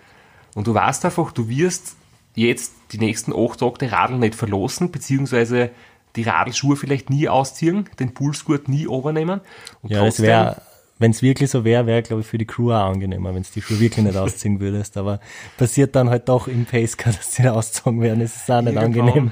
Und 0.55 0.67
du 0.67 0.73
weißt 0.73 1.05
einfach, 1.05 1.31
du 1.31 1.47
wirst 1.49 1.95
jetzt 2.35 2.73
die 2.91 2.97
nächsten 2.97 3.33
acht 3.33 3.59
Tage 3.59 3.77
die 3.79 3.85
Radl 3.85 4.17
nicht 4.17 4.35
verlosen, 4.35 4.91
beziehungsweise 4.91 5.71
die 6.15 6.23
Radlschuhe 6.23 6.75
vielleicht 6.75 7.09
nie 7.09 7.27
ausziehen, 7.27 7.89
den 7.99 8.13
Pulsgurt 8.13 8.67
nie 8.69 8.83
übernehmen. 8.83 9.41
Und 9.81 9.91
Ja, 9.91 10.05
das 10.05 10.21
wäre, 10.21 10.61
wenn 10.97 11.11
es 11.11 11.21
wirklich 11.21 11.49
so 11.49 11.65
wäre, 11.65 11.85
wäre, 11.85 12.01
glaube 12.01 12.21
ich, 12.21 12.27
für 12.27 12.37
die 12.37 12.45
Crew 12.45 12.71
auch 12.71 12.91
angenehmer, 12.91 13.35
wenn 13.35 13.43
du 13.43 13.49
die 13.53 13.61
Schuhe 13.61 13.79
wirklich 13.79 14.05
nicht 14.05 14.17
ausziehen 14.17 14.59
würdest. 14.59 14.97
Aber 14.97 15.19
passiert 15.57 15.95
dann 15.95 16.09
halt 16.09 16.29
doch 16.29 16.47
im 16.47 16.65
Pacecar, 16.65 17.13
dass 17.17 17.35
sie 17.35 17.47
ausgezogen 17.47 18.01
werden. 18.01 18.21
Das 18.21 18.35
ist 18.35 18.49
auch 18.49 18.61
nicht 18.61 18.75
Irgendwann, 18.75 19.09
angenehm. 19.09 19.31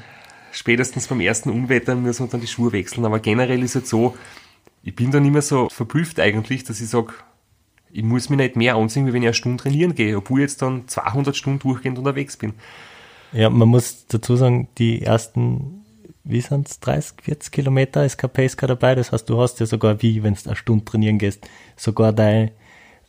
Spätestens 0.51 1.07
beim 1.07 1.21
ersten 1.21 1.49
Unwetter 1.49 1.95
müssen 1.95 2.27
wir 2.27 2.31
dann 2.31 2.41
die 2.41 2.47
Schuhe 2.47 2.71
wechseln. 2.71 3.05
Aber 3.05 3.19
generell 3.19 3.63
ist 3.63 3.75
es 3.75 3.89
so, 3.89 4.15
ich 4.83 4.95
bin 4.95 5.11
dann 5.11 5.25
immer 5.25 5.41
so 5.41 5.69
verblüfft 5.69 6.19
eigentlich, 6.19 6.63
dass 6.63 6.81
ich 6.81 6.89
sage, 6.89 7.13
ich 7.91 8.03
muss 8.03 8.29
mich 8.29 8.37
nicht 8.37 8.55
mehr 8.55 8.75
anziehen, 8.75 9.07
wie 9.07 9.13
wenn 9.13 9.21
ich 9.21 9.27
eine 9.27 9.33
Stunde 9.33 9.63
trainieren 9.63 9.95
gehe, 9.95 10.17
obwohl 10.17 10.39
ich 10.39 10.49
jetzt 10.49 10.61
dann 10.61 10.87
200 10.87 11.35
Stunden 11.35 11.59
durchgehend 11.59 11.97
unterwegs 11.97 12.37
bin. 12.37 12.53
Ja, 13.31 13.49
man 13.49 13.69
muss 13.69 14.05
dazu 14.07 14.35
sagen, 14.35 14.67
die 14.77 15.01
ersten, 15.01 15.82
wie 16.23 16.41
sind's 16.41 16.79
30, 16.79 17.21
40 17.21 17.51
Kilometer 17.51 18.05
ist 18.05 18.17
kein 18.17 18.29
Pacecar 18.29 18.67
dabei. 18.67 18.95
Das 18.95 19.11
heißt, 19.11 19.29
du 19.29 19.41
hast 19.41 19.59
ja 19.59 19.65
sogar, 19.65 20.01
wie 20.01 20.23
wenn 20.23 20.33
du 20.33 20.39
eine 20.45 20.55
Stunde 20.55 20.85
trainieren 20.85 21.17
gehst, 21.17 21.47
sogar 21.75 22.13
deine 22.13 22.51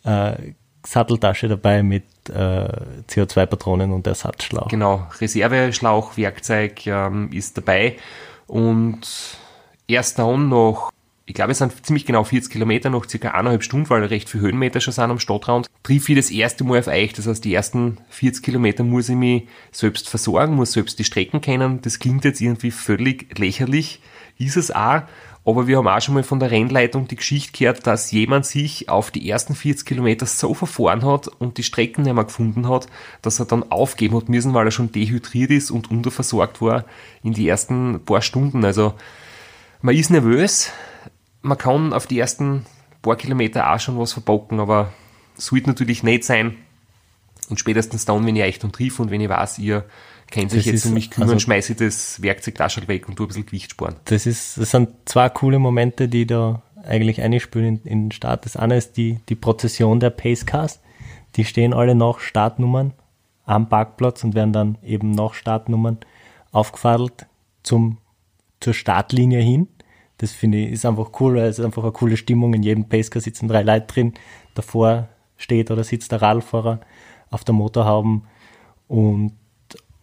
äh, 0.04 0.52
Satteltasche 0.84 1.48
dabei 1.48 1.82
mit 1.82 2.04
äh, 2.28 2.68
CO2-Patronen 3.08 3.92
und 3.92 4.06
Ersatzschlauch. 4.06 4.68
Genau, 4.68 5.06
Reserveschlauch, 5.20 6.16
Werkzeug 6.16 6.86
ähm, 6.86 7.30
ist 7.32 7.56
dabei 7.56 7.96
und 8.46 9.00
erst 9.86 10.18
dann 10.18 10.48
noch, 10.48 10.90
ich 11.26 11.34
glaube 11.34 11.52
es 11.52 11.58
sind 11.58 11.86
ziemlich 11.86 12.04
genau 12.04 12.22
40 12.22 12.52
Kilometer, 12.52 12.90
noch 12.90 13.08
circa 13.08 13.30
eineinhalb 13.30 13.62
Stunden, 13.62 13.88
weil 13.88 14.04
recht 14.04 14.28
viele 14.28 14.44
Höhenmeter 14.44 14.80
schon 14.80 14.92
sind 14.92 15.10
am 15.10 15.18
Stadtrand, 15.18 15.68
triff 15.82 16.08
ich 16.08 16.16
das 16.16 16.30
erste 16.30 16.64
Mal 16.64 16.80
auf 16.80 16.86
euch. 16.88 17.14
Das 17.14 17.26
heißt, 17.26 17.44
die 17.44 17.54
ersten 17.54 17.98
40 18.10 18.42
Kilometer 18.42 18.84
muss 18.84 19.08
ich 19.08 19.16
mich 19.16 19.44
selbst 19.72 20.08
versorgen, 20.08 20.54
muss 20.54 20.72
selbst 20.72 20.98
die 20.98 21.04
Strecken 21.04 21.40
kennen. 21.40 21.80
Das 21.80 21.98
klingt 21.98 22.24
jetzt 22.24 22.42
irgendwie 22.42 22.70
völlig 22.70 23.38
lächerlich, 23.38 24.02
ist 24.38 24.56
es 24.56 24.70
auch. 24.70 25.02
Aber 25.46 25.66
wir 25.66 25.76
haben 25.76 25.88
auch 25.88 26.00
schon 26.00 26.14
mal 26.14 26.22
von 26.22 26.40
der 26.40 26.50
Rennleitung 26.50 27.06
die 27.06 27.16
Geschichte 27.16 27.52
gehört, 27.52 27.86
dass 27.86 28.10
jemand 28.10 28.46
sich 28.46 28.88
auf 28.88 29.10
die 29.10 29.28
ersten 29.28 29.54
40 29.54 29.86
Kilometer 29.86 30.24
so 30.24 30.54
verfahren 30.54 31.04
hat 31.04 31.28
und 31.28 31.58
die 31.58 31.62
Strecken 31.62 32.02
nicht 32.02 32.14
mehr 32.14 32.24
gefunden 32.24 32.68
hat, 32.68 32.86
dass 33.20 33.40
er 33.40 33.46
dann 33.46 33.70
aufgeben 33.70 34.16
hat 34.16 34.30
müssen, 34.30 34.54
weil 34.54 34.66
er 34.66 34.70
schon 34.70 34.92
dehydriert 34.92 35.50
ist 35.50 35.70
und 35.70 35.90
unterversorgt 35.90 36.62
war 36.62 36.86
in 37.22 37.34
die 37.34 37.46
ersten 37.46 38.00
paar 38.04 38.22
Stunden. 38.22 38.64
Also 38.64 38.94
man 39.82 39.94
ist 39.94 40.10
nervös, 40.10 40.72
man 41.44 41.58
kann 41.58 41.92
auf 41.92 42.06
die 42.06 42.18
ersten 42.18 42.66
paar 43.02 43.16
Kilometer 43.16 43.72
auch 43.72 43.78
schon 43.78 43.98
was 43.98 44.12
verbocken, 44.12 44.60
aber 44.60 44.92
sollte 45.36 45.68
natürlich 45.68 46.02
nicht 46.02 46.24
sein. 46.24 46.56
Und 47.50 47.60
spätestens 47.60 48.06
dann, 48.06 48.26
wenn 48.26 48.36
ich 48.36 48.42
euch 48.42 48.58
dann 48.58 48.72
triff 48.72 48.98
und 48.98 49.10
wenn 49.10 49.20
ich 49.20 49.28
weiß, 49.28 49.58
ihr 49.58 49.84
könnt 50.30 50.50
sich 50.50 50.64
jetzt 50.64 50.86
um 50.86 50.94
mich 50.94 51.10
kümmern, 51.10 51.28
also- 51.30 51.40
schmeiße 51.40 51.72
ich 51.72 51.78
das 51.78 52.22
Werkzeug 52.22 52.54
da 52.54 52.70
schon 52.70 52.88
weg 52.88 53.08
und 53.08 53.16
tu 53.16 53.24
ein 53.24 53.28
bisschen 53.28 53.44
Gewicht 53.46 53.72
sparen. 53.72 53.96
Das 54.06 54.24
ist, 54.24 54.56
das 54.56 54.70
sind 54.70 54.88
zwei 55.04 55.28
coole 55.28 55.58
Momente, 55.58 56.08
die 56.08 56.26
da 56.26 56.62
eigentlich 56.82 57.20
einspielen 57.20 57.80
in, 57.84 57.90
in 57.90 58.04
den 58.04 58.12
Start. 58.12 58.46
Das 58.46 58.56
eine 58.56 58.76
ist 58.76 58.96
die, 58.96 59.20
die 59.28 59.34
Prozession 59.34 60.00
der 60.00 60.10
Pacecars. 60.10 60.80
Die 61.36 61.44
stehen 61.44 61.74
alle 61.74 61.94
nach 61.94 62.20
Startnummern 62.20 62.94
am 63.44 63.68
Parkplatz 63.68 64.24
und 64.24 64.34
werden 64.34 64.54
dann 64.54 64.78
eben 64.82 65.10
nach 65.10 65.34
Startnummern 65.34 65.98
aufgefadelt 66.52 67.26
zum, 67.62 67.98
zur 68.60 68.72
Startlinie 68.72 69.40
hin. 69.40 69.68
Das 70.24 70.32
finde 70.32 70.56
ich 70.56 70.72
ist 70.72 70.86
einfach 70.86 71.10
cool, 71.20 71.34
weil 71.34 71.48
es 71.48 71.58
ist 71.58 71.64
einfach 71.64 71.82
eine 71.82 71.92
coole 71.92 72.16
Stimmung. 72.16 72.54
In 72.54 72.62
jedem 72.62 72.88
Pacecar 72.88 73.20
sitzen 73.20 73.46
drei 73.46 73.62
Leute 73.62 73.86
drin. 73.86 74.14
Davor 74.54 75.08
steht 75.36 75.70
oder 75.70 75.84
sitzt 75.84 76.12
der 76.12 76.22
Radfahrer 76.22 76.80
auf 77.30 77.44
der 77.44 77.54
Motorhaube 77.54 78.22
und 78.88 79.32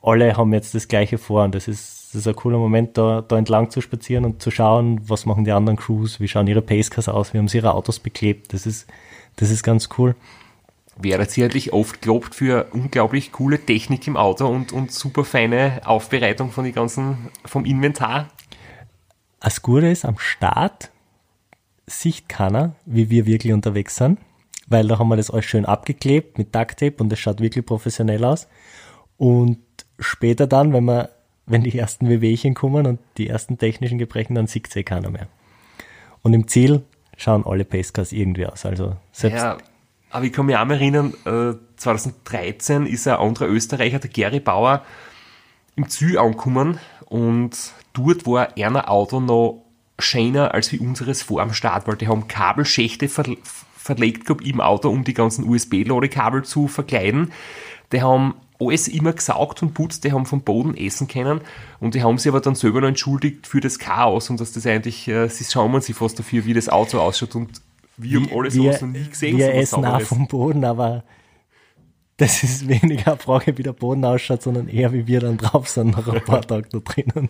alle 0.04 0.38
haben 0.38 0.54
jetzt 0.54 0.76
das 0.76 0.88
Gleiche 0.88 1.18
vor 1.18 1.44
und 1.44 1.56
das 1.56 1.68
ist, 1.68 2.10
das 2.14 2.22
ist 2.22 2.28
ein 2.28 2.36
cooler 2.36 2.60
Moment, 2.60 3.00
da, 3.00 3.22
da 3.22 3.36
entlang 3.36 3.72
zu 3.72 3.82
spazieren 3.82 4.26
und 4.26 4.44
zu 4.44 4.52
schauen, 4.52 5.02
was 5.08 5.26
machen 5.26 5.44
die 5.44 5.52
anderen 5.52 5.78
Crews, 5.78 6.20
wie 6.20 6.28
schauen 6.28 6.46
ihre 6.46 6.62
Pacecars 6.62 7.10
aus, 7.10 7.34
wie 7.34 7.40
haben 7.40 7.48
sie 7.48 7.58
ihre 7.58 7.74
Autos 7.74 8.00
beklebt. 8.00 8.54
Das 8.54 8.68
ist, 8.68 8.88
das 9.38 9.50
ist 9.50 9.64
ganz 9.64 9.90
cool. 9.98 10.16
Werdet 10.98 11.32
sicherlich 11.32 11.74
oft 11.74 12.02
gelobt 12.02 12.36
für 12.36 12.68
unglaublich 12.74 13.32
coole 13.32 13.60
Technik 13.60 14.06
im 14.08 14.18
Auto 14.18 14.48
und, 14.48 14.72
und 14.72 14.92
super 14.92 15.24
feine 15.24 15.82
Aufbereitung 15.86 16.52
von 16.52 16.66
die 16.66 16.74
ganzen, 16.74 17.30
vom 17.46 17.66
Inventar. 17.66 18.28
Gute 19.62 19.88
ist, 19.88 20.06
am 20.06 20.18
Start 20.20 20.92
sieht 21.88 22.30
keiner, 22.30 22.76
wie 22.86 23.10
wir 23.10 23.26
wirklich 23.26 23.54
unterwegs 23.54 23.96
sind, 23.96 24.20
weil 24.68 24.88
da 24.88 25.00
haben 25.00 25.10
wir 25.10 25.18
das 25.18 25.32
alles 25.32 25.46
schön 25.46 25.66
abgeklebt 25.66 26.38
mit 26.38 26.56
Ducktape 26.56 26.96
und 27.00 27.10
das 27.10 27.20
schaut 27.20 27.42
wirklich 27.42 27.66
professionell 27.66 28.24
aus. 28.24 28.48
Und 29.18 29.60
später 30.00 30.48
dann, 30.48 30.74
wenn 30.74 30.86
wir, 30.86 31.10
wenn 31.48 31.64
die 31.64 31.78
ersten 31.78 32.08
Wehwehchen 32.08 32.54
kommen 32.54 32.86
und 32.86 33.00
die 33.18 33.28
ersten 33.28 33.58
technischen 33.58 33.98
Gebrechen, 33.98 34.36
dann 34.36 34.48
sieht 34.48 34.74
eh 34.76 34.84
keiner 34.84 35.10
mehr. 35.10 35.28
Und 36.22 36.34
im 36.34 36.48
Ziel 36.48 36.84
schauen 37.18 37.46
alle 37.46 37.66
Pacecars 37.66 38.12
irgendwie 38.12 38.46
aus. 38.46 38.66
Also 38.66 38.96
selbst 39.12 39.42
Ja, 39.42 39.58
aber 40.12 40.26
ich 40.26 40.34
kann 40.34 40.46
mich 40.46 40.56
auch 40.56 40.66
mal 40.66 40.76
erinnern, 40.76 41.14
äh, 41.26 41.54
2013 41.78 42.86
ist 42.86 43.08
ein 43.08 43.16
anderer 43.16 43.48
Österreicher, 43.48 44.00
der 44.00 44.10
Gary 44.10 44.40
Bauer, 44.40 44.84
im 45.76 45.90
Ziel 45.90 46.18
angekommen 46.18 46.80
und 47.12 47.74
dort 47.92 48.26
war 48.26 48.56
einer 48.58 48.90
Auto 48.90 49.20
noch 49.20 49.66
schöner 50.00 50.54
als 50.54 50.72
wie 50.72 50.80
unseres 50.80 51.22
vor 51.22 51.42
am 51.42 51.54
Start, 51.54 51.86
weil 51.86 51.98
die 51.98 52.08
haben 52.08 52.30
Kabelschächte 52.30 53.10
ver 53.10 53.26
verlegt 53.76 54.26
gehabt 54.26 54.46
im 54.46 54.62
Auto, 54.62 54.90
um 54.90 55.04
die 55.04 55.14
ganzen 55.14 55.44
USB-Ladekabel 55.50 56.44
zu 56.44 56.70
verkleiden. 56.70 57.34
Die 57.92 58.02
haben 58.02 58.36
alles 58.60 58.88
immer 58.88 59.12
gesaugt 59.12 59.62
und 59.62 59.74
putzt, 59.74 60.06
die 60.06 60.14
haben 60.14 60.26
vom 60.26 60.44
Boden 60.44 60.78
essen 60.78 61.10
können 61.10 61.42
und 61.82 61.96
die 61.96 62.04
haben 62.04 62.18
sich 62.18 62.32
aber 62.32 62.40
dann 62.40 62.56
selber 62.56 62.80
noch 62.80 62.88
entschuldigt 62.88 63.46
für 63.46 63.60
das 63.60 63.78
Chaos 63.78 64.30
und 64.30 64.40
dass 64.40 64.54
das 64.54 64.66
eigentlich, 64.66 65.10
äh, 65.10 65.28
sie 65.28 65.44
schauen 65.44 65.82
sich 65.82 65.96
fast 65.96 66.18
dafür, 66.18 66.46
wie 66.46 66.54
das 66.54 66.70
Auto 66.70 67.00
ausschaut 67.00 67.36
und 67.36 67.62
wir 67.98 68.22
haben 68.22 68.30
alles 68.34 68.54
wir, 68.54 68.62
sowas 68.62 68.82
noch 68.84 68.90
nie 68.90 69.10
gesehen. 69.10 69.38
Wir 69.38 69.54
essen 69.54 69.84
auch 69.84 70.02
vom 70.02 70.28
Boden, 70.28 70.64
aber 70.64 71.04
das 72.22 72.44
ist 72.44 72.68
weniger 72.68 73.14
eine 73.14 73.18
Frage, 73.18 73.58
wie 73.58 73.64
der 73.64 73.74
Boden 73.74 74.06
ausschaut, 74.06 74.44
sondern 74.44 74.68
eher, 74.68 74.94
wie 74.94 75.08
wir 75.08 75.22
dann 75.22 75.38
drauf 75.38 75.68
sind 75.68 75.98
nach 75.98 76.08
ein 76.08 76.24
paar 76.24 76.42
Tagen 76.42 76.70
da 76.72 76.80
drinnen. 76.80 77.30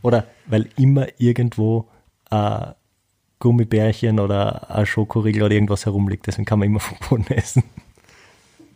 Oder 0.00 0.26
weil 0.46 0.70
immer 0.76 1.06
irgendwo 1.18 1.88
ein 2.30 2.74
Gummibärchen 3.38 4.18
oder 4.18 4.70
ein 4.70 4.86
Schokoriegel 4.86 5.42
oder 5.42 5.54
irgendwas 5.54 5.84
herumliegt, 5.84 6.26
deswegen 6.26 6.46
kann 6.46 6.58
man 6.58 6.68
immer 6.68 6.80
vom 6.80 6.98
Boden 7.08 7.26
essen. 7.34 7.64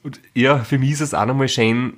Und 0.03 0.21
ja, 0.35 0.59
für 0.59 0.79
mich 0.79 0.93
ist 0.93 1.01
es 1.01 1.15
auch 1.15 1.25
nochmal 1.25 1.49
schön, 1.49 1.95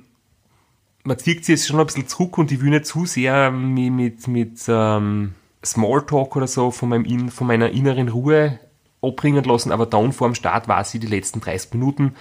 man 1.03 1.19
zieht 1.19 1.43
sich 1.43 1.53
jetzt 1.53 1.67
schon 1.67 1.79
ein 1.79 1.85
bisschen 1.85 2.07
zurück 2.07 2.37
und 2.37 2.51
ich 2.51 2.61
will 2.61 2.69
nicht 2.69 2.85
zu 2.85 3.05
sehr 3.05 3.51
mich 3.51 3.91
mit, 3.91 4.27
mit 4.27 4.61
ähm, 4.69 5.33
Smalltalk 5.63 6.35
oder 6.37 6.47
so 6.47 6.71
von, 6.71 6.87
meinem 6.89 7.03
In, 7.03 7.29
von 7.29 7.47
meiner 7.47 7.71
inneren 7.71 8.07
Ruhe 8.07 8.59
abbringen 9.05 9.43
lassen, 9.43 9.71
aber 9.71 9.85
dann 9.85 10.11
vor 10.11 10.27
dem 10.27 10.35
Start 10.35 10.67
war 10.67 10.83
sie 10.83 10.99
die 10.99 11.07
letzten 11.07 11.41
30 11.41 11.73
Minuten. 11.73 12.15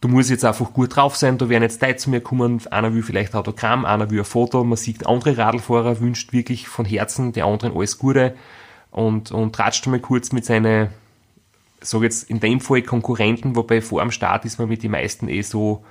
Du 0.00 0.08
musst 0.08 0.30
jetzt 0.30 0.44
einfach 0.44 0.72
gut 0.72 0.96
drauf 0.96 1.16
sein, 1.16 1.36
da 1.36 1.48
werden 1.48 1.62
jetzt 1.62 1.82
Leute 1.82 1.96
zu 1.96 2.10
mir 2.10 2.20
kommen, 2.20 2.60
einer 2.70 2.94
will 2.94 3.02
vielleicht 3.02 3.34
Autogramm, 3.34 3.84
einer 3.84 4.10
will 4.10 4.20
ein 4.20 4.24
Foto, 4.24 4.64
man 4.64 4.78
sieht 4.78 5.06
andere 5.06 5.36
Radlfahrer, 5.36 6.00
wünscht 6.00 6.32
wirklich 6.32 6.68
von 6.68 6.86
Herzen 6.86 7.32
der 7.32 7.44
anderen 7.44 7.76
alles 7.76 7.98
Gute 7.98 8.34
und, 8.90 9.30
und 9.30 9.54
tratscht 9.54 9.86
mal 9.88 10.00
kurz 10.00 10.32
mit 10.32 10.46
seinen 10.46 10.88
sage 11.80 12.04
jetzt 12.04 12.28
in 12.30 12.40
dem 12.40 12.60
Fall 12.60 12.82
Konkurrenten, 12.82 13.56
wobei 13.56 13.80
vor 13.80 14.02
dem 14.02 14.10
Start 14.10 14.44
ist 14.44 14.58
man 14.58 14.68
mit 14.68 14.82
den 14.82 14.90
meisten 14.90 15.28
eh 15.28 15.42
so, 15.42 15.84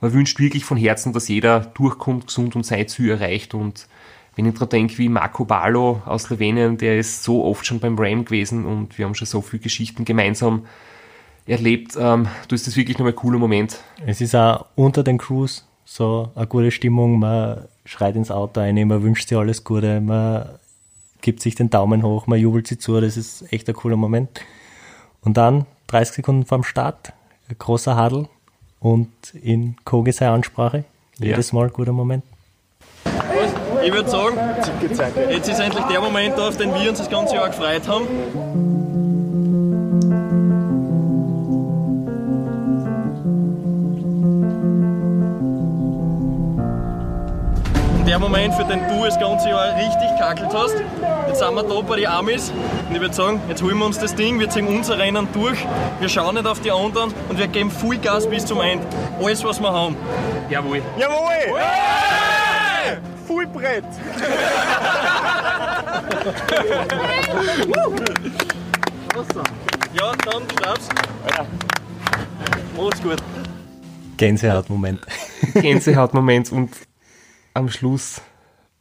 man 0.00 0.12
wünscht 0.12 0.38
wirklich 0.38 0.64
von 0.64 0.76
Herzen, 0.76 1.12
dass 1.12 1.28
jeder 1.28 1.60
durchkommt, 1.60 2.26
gesund 2.26 2.56
und 2.56 2.64
sein 2.64 2.88
Ziel 2.88 3.10
erreicht 3.10 3.54
und 3.54 3.86
wenn 4.36 4.46
ich 4.46 4.54
daran 4.54 4.68
denke, 4.68 4.98
wie 4.98 5.08
Marco 5.08 5.44
Ballo 5.44 6.02
aus 6.06 6.24
Slowenien, 6.24 6.76
der 6.76 6.98
ist 6.98 7.22
so 7.22 7.44
oft 7.44 7.64
schon 7.66 7.80
beim 7.80 7.98
Ram 7.98 8.24
gewesen 8.24 8.64
und 8.64 8.98
wir 8.98 9.04
haben 9.04 9.14
schon 9.14 9.26
so 9.26 9.40
viele 9.40 9.62
Geschichten 9.62 10.04
gemeinsam 10.04 10.66
erlebt, 11.46 11.96
ähm, 11.98 12.26
da 12.48 12.54
ist 12.54 12.66
das 12.66 12.76
wirklich 12.76 12.98
nochmal 12.98 13.12
ein 13.12 13.16
cooler 13.16 13.38
Moment. 13.38 13.80
Es 14.06 14.20
ist 14.20 14.34
auch 14.34 14.66
unter 14.74 15.02
den 15.02 15.18
Crews 15.18 15.66
so 15.84 16.30
eine 16.34 16.46
gute 16.46 16.70
Stimmung, 16.70 17.18
man 17.18 17.68
schreit 17.84 18.16
ins 18.16 18.30
Auto 18.30 18.60
ein, 18.60 18.74
man 18.88 19.02
wünscht 19.02 19.28
sich 19.28 19.36
alles 19.36 19.64
Gute, 19.64 20.00
man 20.00 20.48
gibt 21.20 21.40
sich 21.40 21.54
den 21.54 21.70
Daumen 21.70 22.02
hoch, 22.02 22.26
man 22.26 22.38
jubelt 22.38 22.66
sich 22.66 22.80
zu, 22.80 23.00
das 23.00 23.16
ist 23.16 23.52
echt 23.52 23.68
ein 23.68 23.74
cooler 23.74 23.96
Moment. 23.96 24.40
Und 25.22 25.36
dann 25.36 25.66
30 25.88 26.16
Sekunden 26.16 26.46
vorm 26.46 26.64
Start, 26.64 27.12
großer 27.58 27.96
Hadel 27.96 28.28
und 28.80 29.10
in 29.34 29.76
Kogi 29.84 30.12
seine 30.12 30.32
Ansprache. 30.32 30.84
Jedes 31.18 31.52
Mal 31.52 31.66
ein 31.66 31.72
guter 31.72 31.92
Moment. 31.92 32.24
Ich 33.84 33.92
würde 33.92 34.08
sagen, 34.08 34.38
jetzt 35.30 35.48
ist 35.48 35.60
endlich 35.60 35.84
der 35.84 36.00
Moment 36.00 36.40
auf 36.40 36.56
den 36.56 36.74
wir 36.74 36.88
uns 36.88 36.98
das 36.98 37.10
ganze 37.10 37.34
Jahr 37.34 37.48
gefreut 37.48 37.82
haben. 37.86 38.06
Und 47.98 48.06
der 48.06 48.18
Moment, 48.18 48.54
für 48.54 48.64
den 48.64 48.80
du 48.88 49.04
das 49.04 49.20
ganze 49.20 49.50
Jahr 49.50 49.76
richtig 49.76 50.18
kackelt 50.18 50.50
hast. 50.54 50.76
Jetzt 51.28 51.40
sind 51.40 51.54
wir 51.54 51.62
da 51.62 51.80
bei 51.82 51.96
den 51.96 52.06
Amis 52.06 52.52
und 52.88 52.94
ich 52.94 53.00
würde 53.00 53.14
sagen, 53.14 53.40
jetzt 53.48 53.62
holen 53.62 53.76
wir 53.76 53.86
uns 53.86 53.98
das 53.98 54.14
Ding, 54.14 54.38
wir 54.40 54.48
ziehen 54.48 54.66
unser 54.66 54.98
Rennen 54.98 55.28
durch, 55.32 55.58
wir 56.00 56.08
schauen 56.08 56.36
nicht 56.36 56.46
auf 56.46 56.60
die 56.60 56.70
anderen 56.70 57.12
und 57.28 57.38
wir 57.38 57.48
geben 57.48 57.70
Vollgas 57.70 58.26
bis 58.28 58.46
zum 58.46 58.60
Ende. 58.60 58.86
Alles, 59.22 59.44
was 59.44 59.60
wir 59.60 59.72
haben. 59.72 59.96
Jawohl. 60.48 60.80
Jawohl! 60.96 61.34
Full 61.48 62.33
Brett! 63.52 63.84
Ja, 69.94 70.12
dann 70.24 70.42
start's. 70.50 70.88
Mach's 72.76 73.02
gut. 73.02 73.22
Gänsehautmoment. 74.16 75.00
Gänsehautmoment 75.54 76.52
und 76.52 76.70
am 77.54 77.68
Schluss 77.68 78.20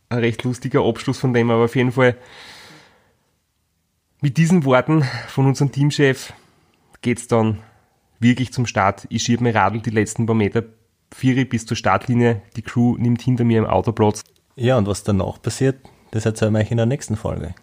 ein 0.10 0.20
recht 0.20 0.44
lustiger 0.44 0.86
Abschluss 0.86 1.20
von 1.20 1.34
dem, 1.34 1.50
aber 1.50 1.66
auf 1.66 1.76
jeden 1.76 1.92
Fall 1.92 2.18
mit 4.22 4.38
diesen 4.38 4.64
Worten 4.66 5.04
von 5.28 5.46
unserem 5.46 5.72
Teamchef 5.72 6.34
geht's 7.02 7.28
dann 7.28 7.60
wirklich 8.20 8.54
zum 8.54 8.66
Start. 8.66 9.06
Ich 9.10 9.24
schiebe 9.24 9.44
mir 9.44 9.54
Radl 9.54 9.82
die 9.82 9.90
letzten 9.90 10.26
paar 10.26 10.36
Meter, 10.36 10.64
vier 11.14 11.48
bis 11.48 11.66
zur 11.66 11.78
Startlinie, 11.78 12.42
die 12.56 12.62
Crew 12.62 12.96
nimmt 12.98 13.22
hinter 13.22 13.44
mir 13.44 13.60
im 13.60 13.66
Auto 13.66 13.92
Platz. 13.92 14.24
Ja, 14.56 14.78
und 14.78 14.88
was 14.88 15.04
danach 15.04 15.42
passiert, 15.42 15.78
das 16.12 16.26
erzählen 16.26 16.54
wir 16.54 16.60
euch 16.60 16.72
in 16.72 16.78
der 16.78 16.86
nächsten 16.86 17.16
Folge. 17.16 17.56